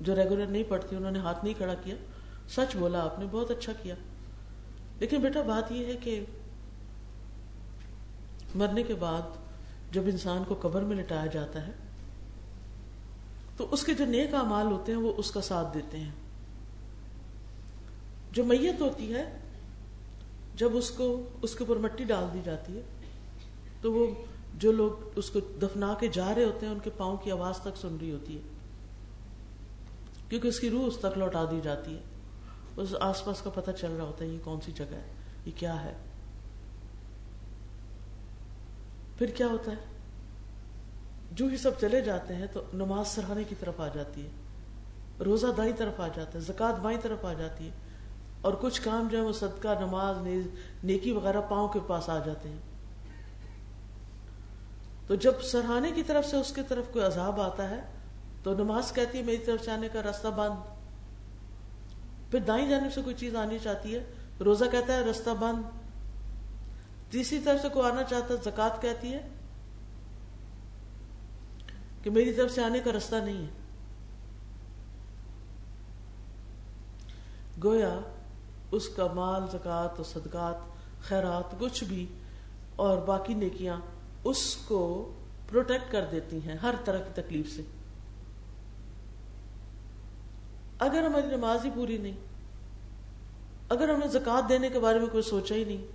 جو 0.00 0.16
ریگولر 0.16 0.46
نہیں 0.46 0.62
پڑھتی، 0.68 0.96
انہوں 0.96 1.10
نے 1.10 1.18
ہاتھ 1.18 1.44
نہیں 1.44 1.54
کھڑا 1.54 1.74
کیا۔ 1.74 1.94
سچ 2.48 2.76
بولا 2.76 3.04
آپ 3.04 3.18
نے، 3.18 3.26
بہت 3.30 3.50
اچھا 3.50 3.72
کیا۔ 3.82 3.94
لیکن 4.98 5.20
بیٹا، 5.20 5.42
بات 5.42 5.72
یہ 5.72 5.86
ہے 5.86 5.94
کہ 5.94 6.24
مرنے 8.54 8.82
کے 8.82 8.94
بعد 8.94 9.22
جب 9.92 10.02
انسان 10.04 10.44
کو 10.48 10.58
قبر 10.62 10.82
میں 10.82 10.96
لٹایا 10.96 11.26
جاتا 11.26 11.66
ہے 11.66 11.72
تو 13.56 13.66
اس 13.70 13.84
کے 13.84 13.94
جو 13.94 14.04
نیک 14.04 14.34
امال 14.34 14.66
ہوتے 14.66 14.92
ہیں 14.92 14.98
وہ 14.98 15.12
اس 15.16 15.30
کا 15.30 15.40
ساتھ 15.40 15.74
دیتے 15.74 16.00
ہیں۔ 16.00 16.10
جو 18.32 18.44
میت 18.44 18.80
ہوتی 18.80 19.14
ہے، 19.14 19.38
جب 20.54 20.76
اس 20.76 20.90
کو، 20.90 21.28
اس 21.42 21.54
کے 21.54 21.64
اوپر 21.64 21.80
مٹی 21.80 22.04
ڈال 22.04 22.24
دی 22.34 22.40
جاتی 22.44 22.76
ہے، 22.76 22.82
تو 23.80 23.92
وہ 23.92 24.06
جو 24.54 24.72
لوگ 24.72 25.08
اس 25.16 25.30
کو 25.30 25.40
دفنا 25.40 25.94
کے 26.00 26.08
جا 26.08 26.34
رہے 26.34 26.44
ہوتے 26.44 26.66
ہیں، 26.66 26.72
ان 26.72 26.78
کے 26.78 26.90
پاؤں 26.96 27.16
کی 27.16 27.30
آواز 27.30 27.58
تک 27.58 27.76
سن 27.76 27.96
رہی 28.00 28.12
ہوتی 28.12 28.36
ہے۔ 28.36 28.42
کیونکہ 30.28 30.48
اس 30.48 30.60
کی 30.60 30.70
روح 30.70 30.86
اس 30.86 30.96
تک 30.96 31.18
لوٹا 31.18 31.44
دی 31.50 31.60
جاتی 31.62 31.96
ہے۔ 31.96 32.02
اس 32.76 32.88
آس 33.00 33.24
پاس 33.24 33.40
کا 33.40 33.50
پتہ 33.50 33.70
چل 33.70 33.90
رہا 33.90 34.04
ہوتا 34.04 34.24
ہے، 34.24 34.30
یہ 34.30 34.38
کون 34.44 34.60
سی 34.60 34.72
جگہ 34.72 34.94
ہے؟ 34.94 35.12
یہ 35.46 35.52
کیا 35.56 35.84
ہے؟ 35.84 35.96
پھر 39.18 39.26
کیا 39.26 39.46
ہوتا 39.46 39.70
ہے؟ 39.72 39.93
جو 41.34 41.46
ہی 41.46 41.56
سب 41.56 41.78
چلے 41.80 42.00
جاتے 42.00 42.34
ہیں 42.34 42.46
تو 42.52 42.60
نماز 42.74 43.08
سرحانے 43.08 43.44
کی 43.44 43.54
طرف 43.60 43.80
آ 43.80 43.88
جاتی 43.88 44.24
ہے، 44.24 45.22
روزہ 45.24 45.46
دائیں 45.56 45.72
طرف 45.76 46.00
آ 46.00 46.08
جاتا 46.08 46.38
ہے 46.38 46.44
زکات 46.44 46.80
بائیں 46.80 46.98
طرف 47.02 47.24
آ 47.24 47.32
جاتی 47.32 47.66
ہے، 47.66 47.70
اور 48.40 48.54
کچھ 48.60 48.80
کام 48.82 49.08
جو 49.08 49.18
ہے 49.18 49.22
وہ 49.22 49.32
صدقہ، 49.32 49.74
نماز 49.80 50.16
نیکی 50.84 51.12
وغیرہ 51.12 51.40
پاؤں 51.48 51.68
کے 51.68 51.80
پاس 51.86 52.08
آ 52.08 52.18
جاتے 52.24 52.48
ہیں۔ 52.48 52.62
تو 55.06 55.14
جب 55.14 55.42
سرہانے 55.42 55.90
کی 55.90 56.02
طرف 56.02 56.26
سے 56.26 56.36
اس 56.36 56.52
کی 56.52 56.62
طرف 56.68 56.92
کوئی 56.92 57.04
عذاب 57.04 57.40
آتا 57.40 57.68
ہے، 57.70 57.80
تو 58.42 58.54
نماز 58.54 58.92
کہتی 58.92 59.18
ہے، 59.18 59.22
میری 59.22 59.44
طرف 59.46 59.64
سے 59.64 59.70
آنے 59.70 59.88
کا 59.88 60.02
راستہ 60.02 60.28
بند۔ 60.28 60.56
پھر 62.30 62.40
دائیں 62.40 62.68
جانب 62.68 62.92
سے 62.94 63.02
کوئی 63.02 63.16
چیز 63.16 63.36
آنی 63.36 63.58
چاہتی 63.62 63.94
ہے، 63.94 64.02
روزہ 64.40 64.64
کہتا 64.70 64.92
ہے، 64.92 65.00
راستہ 65.00 65.30
بند۔ 65.40 65.62
تیسری 67.12 67.38
طرف 67.38 67.62
سے 67.62 67.68
کوئی 67.68 67.86
آنا 67.86 68.02
چاہتا 68.02 68.34
ہے 68.34 68.38
زکات 68.44 68.80
کہتی 68.82 69.12
ہے 69.12 69.20
کہ 72.04 72.10
میری 72.10 72.32
طرف 72.32 72.50
سے 72.50 72.62
آنے 72.62 72.80
کا 72.80 72.92
راستہ 72.92 73.16
نہیں 73.16 73.42
ہے۔ 73.42 73.50
گویا 77.64 78.00
اس 78.70 78.88
کا 78.88 79.06
مال، 79.14 79.42
زکات 79.52 79.96
اور 79.96 80.04
صدقات، 80.04 80.56
خیرات، 81.00 81.54
کچھ 81.58 81.84
بھی 81.84 82.06
اور 82.76 82.98
باقی 82.98 83.34
نیکیاں 83.34 83.76
اس 84.24 84.56
کو 84.56 85.12
پروٹیکٹ 85.48 85.92
کر 85.92 86.04
دیتی 86.12 86.38
ہیں 86.38 86.56
ہر 86.62 86.74
طرح 86.84 86.98
کی 86.98 87.22
تکلیف 87.22 87.56
سے۔ 87.56 87.62
اگر 90.78 91.02
ہماری 91.02 91.36
نماز 91.36 91.64
ہی 91.64 91.70
پوری 91.74 91.98
نہیں، 91.98 92.20
اگر 93.68 93.88
ہم 93.88 93.98
نے 93.98 94.08
زکات 94.08 94.48
دینے 94.48 94.68
کے 94.68 94.78
بارے 94.78 94.98
میں 94.98 95.08
کوئی 95.08 95.22
سوچا 95.22 95.54
ہی 95.54 95.64
نہیں، 95.64 95.86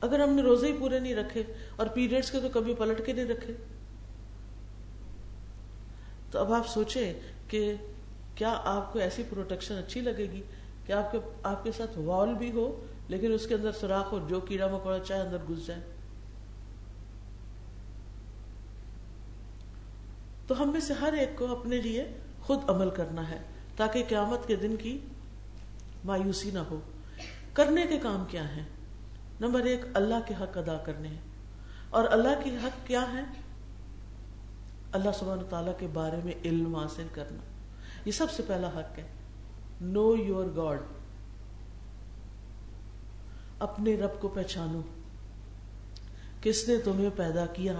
اگر 0.00 0.20
ہم 0.20 0.30
نے 0.30 0.42
روزے 0.42 0.72
ہی 0.72 0.76
پورے 0.78 0.98
نہیں 0.98 1.14
رکھے 1.14 1.42
اور 1.76 1.86
پیریڈز 1.86 2.30
کے 2.30 2.40
تو 2.40 2.48
کبھی 2.48 2.74
پلٹ 2.74 3.06
کے 3.06 3.12
نہیں 3.12 3.24
رکھے 3.24 3.54
تو 6.30 6.38
اب 6.38 6.52
آپ 6.52 6.68
سوچیں 6.68 7.14
کہ 7.48 7.74
کیا 8.34 8.60
آپ 8.64 8.92
کو 8.92 8.98
ایسی 8.98 9.22
پروٹیکشن 9.30 9.74
اچھی 9.74 10.00
لگے 10.00 10.30
گی 10.32 10.42
کہ 10.86 10.92
آپ 10.92 11.12
کے 11.12 11.18
آپ 11.42 11.64
کے 11.64 11.72
ساتھ 11.72 11.98
وال 11.98 12.34
بھی 12.34 12.50
ہو، 12.50 12.86
لیکن 13.08 13.32
اس 13.32 13.46
کے 13.46 13.54
اندر 13.54 13.72
سوراخ 13.72 14.12
ہو، 14.12 14.26
جو 14.28 14.40
کیڑا 14.40 14.66
مکوڑا 14.66 14.98
چاہے 14.98 15.20
اندر 15.20 15.36
گھس 15.48 15.66
جائے۔ 15.66 15.80
تو 20.46 20.62
ہم 20.62 20.72
میں 20.72 20.80
سے 20.80 20.94
ہر 21.00 21.12
ایک 21.12 21.28
کو 21.38 21.46
اپنے 21.46 21.76
لیے 21.76 22.04
خود 22.42 22.58
عمل 22.68 22.90
کرنا 22.90 23.30
ہے، 23.30 23.38
تاکہ 23.76 24.04
قیامت 24.08 24.46
کے 24.46 24.56
دن 24.56 24.76
کی 24.76 24.98
مایوسی 26.04 26.50
نہ 26.50 26.58
ہو۔ 26.58 26.80
کرنے 27.54 27.86
کے 27.86 27.98
کام 27.98 28.24
کیا 28.28 28.56
ہیں؟ 28.56 28.64
نمبر 29.40 29.60
ایک، 29.60 29.80
اللہ 29.94 30.14
کے 30.26 30.34
حق 30.40 30.58
ادا 30.58 30.76
کرنے 30.76 31.08
ہیں۔ 31.08 31.28
اور 31.90 32.04
اللہ 32.10 32.42
کی 32.44 32.56
حق 32.64 32.86
کیا 32.86 33.12
ہے 33.12 33.47
اللہ 34.92 35.10
سبحانہ 35.18 35.42
تعالیٰ 35.50 35.72
کے 35.78 35.86
بارے 35.86 36.16
میں 36.24 36.32
علم 36.44 36.76
حاصل 36.76 37.06
کرنا۔ 37.12 37.38
یہ 38.04 38.12
سب 38.12 38.30
سے 38.30 38.42
پہلا 38.46 38.68
حق 38.68 38.98
ہے۔ 38.98 39.06
نو 39.80 40.16
یور 40.16 40.46
گاڈ 40.56 40.80
اپنے 43.58 43.96
رب 43.96 44.20
کو 44.20 44.28
پہچانو۔ 44.28 44.80
کس 46.42 46.68
نے 46.68 46.76
تمہیں 46.76 47.10
پیدا 47.16 47.46
کیا؟ 47.46 47.72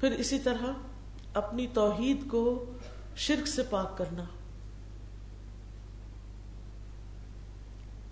پھر 0.00 0.10
اسی 0.10 0.38
طرح 0.38 0.72
اپنی 1.34 1.66
توحید 1.74 2.30
کو 2.30 2.64
شرک 3.16 3.46
سے 3.46 3.62
پاک 3.70 3.98
کرنا۔ 3.98 4.24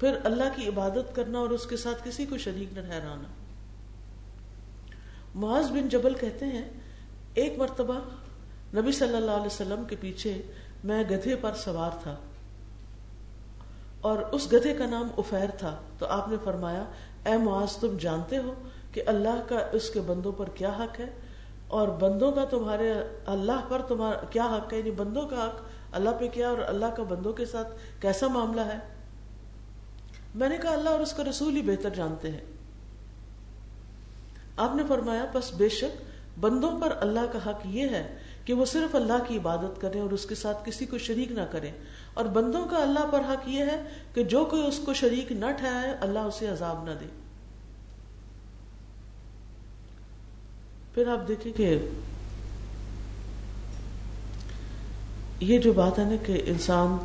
پھر 0.00 0.16
اللہ 0.24 0.44
کی 0.56 0.68
عبادت 0.68 1.16
کرنا 1.16 1.38
اور 1.38 1.50
اس 1.50 1.66
کے 1.66 1.76
ساتھ 1.76 2.04
کسی 2.04 2.26
کو 2.26 2.38
شریک 2.38 2.78
نہ 2.78 2.80
ٹھہرانا۔ 2.80 3.28
معاذ 5.34 5.70
بن 5.70 5.88
جبل 5.88 6.14
کہتے 6.14 6.46
ہیں، 6.46 6.68
ایک 7.34 7.58
مرتبہ 7.58 7.94
نبی 8.76 8.92
صلی 8.92 9.16
اللہ 9.16 9.30
علیہ 9.30 9.46
وسلم 9.46 9.84
کے 9.84 9.96
پیچھے 10.00 10.42
میں 10.84 11.04
گدھے 11.10 11.36
پر 11.36 11.54
سوار 11.54 11.90
تھا۔ 12.02 12.16
اور 14.00 14.18
اس 14.18 14.52
گدھے 14.52 14.74
کا 14.74 14.86
نام 14.86 15.08
افیر 15.18 15.50
تھا۔ 15.58 15.80
تو 15.98 16.06
آپ 16.06 16.28
نے 16.28 16.36
فرمایا، 16.44 16.84
اے 17.26 17.36
معاذ، 17.36 17.76
تم 17.76 17.96
جانتے 18.00 18.36
ہو 18.36 18.54
کہ 18.92 19.02
اللہ 19.06 19.42
کا 19.48 19.58
اس 19.72 19.90
کے 19.90 20.00
بندوں 20.00 20.32
پر 20.32 20.48
کیا 20.48 20.68
حق 20.68 21.00
ہے؟ 21.00 21.06
اور 21.68 21.88
بندوں 21.88 22.32
کا 22.32 22.44
تمہارے 22.44 22.92
اللہ 23.26 23.60
پر 23.68 23.82
تمہارا 23.82 24.24
کیا 24.30 24.46
حق 24.46 24.72
ہے؟ 24.72 24.78
یعنی 24.78 24.90
بندوں 24.90 25.28
کا 25.28 25.46
حق 25.46 25.60
اللہ 25.92 26.10
پہ 26.20 26.28
کیا 26.28 26.48
اور 26.48 26.58
اللہ 26.58 26.86
کا 26.86 27.02
بندوں 27.02 27.32
کے 27.32 27.46
ساتھ 27.46 27.68
کیسا 28.00 28.26
معاملہ 28.26 28.60
ہے؟ 28.60 28.95
میں 30.36 30.48
نے 30.48 30.56
کہا 30.62 30.72
اللہ 30.72 30.90
اور 30.90 31.00
اس 31.00 31.12
کا 31.12 31.24
رسول 31.24 31.56
ہی 31.56 31.62
بہتر 31.62 31.90
جانتے 31.90 32.30
ہیں۔ 32.30 32.40
آپ 34.56 34.76
نے 34.76 34.82
فرمایا، 34.88 35.24
بس 35.32 35.54
بے 35.54 35.68
شک 35.68 36.02
بندوں 36.40 36.80
پر 36.80 36.96
اللہ 37.00 37.20
کا 37.32 37.50
حق 37.50 37.60
یہ 37.64 37.88
ہے 37.88 38.16
کہ 38.44 38.52
وہ 38.52 38.64
صرف 38.64 38.94
اللہ 38.94 39.24
کی 39.28 39.36
عبادت 39.36 39.80
کریں 39.80 40.00
اور 40.00 40.10
اس 40.10 40.26
کے 40.26 40.34
ساتھ 40.34 40.58
کسی 40.64 40.86
کو 40.86 40.98
شریک 40.98 41.32
نہ 41.32 41.40
کریں۔ 41.50 41.72
اور 42.14 42.24
بندوں 42.24 42.66
کا 42.66 42.76
اللہ 42.76 43.06
پر 43.12 43.20
حق 43.20 43.48
یہ 43.48 43.58
ہے 43.58 43.82
کہ 44.14 44.24
جو 44.24 44.44
کوئی 44.44 44.66
اس 44.66 44.80
کو 44.84 44.94
شریک 44.94 45.32
نہ 45.32 45.46
ٹھہرائے، 45.58 45.96
اللہ 46.00 46.18
اسے 46.18 46.46
عذاب 46.46 46.84
نہ 46.84 46.90
دے۔ 47.00 47.06
پھر 50.94 51.08
آپ 51.08 51.28
دیکھیں 51.28 51.52
کہ 51.52 51.88
یہ 55.40 55.58
جو 55.58 55.72
بات 55.72 55.98
ہے 55.98 56.04
نا 56.04 56.16
کہ 56.26 56.42
انسان 56.46 56.96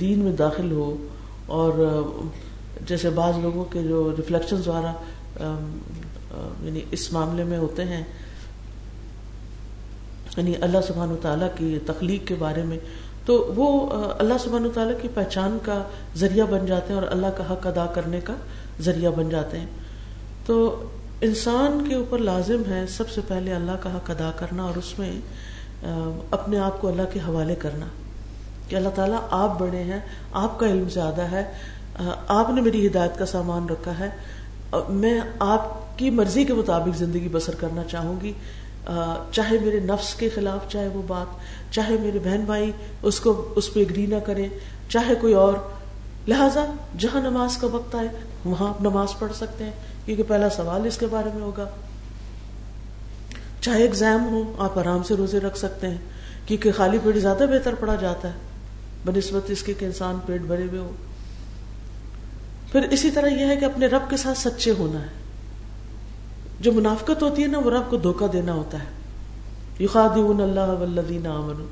دین 0.00 0.18
میں 0.18 0.32
داخل 0.32 0.72
ہو 0.72 1.08
اور 1.46 1.72
جیسے 2.86 3.10
بعض 3.10 3.38
لوگوں 3.42 3.64
کے 3.64 3.82
جو 3.82 4.12
ریفلیکشن 4.16 4.56
دوارا 4.64 4.92
یعنی 6.62 6.80
اس 6.90 7.12
معاملے 7.12 7.44
میں 7.44 7.58
ہوتے 7.58 7.84
ہیں 7.84 8.02
یعنی 10.36 10.54
اللہ 10.60 10.78
سبحان 10.86 11.10
و 11.10 11.16
تعالیٰ 11.22 11.48
کی 11.56 11.78
تخلیق 11.86 12.26
کے 12.28 12.34
بارے 12.38 12.62
میں، 12.62 12.78
تو 13.26 13.52
وہ 13.56 13.90
اللہ 14.18 14.34
سبحان 14.44 14.66
و 14.66 14.70
تعالیٰ 14.74 14.94
کی 15.02 15.08
پہچان 15.14 15.58
کا 15.62 15.82
ذریعہ 16.16 16.46
بن 16.46 16.66
جاتے 16.66 16.92
ہیں 16.92 17.00
اور 17.00 17.08
اللہ 17.10 17.26
کا 17.36 17.52
حق 17.52 17.66
ادا 17.66 17.86
کرنے 17.86 18.20
کا 18.20 18.34
ذریعہ 18.80 19.10
بن 19.10 19.28
جاتے 19.28 19.58
ہیں۔ 19.58 19.66
تو 20.46 20.84
انسان 21.20 21.84
کے 21.88 21.94
اوپر 21.94 22.18
لازم 22.18 22.62
ہے 22.70 22.86
سب 22.86 23.08
سے 23.10 23.20
پہلے 23.28 23.52
اللہ 23.52 23.76
کا 23.80 23.96
حق 23.96 24.10
ادا 24.10 24.30
کرنا 24.36 24.62
اور 24.62 24.76
اس 24.76 24.98
میں 24.98 25.12
اپنے 26.30 26.58
آپ 26.58 26.80
کو 26.80 26.88
اللہ 26.88 27.12
کے 27.12 27.20
حوالے 27.28 27.54
کرنا۔ 27.54 27.86
کہ 28.68 28.76
اللہ 28.76 28.88
تعالیٰ 28.94 29.18
آپ 29.30 29.58
بڑے 29.60 29.82
ہیں، 29.82 30.00
آپ 30.32 30.58
کا 30.58 30.66
علم 30.66 30.88
زیادہ 30.88 31.22
ہے، 31.22 31.44
آپ 32.28 32.50
نے 32.50 32.60
میری 32.60 32.86
ہدایت 32.86 33.18
کا 33.18 33.26
سامان 33.26 33.68
رکھا 33.68 33.98
ہے، 33.98 34.08
میں 34.88 35.18
آپ 35.38 35.98
کی 35.98 36.10
مرضی 36.10 36.44
کے 36.44 36.54
مطابق 36.54 36.96
زندگی 36.96 37.28
بسر 37.32 37.54
کرنا 37.54 37.84
چاہوں 37.84 38.14
گی۔ 38.22 38.32
چاہے 39.32 39.58
میرے 39.58 39.80
نفس 39.80 40.14
کے 40.14 40.28
خلاف 40.28 40.68
چاہے 40.72 40.88
وہ 40.88 41.02
بات، 41.06 41.72
چاہے 41.74 41.96
میرے 42.00 42.18
بہن 42.24 42.44
بھائی 42.44 42.70
اس 43.02 43.20
کو، 43.20 43.52
اس 43.56 43.72
پہ 43.74 43.80
اگری 43.80 44.06
نہ 44.06 44.16
کریں، 44.26 44.48
چاہے 44.88 45.14
کوئی 45.14 45.34
اور۔ 45.34 45.54
لہذا 46.28 46.64
جہاں 46.98 47.20
نماز 47.20 47.56
کا 47.56 47.66
وقت 47.72 47.94
آئے، 47.94 48.08
وہاں 48.44 48.68
آپ 48.68 48.80
نماز 48.82 49.18
پڑھ 49.18 49.32
سکتے 49.36 49.64
ہیں، 49.64 49.72
کیونکہ 50.06 50.22
پہلا 50.22 50.48
سوال 50.50 50.86
اس 50.86 50.98
کے 50.98 51.06
بارے 51.06 51.30
میں 51.34 51.42
ہوگا۔ 51.42 51.68
چاہے 53.60 53.82
ایگزام 53.82 54.26
ہو 54.32 54.42
آپ 54.58 54.78
آرام 54.78 55.02
سے 55.02 55.14
روزے 55.14 55.40
رکھ 55.40 55.58
سکتے 55.58 55.88
ہیں، 55.88 55.98
کیونکہ 56.46 56.72
خالی 56.72 56.98
پیٹ 57.04 57.16
زیادہ 57.16 57.44
بہتر 57.50 57.74
پڑا 57.74 57.94
جاتا 57.94 58.28
ہے۔ 58.28 58.34
بنسبت 59.06 59.50
اس 59.50 59.62
کے 59.62 59.74
کہ 59.74 59.84
انسان 59.84 60.18
پیٹ 60.26 60.40
بھرے 60.40 60.62
ہوئے 60.62 60.80
ہو 60.80 60.90
پھر 62.72 62.82
اسی 62.82 63.10
طرح 63.10 63.26
یہ 63.26 63.46
ہے 63.46 63.56
کہ 63.56 63.64
اپنے 63.64 63.86
رب 63.86 64.10
کے 64.10 64.16
ساتھ 64.16 64.38
سچے 64.38 64.70
ہونا 64.70 65.02
ہے۔ 65.02 65.06
جو 66.60 66.72
منافقت 66.72 67.22
ہوتی 67.22 67.42
ہے 67.42 67.46
نا، 67.46 67.58
وہ 67.58 67.70
رب 67.70 67.90
کو 67.90 67.96
دھوکا 67.96 68.26
دینا 68.32 68.52
ہوتا 68.52 68.78
ہے۔ 68.78 68.84
یخادعون 69.84 70.40
اللہ 70.40 70.60
والذین 70.60 71.26
آمنوا۔ 71.26 71.66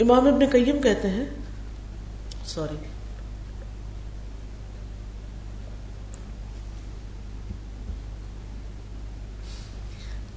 امام 0.00 0.26
ابن 0.26 0.46
قیم 0.52 0.82
کہتے 0.82 1.10
ہیں، 1.10 1.26
سوری۔ 2.46 2.76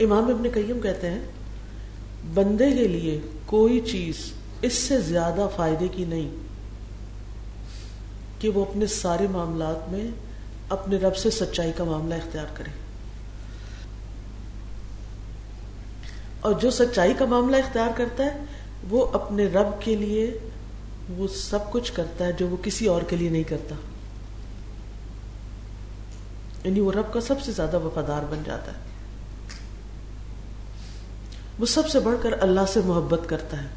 امام 0.03 0.23
ابن 0.23 0.49
قیم 0.53 0.79
کہتے 0.79 1.09
ہیں 1.09 1.19
بندے 2.33 2.71
کے 2.71 2.87
لیے 2.87 3.21
کوئی 3.45 3.79
چیز 3.79 4.15
اس 4.61 4.73
سے 4.73 5.01
زیادہ 5.01 5.47
فائدے 5.55 5.87
کی 5.87 6.05
نہیں 6.05 6.29
کہ 8.39 8.49
وہ 8.49 8.65
اپنے 8.65 8.87
سارے 8.87 9.27
معاملات 9.27 9.91
میں 9.91 10.07
اپنے 10.69 10.97
رب 10.97 11.15
سے 11.15 11.31
سچائی 11.31 11.71
کا 11.77 11.83
معاملہ 11.83 12.15
اختیار 12.15 12.45
کرے۔ 12.53 12.69
اور 16.41 16.53
جو 16.53 16.71
سچائی 16.71 17.13
کا 17.13 17.25
معاملہ 17.25 17.55
اختیار 17.55 17.89
کرتا 17.95 18.25
ہے، 18.25 18.37
وہ 18.89 19.05
اپنے 19.13 19.47
رب 19.47 19.81
کے 19.81 19.95
لیے 19.95 20.37
وہ 21.09 21.27
سب 21.27 21.71
کچھ 21.71 21.93
کرتا 21.93 22.25
ہے 22.25 22.31
جو 22.31 22.47
وہ 22.47 22.57
کسی 22.63 22.87
اور 22.87 23.01
کے 23.01 23.15
لیے 23.15 23.29
نہیں 23.29 23.43
کرتا۔ 23.43 23.75
یعنی 26.63 26.79
وہ 26.79 26.91
رب 26.91 27.13
کا 27.13 27.21
سب 27.21 27.41
سے 27.41 27.51
زیادہ 27.51 27.79
وفادار 27.79 28.21
بن 28.29 28.43
جاتا 28.45 28.71
ہے۔ 28.71 28.88
وہ 31.59 31.65
سب 31.65 31.89
سے 31.89 31.99
بڑھ 31.99 32.15
کر 32.21 32.29
اللہ 32.41 32.61
سے 32.73 32.79
محبت 32.85 33.19
کرتا 33.27 33.61
ہے۔ 33.61 33.67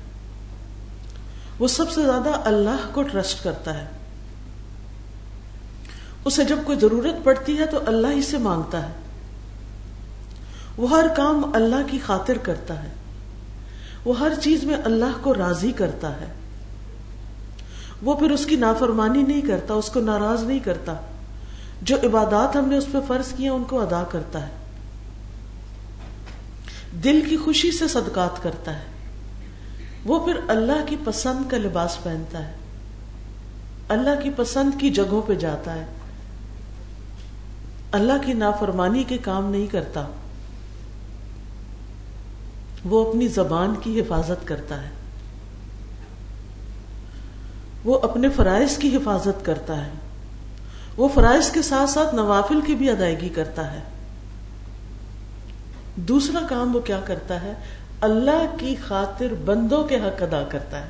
وہ 1.58 1.68
سب 1.68 1.90
سے 1.90 2.02
زیادہ 2.02 2.30
اللہ 2.44 2.88
کو 2.92 3.02
ٹرسٹ 3.02 3.44
کرتا 3.44 3.78
ہے۔ 3.78 3.86
اسے 6.24 6.44
جب 6.44 6.58
کوئی 6.64 6.78
ضرورت 6.78 7.24
پڑتی 7.24 7.58
ہے 7.58 7.66
تو 7.66 7.78
اللہ 7.86 8.06
ہی 8.06 8.22
سے 8.22 8.38
مانگتا 8.38 8.88
ہے۔ 8.88 8.92
وہ 10.76 10.90
ہر 10.90 11.06
کام 11.16 11.50
اللہ 11.54 11.90
کی 11.90 11.98
خاطر 12.06 12.38
کرتا 12.38 12.82
ہے۔ 12.82 12.88
وہ 14.04 14.18
ہر 14.18 14.32
چیز 14.42 14.64
میں 14.64 14.76
اللہ 14.84 15.22
کو 15.22 15.34
راضی 15.34 15.72
کرتا 15.72 16.20
ہے۔ 16.20 16.26
وہ 18.02 18.14
پھر 18.14 18.30
اس 18.30 18.46
کی 18.46 18.56
نافرمانی 18.56 19.22
نہیں 19.22 19.40
کرتا، 19.40 19.74
اس 19.74 19.90
کو 19.90 20.00
ناراض 20.00 20.42
نہیں 20.42 20.58
کرتا۔ 20.58 20.94
جو 21.82 21.96
عبادات 21.96 22.56
ہم 22.56 22.68
نے 22.68 22.76
اس 22.76 22.86
پہ 22.92 22.98
فرض 23.08 23.32
کیا 23.36 23.52
ان 23.52 23.64
کو 23.64 23.80
ادا 23.80 24.04
کرتا 24.10 24.46
ہے۔ 24.46 24.61
دل 26.92 27.20
کی 27.28 27.36
خوشی 27.36 27.70
سے 27.70 27.88
صدقات 27.88 28.42
کرتا 28.42 28.74
ہے۔ 28.74 28.84
وہ 30.04 30.24
پھر 30.24 30.32
اللہ 30.48 30.84
کی 30.86 30.96
پسند 31.04 31.50
کا 31.50 31.56
لباس 31.56 32.02
پہنتا 32.02 32.48
ہے۔ 32.48 32.52
اللہ 33.88 34.22
کی 34.22 34.30
پسند 34.36 34.80
کی 34.80 34.90
جگہوں 34.90 35.22
پہ 35.22 35.34
جاتا 35.34 35.74
ہے۔ 35.74 35.84
اللہ 37.92 38.12
کی 38.26 38.32
نافرمانی 38.32 39.04
کے 39.04 39.18
کام 39.18 39.50
نہیں 39.50 39.66
کرتا۔ 39.66 40.06
وہ 42.84 43.08
اپنی 43.08 43.28
زبان 43.28 43.74
کی 43.82 44.00
حفاظت 44.00 44.48
کرتا 44.48 44.82
ہے۔ 44.82 44.90
وہ 47.84 47.98
اپنے 47.98 48.28
فرائض 48.28 48.78
کی 48.78 48.96
حفاظت 48.96 49.44
کرتا 49.44 49.86
ہے۔ 49.86 49.90
وہ 50.96 51.08
فرائض 51.14 51.50
کے 51.50 51.62
ساتھ 51.62 51.90
ساتھ 51.90 52.14
نوافل 52.14 52.60
کی 52.60 52.74
بھی 52.74 52.90
ادائیگی 52.90 53.28
کرتا 53.28 53.72
ہے۔ 53.72 53.80
دوسرا 55.96 56.46
کام 56.48 56.76
وہ 56.76 56.80
کیا 56.80 57.00
کرتا 57.04 57.42
ہے؟ 57.42 57.52
اللہ 58.00 58.56
کی 58.58 58.76
خاطر 58.88 59.34
بندوں 59.44 59.84
کے 59.84 59.96
حق 59.96 60.22
ادا 60.22 60.42
کرتا 60.48 60.80
ہے۔ 60.80 60.86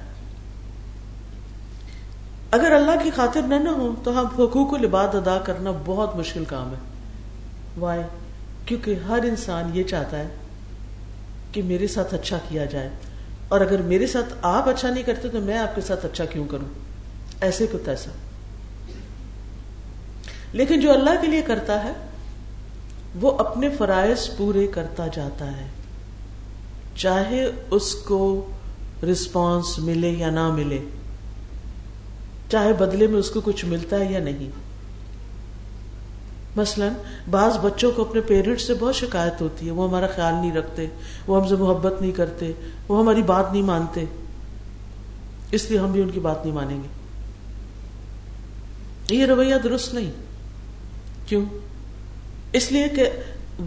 اگر 2.51 2.73
اللہ 2.73 3.05
کی 3.05 3.11
خاطر 3.17 3.43
نہ 3.43 3.55
نہ 3.55 3.69
ہو 3.69 3.95
تو 4.05 4.21
ہم 4.21 4.27
حقوق 4.27 4.75
العباد 4.75 5.09
ادا 5.15 5.39
کرنا 5.39 5.71
بہت 5.85 6.17
مشکل 6.17 6.45
کام 6.45 6.71
ہے۔ 6.71 6.79
وائے 7.79 8.03
کیونکہ 8.67 8.95
ہر 9.09 9.19
انسان 9.23 9.71
یہ 9.75 9.83
چاہتا 9.83 10.19
ہے 10.19 10.29
کہ 11.53 11.63
میرے 11.63 11.87
ساتھ 11.87 12.15
اچھا 12.15 12.39
کیا 12.49 12.65
جائے۔ 12.65 12.91
اور 13.49 13.61
اگر 13.61 13.83
میرے 13.83 14.07
ساتھ 14.07 14.35
آپ 14.43 14.69
اچھا 14.69 14.91
نہیں 14.91 15.03
کرتے 15.03 15.29
تو 15.29 15.41
میں 15.41 15.59
آپ 15.59 15.75
کے 15.75 15.81
ساتھ 15.81 16.07
اچھا 16.07 16.25
کیوں 16.25 16.49
کروں؟ 16.49 16.69
ایسے 17.41 17.67
کو 17.67 17.79
ایسا۔ 17.87 18.11
لیکن 20.53 20.81
جو 20.81 20.93
اللہ 20.93 21.11
کے 21.21 21.27
لیے 21.27 21.43
کرتا 21.43 21.85
ہے 21.85 21.93
وہ 23.21 23.39
اپنے 23.39 23.69
فرائض 23.69 24.37
پورے 24.37 24.67
کرتا 24.67 25.07
جاتا 25.07 25.57
ہے۔ 25.57 25.67
چاہے 26.97 27.51
اس 27.71 27.95
کو 27.95 28.47
رسپانس 29.13 29.79
ملے 29.79 30.11
یا 30.11 30.31
نہ 30.31 30.51
ملے، 30.51 30.79
چاہے 32.49 32.73
بدلے 32.73 33.07
میں 33.07 33.19
اس 33.19 33.31
کو 33.31 33.41
کچھ 33.41 33.65
ملتا 33.65 33.99
ہے 33.99 34.13
یا 34.13 34.21
نہیں۔ 34.21 34.51
مثلا، 36.57 36.89
بعض 37.31 37.59
بچوں 37.59 37.93
کو 37.93 38.03
اپنے 38.03 38.21
پیرنٹس 38.21 38.63
سے 38.63 38.75
بہت 38.75 38.95
شکایت 38.95 39.41
ہوتی 39.41 39.67
ہے، 39.67 39.71
وہ 39.71 39.89
ہمارا 39.89 40.07
خیال 40.15 40.35
نہیں 40.35 40.53
رکھتے، 40.53 40.87
وہ 41.27 41.43
ہم 41.43 41.49
سے 41.49 41.57
محبت 41.57 42.01
نہیں 42.01 42.13
کرتے، 42.13 42.53
وہ 42.89 43.01
ہماری 43.01 43.23
بات 43.23 43.53
نہیں 43.53 43.63
مانتے۔ 43.63 44.05
اس 45.51 45.71
لیے 45.71 45.79
ہم 45.79 45.93
بھی 45.93 46.03
ان 46.03 46.11
کی 46.11 46.21
بات 46.21 46.45
نہیں 46.45 46.55
مانیں 46.55 46.83
گے۔ 46.83 46.89
یہ 49.15 49.27
رویہ 49.27 49.55
درست 49.65 49.95
نہیں۔ 49.95 50.11
کیوں؟ 51.27 51.45
اس 52.53 52.73
لیے 52.73 52.89
کہ 52.89 53.11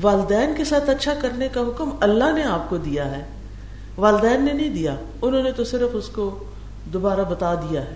والدین 0.02 0.54
کے 0.58 0.66
ساتھ 0.66 0.90
اچھا 0.90 1.14
کرنے 1.22 1.48
کا 1.48 1.62
حکم 1.62 1.90
اللہ 2.02 2.32
نے 2.36 2.44
آپ 2.44 2.70
کو 2.70 2.78
دیا 2.78 3.18
ہے۔ 3.18 3.24
والدین 3.98 4.46
نے 4.46 4.54
نہیں 4.54 4.70
دیا، 4.70 4.96
انہوں 5.22 5.44
نے 5.44 5.52
تو 5.52 5.64
صرف 5.64 5.90
اس 5.94 6.08
کو 6.08 6.44
دوبارہ 6.94 7.20
بتا 7.30 7.56
دیا 7.56 7.82
ہے۔ 7.82 7.96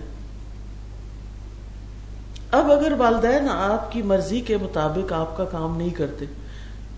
اب 2.52 2.72
اگر 2.72 2.92
والدین 2.98 3.48
آپ 3.48 3.92
کی 3.92 4.02
مرضی 4.02 4.40
کے 4.40 4.56
مطابق 4.56 5.12
آپ 5.12 5.36
کا 5.36 5.44
کام 5.44 5.76
نہیں 5.76 5.90
کرتے، 5.90 6.24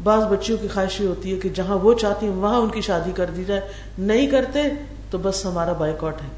بعض 0.03 0.25
بچیوں 0.25 0.59
کی 0.59 0.69
خواہش 0.69 1.01
ہوتی 1.01 1.35
ہے 1.35 1.41
کہ 1.41 1.49
جہاں 1.49 1.79
وہ 1.79 1.95
چاہتی 1.95 2.27
ہیں، 2.27 2.35
وہاں 2.35 2.59
ان 2.59 2.69
کی 2.69 2.81
شادی 2.81 3.13
کر 3.13 3.31
دی 3.37 3.45
جائے۔ 3.45 3.61
نہیں 3.99 4.27
کرتے 4.27 4.59
تو 5.11 5.19
بس 5.19 5.47
ہمارا 5.47 5.73
بائیکاٹ 5.73 6.23
ہے۔ 6.23 6.29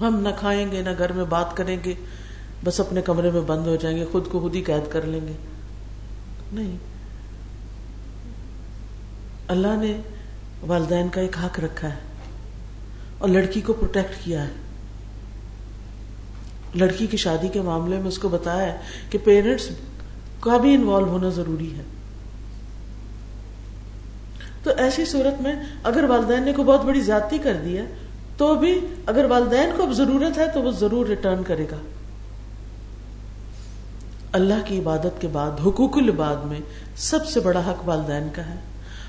ہم 0.00 0.20
نہ 0.20 0.28
کھائیں 0.38 0.72
گے، 0.72 0.82
نہ 0.82 0.90
گھر 0.98 1.12
میں 1.12 1.24
بات 1.24 1.56
کریں 1.56 1.76
گے۔ 1.84 1.94
بس 2.64 2.80
اپنے 2.80 3.02
کمرے 3.02 3.30
میں 3.30 3.40
بند 3.40 3.66
ہو 3.66 3.76
جائیں 3.76 3.96
گے، 3.96 4.04
خود 4.12 4.28
کو 4.28 4.40
خود 4.40 4.54
ہی 4.54 4.62
قید 4.62 4.92
کر 4.92 5.02
لیں 5.02 5.20
گے۔ 5.20 5.32
نہیں۔ 6.52 6.76
اللہ 9.48 9.76
نے 9.76 10.00
والدین 10.66 11.08
کا 11.08 11.20
ایک 11.20 11.38
حق 11.38 11.60
رکھا 11.60 11.88
ہے 11.88 11.98
اور 13.18 13.28
لڑکی 13.28 13.60
کو 13.60 13.72
پروٹیکٹ 13.72 14.24
کیا 14.24 14.44
ہے۔ 14.44 14.50
لڑکی 16.74 17.06
کی 17.06 17.16
شادی 17.16 17.48
کے 17.48 17.60
معاملے 17.60 17.98
میں 17.98 18.06
اس 18.06 18.18
کو 18.18 18.28
بتایا 18.28 18.72
ہے 18.72 18.78
کہ 19.10 19.18
پیرنٹس 19.24 19.68
کا 20.40 20.56
بھی 20.56 20.74
انوالو 20.74 21.06
ہونا 21.06 21.28
ضروری 21.28 21.74
ہے۔ 21.76 21.82
تو 24.62 24.70
ایسی 24.76 25.04
صورت 25.04 25.42
میں 25.42 25.54
اگر 25.82 26.04
والدین 26.04 26.42
نے 26.42 26.52
کوئی 26.52 26.68
بہت 26.68 26.84
بڑی 26.84 27.00
زیادتی 27.00 27.38
کر 27.38 27.56
دی 27.64 27.78
ہے، 27.78 27.84
تو 28.36 28.54
بھی 28.54 28.80
اگر 29.06 29.24
والدین 29.24 29.70
کو 29.76 29.82
اب 29.82 29.92
ضرورت 29.92 30.38
ہے 30.38 30.44
تو 30.54 30.62
وہ 30.62 30.70
ضرور 30.70 31.06
ریٹرن 31.06 31.42
کرے 31.42 31.64
گا۔ 31.70 31.76
اللہ 34.36 34.54
کی 34.64 34.78
عبادت 34.78 35.20
کے 35.20 35.28
بعد، 35.28 35.50
حقوق 35.66 35.96
العباد 35.96 36.36
میں 36.36 36.60
سب 36.96 37.26
سے 37.26 37.40
بڑا 37.40 37.60
حق 37.60 37.88
والدین 37.88 38.28
کا 38.32 38.46
ہے۔ 38.46 38.54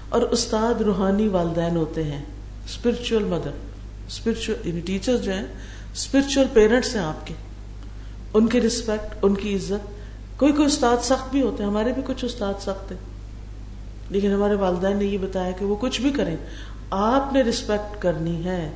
اور 0.10 0.22
استاد 0.22 0.82
روحانی 0.82 1.28
والدین 1.28 1.76
ہوتے 1.76 2.04
ہیں۔ 2.04 2.26
اسپرچل 2.66 3.24
مدر 3.24 3.50
اسپرچل 4.08 4.80
ٹیچر 4.86 5.18
جو 5.18 5.34
ہیں 5.34 5.46
اسپرچل 5.94 6.44
پیرنٹس 6.54 6.96
ہیں 6.96 7.04
آپ 7.04 7.28
کے۔ 7.28 7.34
ان 8.34 8.48
کی 8.48 8.62
رسپیکٹ 8.62 9.16
ان 9.22 9.36
کی 9.36 9.56
عزت۔ 9.56 9.88
کوئی 10.40 10.52
کوئی 10.52 10.66
استاد 10.66 10.98
سخت 11.04 11.32
بھی 11.32 11.42
ہوتے 11.42 11.64
ہیں، 11.64 11.70
ہمارے 11.70 11.94
بھی 11.94 12.02
کچھ 12.06 12.26
استاد 12.26 12.54
سخت 12.60 12.92
ہیں۔ 12.92 13.00
لیکن 14.10 14.32
ہمارے 14.32 14.56
والدین 14.56 14.98
نے 14.98 15.06
یہ 15.06 15.18
بتایا 15.18 15.52
کہ 15.52 15.66
وہ 15.66 15.76
کچھ 15.80 16.02
بھی 16.02 16.10
کریں، 16.10 16.36
آپ 16.92 17.34
نے 17.34 17.42
رسپیکٹ 17.42 18.02
کرنی 18.02 18.46
ہے۔ 18.46 18.72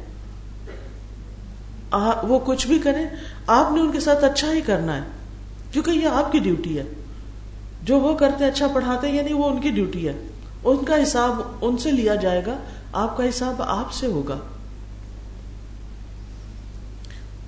وہ 2.24 2.40
کچھ 2.46 2.68
بھی 2.68 2.80
کریں، 2.80 3.06
آپ 3.48 3.72
نے 3.72 3.82
ان 3.82 3.92
کے 3.92 4.00
ساتھ 4.00 4.24
اچھا 4.24 4.54
ہی 4.54 4.62
کرنا 4.62 4.96
ہے۔ 4.96 5.21
کیونکہ 5.72 5.92
یہ 5.92 6.08
آپ 6.08 6.32
کی 6.32 6.40
ڈیوٹی 6.40 6.80
ہے۔ 6.80 6.84
جو 7.84 8.00
وہ 8.00 8.18
کرتے 8.18 8.46
اچھا 8.46 8.68
پڑھاتے 8.68 9.10
یعنی 9.10 9.34
وہ 9.34 9.50
ان 9.50 9.62
کی 9.62 9.70
ڈیوٹی 9.70 10.08
ہے۔ 10.08 10.28
ان 10.64 10.86
کا 10.86 11.04
حساب 11.04 11.42
ان 11.62 11.78
سے 11.78 11.92
لیا 11.92 12.16
جائے 12.16 12.42
گا، 12.46 12.58
آپ 12.94 13.18
کا 13.18 13.30
حساب 13.30 13.62
آپ 13.62 13.94
سے 13.94 14.08
ہوگا۔ 14.08 14.40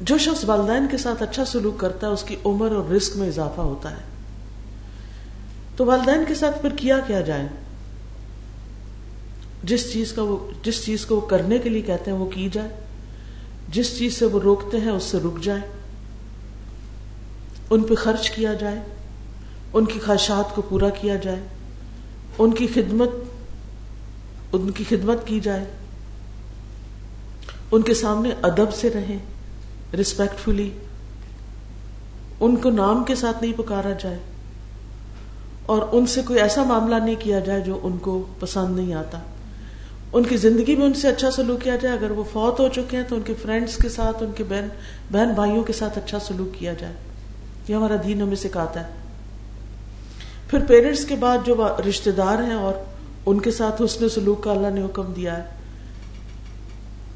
جو 0.01 0.17
شخص 0.17 0.45
والدین 0.45 0.87
کے 0.91 0.97
ساتھ 0.97 1.23
اچھا 1.23 1.45
سلوک 1.45 1.79
کرتا 1.79 2.07
ہے، 2.07 2.11
اس 2.11 2.23
کی 2.23 2.35
عمر 2.45 2.71
اور 2.71 2.89
رسک 2.89 3.17
میں 3.17 3.27
اضافہ 3.27 3.61
ہوتا 3.61 3.91
ہے۔ 3.91 4.01
تو 5.75 5.85
والدین 5.85 6.23
کے 6.27 6.35
ساتھ 6.35 6.61
پھر 6.61 6.69
کیا 6.69 6.99
کیا 6.99 7.21
جائے؟ 7.21 7.47
جس 9.63 9.93
چیز 9.93 10.13
کا 10.13 10.23
وہ، 10.23 10.51
جس 10.63 10.85
چیز 10.85 11.05
کو 11.05 11.15
وہ 11.15 11.21
کرنے 11.21 11.57
کے 11.57 11.69
لیے 11.69 11.81
کہتے 11.81 12.11
ہیں، 12.11 12.17
وہ 12.17 12.25
کی 12.25 12.49
جائے۔ 12.53 12.69
جس 13.69 13.97
چیز 13.97 14.13
سے 14.13 14.25
وہ 14.25 14.39
روکتے 14.39 14.79
ہیں، 14.79 14.91
اس 14.91 15.03
سے 15.03 15.17
رک 15.17 15.43
جائے۔ 15.43 15.61
ان 17.73 17.83
پہ 17.83 17.95
خرچ 17.95 18.31
کیا 18.31 18.53
جائے، 18.53 18.79
ان 19.73 19.85
کی 19.85 19.99
خواہشات 19.99 20.55
کو 20.55 20.61
پورا 20.61 20.89
کیا 20.89 21.15
جائے، 21.15 21.39
ان 22.37 22.53
کی 22.53 22.67
خدمت، 22.67 23.09
ان 24.51 24.71
کی 24.71 24.83
خدمت 24.89 25.27
کی 25.27 25.39
جائے۔ 25.39 25.65
ان 27.71 27.81
کے 27.81 27.93
سامنے 27.93 28.29
ادب 28.41 28.73
سے 28.73 28.89
رہیں 28.89 29.17
ریسپیکٹفلی 29.93 30.69
ان 32.39 32.55
کو 32.55 32.69
نام 32.69 33.03
کے 33.03 33.15
ساتھ 33.15 33.43
نہیں 33.43 33.53
پکارا 33.57 33.91
جائے۔ 33.91 34.19
اور 35.65 35.81
ان 35.91 36.05
سے 36.05 36.21
کوئی 36.21 36.39
ایسا 36.39 36.63
معاملہ 36.63 36.95
نہیں 36.95 37.15
کیا 37.19 37.39
جائے 37.39 37.61
جو 37.61 37.79
ان 37.83 37.97
کو 37.97 38.25
پسند 38.39 38.75
نہیں 38.75 38.93
آتا۔ 38.93 39.19
ان 40.13 40.23
کی 40.23 40.37
زندگی 40.37 40.75
میں 40.75 40.85
ان 40.85 40.93
سے 40.93 41.07
اچھا 41.07 41.31
سلوک 41.31 41.61
کیا 41.61 41.75
جائے۔ 41.75 41.97
اگر 41.97 42.11
وہ 42.11 42.23
فوت 42.31 42.59
ہو 42.59 42.67
چکے 42.67 42.97
ہیں 42.97 43.03
تو 43.09 43.15
ان 43.15 43.21
کے 43.21 43.33
فرینڈس 43.41 43.77
کے 43.77 43.89
ساتھ، 43.89 44.23
ان 44.23 44.31
کے 44.35 44.43
بہن 44.43 44.67
بہن 45.11 45.33
بھائیوں 45.33 45.63
کے 45.63 45.73
ساتھ 45.73 45.97
اچھا 45.97 46.19
سلوک 46.19 46.59
کیا 46.59 46.73
جائے۔ 46.73 46.93
یہ 47.67 47.75
ہمارا 47.75 47.95
دین 48.03 48.21
ہمیں 48.21 48.35
سکھاتا 48.35 48.87
ہے۔ 48.87 48.93
پھر 50.49 50.59
پیرنٹس 50.67 51.05
کے 51.05 51.15
بعد 51.15 51.37
جو 51.45 51.67
رشتے 51.89 52.11
دار 52.11 52.43
ہیں 52.43 52.53
اور 52.53 52.73
ان 53.25 53.39
کے 53.39 53.51
ساتھ 53.51 53.81
حسن 53.85 54.09
سلوک 54.09 54.43
کا 54.43 54.51
اللہ 54.51 54.67
نے 54.67 54.83
حکم 54.83 55.13
دیا 55.15 55.37
ہے۔ 55.37 55.43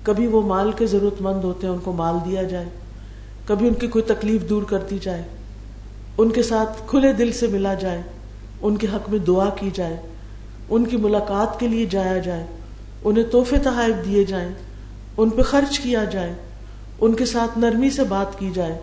کبھی 0.03 0.27
وہ 0.27 0.41
مال 0.41 0.71
کے 0.71 0.85
ضرورت 0.85 1.21
مند 1.21 1.43
ہوتے 1.43 1.67
ہیں، 1.67 1.73
ان 1.73 1.79
کو 1.83 1.91
مال 1.91 2.15
دیا 2.25 2.43
جائے۔ 2.43 2.65
کبھی 3.45 3.67
ان 3.67 3.73
کی 3.73 3.87
کوئی 3.87 4.03
تکلیف 4.03 4.49
دور 4.49 4.63
کر 4.63 4.79
دی 4.89 4.97
جائے۔ 5.01 5.23
ان 6.17 6.29
کے 6.29 6.43
ساتھ 6.43 6.81
کھلے 6.87 7.13
دل 7.13 7.31
سے 7.31 7.47
ملا 7.47 7.73
جائے۔ 7.73 8.01
ان 8.61 8.77
کے 8.77 8.87
حق 8.93 9.09
میں 9.09 9.19
دعا 9.19 9.49
کی 9.49 9.69
جائے۔ 9.73 9.97
ان 10.69 10.85
کی 10.85 10.97
ملاقات 10.97 11.59
کے 11.59 11.67
لیے 11.67 11.85
جایا 11.85 12.17
جائے۔ 12.17 12.45
انہیں 13.03 13.23
تحفے 13.23 13.57
تحائف 13.57 14.05
دیے 14.05 14.23
جائیں۔ 14.23 14.51
ان 15.17 15.29
پہ 15.29 15.41
خرچ 15.41 15.79
کیا 15.79 16.03
جائے۔ 16.03 16.33
ان 17.01 17.13
کے 17.13 17.25
ساتھ 17.25 17.57
نرمی 17.57 17.89
سے 17.89 18.03
بات 18.03 18.39
کی 18.39 18.51
جائے۔ 18.53 18.79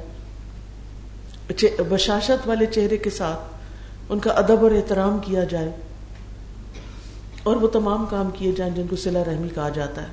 بشاشت 1.88 2.48
والے 2.48 2.66
چہرے 2.66 2.96
کے 2.96 3.10
ساتھ 3.10 3.40
ان 4.08 4.18
کا 4.18 4.30
ادب 4.30 4.62
اور 4.62 4.70
احترام 4.70 5.18
کیا 5.18 5.44
جائے 5.44 5.72
اور 7.42 7.56
وہ 7.56 7.68
تمام 7.68 8.06
کام 8.10 8.30
کیے 8.34 8.52
جائیں 8.52 8.74
جن 8.74 8.86
کو 8.90 8.96
سلا 8.96 9.24
رحمی 9.24 9.48
کہا 9.48 9.68
جاتا 9.68 10.02
ہے۔ 10.02 10.06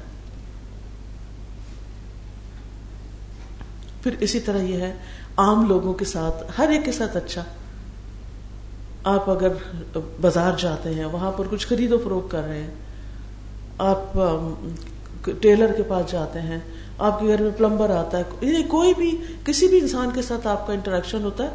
پھر 4.04 4.16
اسی 4.20 4.40
طرح 4.40 4.58
یہ 4.58 4.82
ہے، 4.82 4.94
عام 5.38 5.68
لوگوں 5.68 5.94
کے 5.94 6.06
ساتھ، 6.06 6.44
ہر 6.58 6.70
ایک 6.70 6.86
کے 6.86 6.92
ساتھ 6.92 7.18
اچھا۔ 7.18 7.44
آپ 9.04 9.30
اگر 9.30 9.50
بازار 10.22 10.54
جاتے 10.60 10.94
ہیں، 10.94 11.06
وہاں 11.06 11.32
پر 11.32 11.46
کچھ 11.52 11.68
خرید 11.68 11.92
و 11.92 11.98
فروخت 12.04 12.32
کر 12.32 12.44
رہے 12.44 12.64
ہیں، 12.64 12.72
آپ، 13.78 14.20
ٹیلر 15.42 15.72
کے 15.78 15.84
پاس 15.84 16.12
جاتے 16.12 16.42
ہیں 16.42 16.60
آپ 17.02 17.20
کے 17.20 17.28
گھر 17.28 17.42
میں 17.42 17.52
پلمبر 17.58 17.90
آتا 17.90 18.18
ہے 18.18 18.24
یعنی 18.42 18.64
کوئی 18.64 18.94
بھی، 18.94 19.18
کسی 19.46 19.68
بھی 19.68 19.80
انسان 19.80 20.10
کے 20.14 20.22
ساتھ 20.22 20.48
آپ 20.48 20.68
کا 20.68 20.74
انٹریکشن 20.74 21.24
ہوتا 21.24 21.44
ہے، 21.44 21.50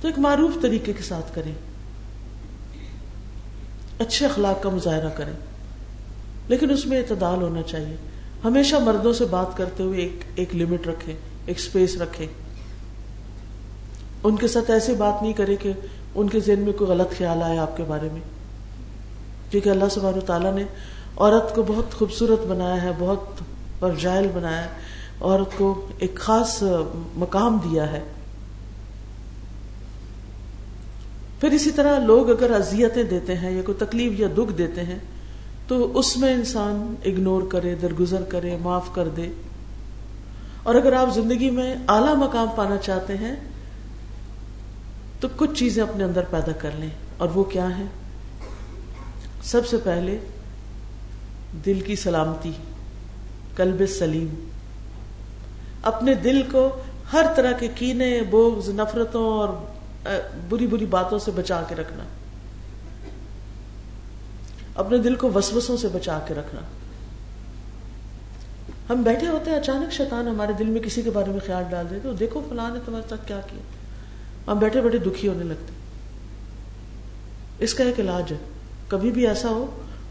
تو 0.00 0.08
ایک 0.08 0.18
معروف 0.18 0.50
طریقے 0.62 0.92
کے 0.92 1.02
ساتھ 1.02 1.34
کریں۔ 1.34 1.54
اچھے 3.98 4.26
اخلاق 4.26 4.62
کا 4.62 4.68
مظاہرہ 4.68 5.08
کریں۔ 5.08 5.32
لیکن 6.48 6.70
اس 6.70 6.86
میں 6.86 6.98
اعتدال 6.98 7.42
ہونا 7.42 7.62
چاہیے۔ 7.62 7.96
ہمیشہ 8.44 8.76
مردوں 8.76 9.12
سے 9.12 9.24
بات 9.24 9.56
کرتے 9.56 9.82
ہوئے 9.82 10.00
ایک 10.00 10.18
ایک 10.34 10.56
لمٹ 10.56 10.86
رکھے 10.86 11.14
ایک 11.46 11.58
اسپیس 11.58 11.96
رکھے 11.96 12.26
ان 14.22 14.36
کے 14.36 14.48
ساتھ 14.48 14.70
ایسی 14.70 14.94
بات 14.94 15.22
نہیں 15.22 15.32
کرے 15.32 15.56
کہ 15.56 15.72
ان 16.14 16.28
کے 16.28 16.40
ذہن 16.40 16.58
میں 16.58 16.72
کوئی 16.72 16.90
غلط 16.90 17.18
خیال 17.18 17.42
آئے 17.42 17.58
آپ 17.58 17.76
کے 17.76 17.82
بارے 17.82 18.08
میں۔ 18.12 18.20
کیونکہ 19.50 19.68
اللہ 19.68 19.84
سبحانہ 19.90 20.20
تعالیٰ 20.20 20.54
نے 20.54 20.64
عورت 21.16 21.54
کو 21.54 21.62
بہت 21.62 21.94
خوبصورت 21.94 22.46
بنایا 22.46 22.82
ہے، 22.82 22.90
بہت 22.98 23.42
پرجائل 23.80 24.28
بنایا 24.34 24.66
عورت 25.20 25.58
کو 25.58 25.88
ایک 25.98 26.14
خاص 26.14 26.62
مقام 27.14 27.58
دیا 27.64 27.92
ہے۔ 27.92 28.02
پھر 31.40 31.50
اسی 31.50 31.70
طرح 31.70 31.98
لوگ 31.98 32.30
اگر 32.30 32.50
اذیتیں 32.50 33.02
دیتے 33.02 33.36
ہیں 33.36 33.50
یا 33.50 33.62
کوئی 33.62 33.78
تکلیف 33.78 34.20
یا 34.20 34.28
دکھ 34.38 34.52
دیتے 34.58 34.82
ہیں، 34.82 34.98
تو 35.66 35.98
اس 35.98 36.16
میں 36.16 36.34
انسان 36.34 36.94
اگنور 37.04 37.42
کرے، 37.48 37.74
درگزر 37.74 38.22
کرے، 38.22 38.56
معاف 38.56 38.88
کر 38.94 39.08
دے۔ 39.08 39.28
اور 40.62 40.74
اگر 40.74 40.92
آپ 40.92 41.14
زندگی 41.14 41.50
میں 41.50 41.74
اعلی 41.88 42.16
مقام 42.16 42.48
پانا 42.56 42.76
چاہتے 42.76 43.16
ہیں، 43.16 43.36
تو 45.20 45.28
کچھ 45.36 45.54
چیزیں 45.54 45.82
اپنے 45.82 46.04
اندر 46.04 46.22
پیدا 46.30 46.52
کر 46.52 46.70
لیں۔ 46.74 46.90
اور 47.16 47.28
وہ 47.34 47.44
کیا 47.44 47.78
ہے 47.78 47.84
سب 49.42 49.66
سے 49.66 49.76
پہلے 49.76 50.18
دل 51.66 51.80
کی 51.80 51.96
سلامتی۔ 51.96 52.52
کلب 53.60 53.82
سلیم۔ 53.98 54.28
اپنے 55.82 56.14
دل 56.14 56.42
کو 56.52 56.68
ہر 57.12 57.26
طرح 57.36 57.52
کے 57.52 57.68
کینے 57.74 58.22
بوگز 58.30 58.68
نفرتوں 58.68 59.24
اور 59.24 59.48
بری 60.48 60.66
بری 60.66 60.86
باتوں 60.86 61.18
سے 61.18 61.30
بچا 61.30 61.62
کے 61.68 61.74
رکھنا۔ 61.74 62.04
اپنے 64.74 64.98
دل 64.98 65.14
کو 65.14 65.30
وسوسوں 65.34 65.76
سے 65.76 65.88
بچا 65.88 66.18
کے 66.26 66.34
رکھنا۔ 66.34 66.60
ہم 68.90 69.02
بیٹھے 69.02 69.26
ہوتے 69.28 69.50
ہیں، 69.50 69.58
اچانک 69.58 69.92
شیطان 69.92 70.28
ہمارے 70.28 70.52
دل 70.52 70.64
میں 70.64 70.80
کسی 70.80 71.02
کے 71.02 71.10
بارے 71.10 71.30
میں 71.30 71.40
خیال 71.46 71.64
ڈال 71.70 71.86
دیتے 71.90 72.08
دیکھو 72.20 72.42
فلاں 72.48 72.70
نے 72.70 72.78
تمہارے 72.84 73.08
ساتھ 73.08 73.26
کیا 73.28 73.40
کیا۔ 73.46 74.52
ہم 74.52 74.58
بیٹھے 74.58 74.80
بیٹھے 74.80 74.98
دکھی 74.98 75.28
ہونے 75.28 75.44
لگتے 75.44 75.72
اس 77.58 77.74
کا 77.74 77.84
ایک 77.84 78.00
علاج 78.00 78.32
ہے۔ 78.32 78.36
کبھی 78.88 79.10
بھی 79.10 79.26
ایسا 79.26 79.48
ہو 79.48 79.66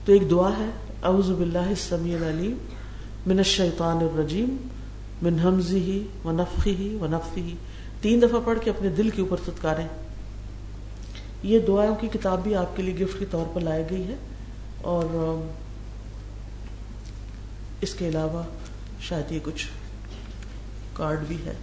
تو 0.06 0.14
ایک 0.14 0.30
دعا 0.30 0.50
ہے، 0.60 0.70
اعوذ 1.04 1.32
باللہ 1.32 1.68
السمیع 1.68 2.16
العلیم 2.16 2.58
من 3.28 3.38
الشیطان 3.38 3.98
الرجیم، 3.98 4.68
من 5.22 5.40
حمزه 5.40 5.98
ونفخه 6.26 6.98
ونفثه 7.02 7.50
تین 8.02 8.22
دفعہ 8.22 8.40
پڑھ 8.46 8.60
کے 8.62 8.70
اپنے 8.70 8.90
دل 8.90 9.10
کے 9.10 9.22
اوپر 9.22 9.38
ستکارے 9.46 9.84
یہ 11.44 11.60
دعاؤں 11.60 11.96
کی 11.96 12.08
کتاب 12.08 12.44
بھی 12.44 12.56
آپ 12.56 12.78
کے 12.78 12.84
لیے 12.84 13.06
گفٹ 13.06 13.20
کے 13.20 13.26
طور 13.32 13.46
پر 13.54 13.62
لائی 13.62 13.84
گئی 13.90 14.04
ہے۔ 14.08 14.16
اور 14.82 15.06
اس 17.82 17.94
کے 17.94 18.10
علاوہ 18.10 18.44
شاید 19.02 19.32
یہ 19.32 19.40
کچھ 19.44 19.68
کارڈ 20.94 21.20
بھی 21.28 21.38
ہے۔ 21.46 21.54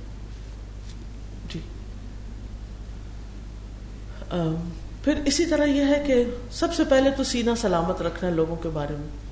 جی۔ 1.53 1.61
پھر 5.05 5.15
اسی 5.25 5.47
طرح 5.47 5.65
یہ 5.65 5.85
ہے 5.85 6.05
کہ 6.07 6.25
سب 6.51 6.75
سے 6.75 6.85
پہلے 6.85 7.11
تو 7.11 7.25
سینہ 7.25 7.51
سلامت 7.57 8.03
رکھنا 8.03 8.31
ہے 8.31 8.35
لوگوں 8.35 8.57
کے 8.57 8.69
بارے 8.69 8.93
میں۔ 8.93 9.26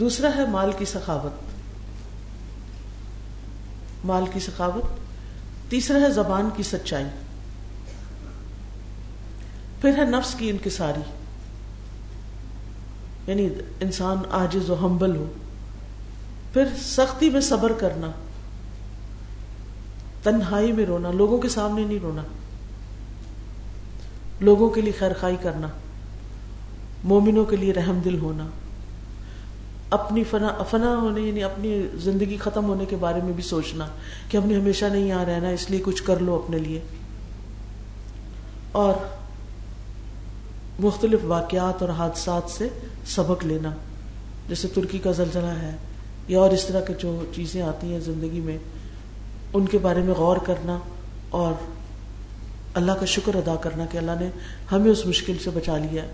دوسرا 0.00 0.28
ہے 0.36 0.46
مال 0.46 0.70
کی 0.78 0.84
سخاوت۔ 0.84 1.32
مال 4.04 4.24
کی 4.32 4.40
سخاوت۔ 4.40 4.86
تیسرا 5.70 6.00
ہے 6.00 6.10
زبان 6.10 6.48
کی 6.56 6.62
سچائی۔ 6.62 7.04
پھر 9.80 9.98
ہے 9.98 10.04
نفس 10.04 10.34
کی 10.34 10.50
انکساری۔ 10.50 11.00
یعنی 13.26 13.48
انسان 13.80 14.16
آجز 14.30 14.70
و 14.70 14.86
ہمبل 14.86 15.16
ہو۔ 15.16 15.32
پھر 16.52 16.64
سختی 16.82 17.30
میں 17.30 17.40
صبر 17.40 17.72
کرنا۔ 17.72 18.10
تنہائی 20.22 20.72
میں 20.72 20.86
رونا۔ 20.86 21.10
لوگوں 21.10 21.38
کے 21.38 21.48
سامنے 21.48 21.84
نہیں 21.84 21.98
رونا۔ 22.02 22.22
لوگوں 24.40 24.70
کے 24.70 24.80
لیے 24.80 24.92
خیر 24.98 25.10
خائی 25.20 25.36
کرنا۔ 25.42 25.68
مومنوں 27.04 27.44
کے 27.44 27.56
لیے 27.56 27.72
رحم 27.72 27.98
دل 27.98 28.18
ہونا۔ 28.18 28.46
اپنی 29.90 30.24
فنا 30.24 30.62
فنا 30.70 30.96
ہونے 30.96 31.20
یعنی 31.20 31.42
اپنی 31.42 31.86
زندگی 31.94 32.36
ختم 32.36 32.64
ہونے 32.64 32.84
کے 32.86 32.96
بارے 32.96 33.20
میں 33.24 33.32
بھی 33.32 33.42
سوچنا 33.42 33.86
کہ 34.28 34.36
ہم 34.36 34.48
نے 34.48 34.54
ہمیشہ 34.54 34.84
نہیں 34.84 35.08
یہاں 35.08 35.24
رہنا، 35.24 35.48
اس 35.48 35.70
لیے 35.70 35.80
کچھ 35.84 36.02
کر 36.02 36.18
لو 36.18 36.34
اپنے 36.34 36.58
لیے۔ 36.58 36.80
اور 38.72 38.94
مختلف 40.80 41.20
واقعات 41.22 41.82
اور 41.82 41.90
حادثات 41.90 42.50
سے 42.50 42.68
سبق 43.06 43.44
لینا۔ 43.44 43.70
جیسے 44.48 44.68
ترکی 44.68 44.98
کا 44.98 45.12
زلزلہ 45.12 45.54
ہے 45.62 45.70
یا 46.28 46.38
اور 46.38 46.50
اس 46.50 46.64
طرح 46.64 46.80
کے 46.80 46.94
جو 46.94 47.24
چیزیں 47.34 47.62
آتی 47.62 47.92
ہیں 47.92 48.00
زندگی 48.00 48.40
میں، 48.40 48.58
ان 49.52 49.66
کے 49.66 49.78
بارے 49.78 50.02
میں 50.02 50.14
غور 50.14 50.36
کرنا 50.36 50.78
اور 51.30 51.52
اللہ 52.74 52.92
کا 52.92 53.06
شکر 53.06 53.34
ادا 53.34 53.56
کرنا 53.56 53.86
کہ 53.86 53.98
اللہ 53.98 54.10
نے 54.20 54.30
ہمیں 54.72 54.90
اس 54.90 55.06
مشکل 55.06 55.36
سے 55.44 55.50
بچا 55.50 55.78
لیا۔ 55.78 56.02
ہے 56.02 56.08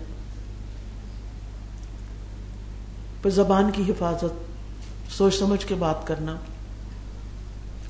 پھر 3.23 3.31
زبان 3.31 3.71
کی 3.71 3.83
حفاظت، 3.89 5.11
سوچ 5.11 5.39
سمجھ 5.39 5.65
کے 5.65 5.75
بات 5.75 6.07
کرنا، 6.07 6.35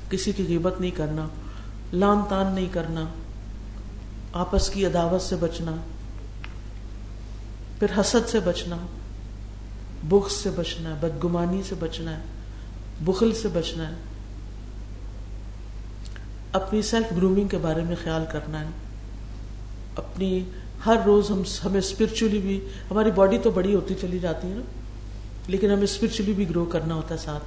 کسی 0.09 0.31
کی 0.31 0.45
غیبت 0.47 0.81
نہیں 0.81 0.91
کرنا، 0.91 1.27
لان 1.93 2.21
تان 2.29 2.53
نہیں 2.53 2.67
کرنا، 2.71 3.05
آپس 4.34 4.69
کی 4.69 4.86
عداوت 4.86 5.21
سے 5.21 5.36
بچنا، 5.36 5.75
پھر 7.79 7.99
حسد 7.99 8.29
سے 8.29 8.39
بچنا 8.39 8.77
بخ 10.03 10.31
سے 10.31 10.49
بچنا 10.55 10.89
ہے 10.89 10.95
بدگمانی 10.99 11.61
سے 11.69 11.75
بچنا 11.79 12.17
ہے 12.17 12.21
بخل 13.01 13.34
سے 13.34 13.47
بچنا 13.47 13.89
ہے 13.89 13.93
اپنی 16.51 16.81
سیلف 16.81 17.11
گرومنگ 17.17 17.47
کے 17.47 17.57
بارے 17.57 17.84
میں 17.84 17.95
خیال 18.03 18.25
کرنا 18.31 18.59
ہے۔ 18.59 18.69
اپنی 19.95 20.43
ہر 20.86 20.95
روز 21.05 21.31
ہم، 21.31 21.41
ہمیں 21.65 21.79
اسپرچولی 21.79 22.39
بھی، 22.39 22.67
ہماری 22.91 23.11
باڈی 23.11 23.38
تو 23.38 23.51
بڑی 23.51 23.75
ہوتی 23.75 23.95
چلی 24.01 24.19
جاتی 24.19 24.49
ہے 24.49 24.55
نا۔ 24.55 24.82
لیکن 25.47 25.71
ہمیں 25.71 25.83
اسپرچلی 25.83 26.33
بھی 26.33 26.49
گرو 26.49 26.65
کرنا 26.65 26.95
ہوتا 26.95 27.15
ہے 27.15 27.19
ساتھ۔ 27.19 27.43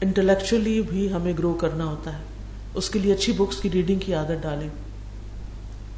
انٹلیکچولی 0.00 0.82
بھی 0.82 1.12
ہمیں 1.12 1.32
گرو 1.38 1.54
کرنا 1.54 1.84
ہوتا 1.84 2.12
ہے۔ 2.12 2.22
اس 2.74 2.90
کے 2.90 2.98
لیے 2.98 3.12
اچھی 3.12 3.32
بکس 3.32 3.60
کی 3.60 3.70
ریڈنگ 3.70 3.98
کی 3.98 4.14
عادت 4.14 4.42
ڈالیں۔ 4.42 4.68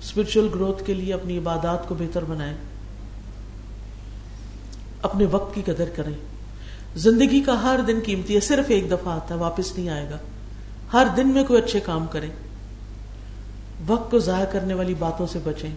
اسپرچل 0.02 0.48
گروتھ 0.54 0.84
کے 0.84 0.94
لیے 0.94 1.14
اپنی 1.14 1.38
عبادات 1.38 1.88
کو 1.88 1.94
بہتر 1.94 2.24
بنائیں۔ 2.24 2.54
اپنے 5.02 5.26
وقت 5.26 5.54
کی 5.54 5.62
قدر 5.62 5.88
کریں۔ 5.96 6.12
زندگی 6.96 7.40
کا 7.40 7.62
ہر 7.62 7.80
دن 7.86 8.00
قیمتی 8.04 8.34
ہے، 8.34 8.40
صرف 8.40 8.64
ایک 8.68 8.90
دفعہ 8.90 9.12
آتا 9.14 9.34
ہے، 9.34 9.40
واپس 9.40 9.76
نہیں 9.76 9.88
آئے 9.88 10.10
گا۔ 10.10 10.18
ہر 10.92 11.06
دن 11.16 11.28
میں 11.28 11.44
کوئی 11.44 11.62
اچھے 11.62 11.80
کام 11.80 12.06
کریں۔ 12.06 12.30
وقت 13.86 14.10
کو 14.10 14.18
ضائع 14.18 14.44
کرنے 14.44 14.74
والی 14.74 14.94
باتوں 14.94 15.26
سے 15.26 15.38
بچیں۔ 15.44 15.70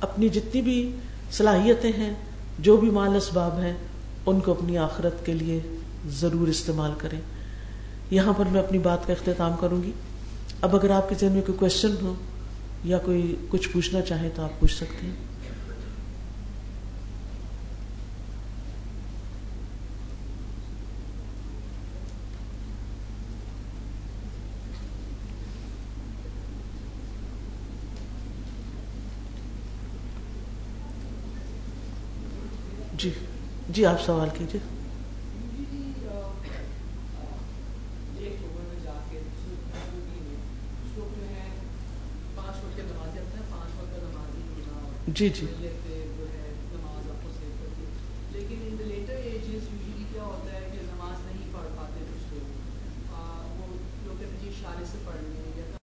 اپنی 0.00 0.28
جتنی 0.28 0.62
بھی 0.62 0.96
صلاحیتیں 1.32 1.92
ہیں 1.98 2.14
جو 2.58 2.76
بھی 2.76 2.90
مال 2.90 3.16
اسباب 3.16 3.58
ہیں، 3.58 3.74
ان 4.26 4.40
کو 4.40 4.52
اپنی 4.52 4.78
آخرت 4.78 5.26
کے 5.26 5.32
لیے 5.32 5.60
ضرور 6.08 6.48
استعمال 6.48 6.90
کریں۔ 6.98 7.20
یہاں 8.10 8.32
پر 8.32 8.44
میں 8.46 8.60
اپنی 8.60 8.78
بات 8.78 9.06
کا 9.06 9.12
اختتام 9.12 9.52
کروں 9.60 9.82
گی۔ 9.82 9.92
اب 10.60 10.76
اگر 10.76 10.90
آپ 10.90 11.08
کے 11.08 11.14
ذہن 11.20 11.32
میں 11.32 11.42
کوئی 11.42 11.58
کوشچن 11.58 11.94
ہو 12.02 12.14
یا 12.84 12.98
کوئی 12.98 13.36
کچھ 13.48 13.68
پوچھنا 13.68 14.00
چاہیں 14.00 14.28
تو 14.34 14.42
آپ 14.42 14.60
پوچھ 14.60 14.74
سکتے 14.74 15.06
ہیں 15.06 15.12
جی 32.98 33.10
جی 33.68 33.86
آپ 33.86 34.00
سوال 34.00 34.28
کیجیے۔ 34.38 34.60
جی 45.14 45.28
جی۔ 45.28 45.46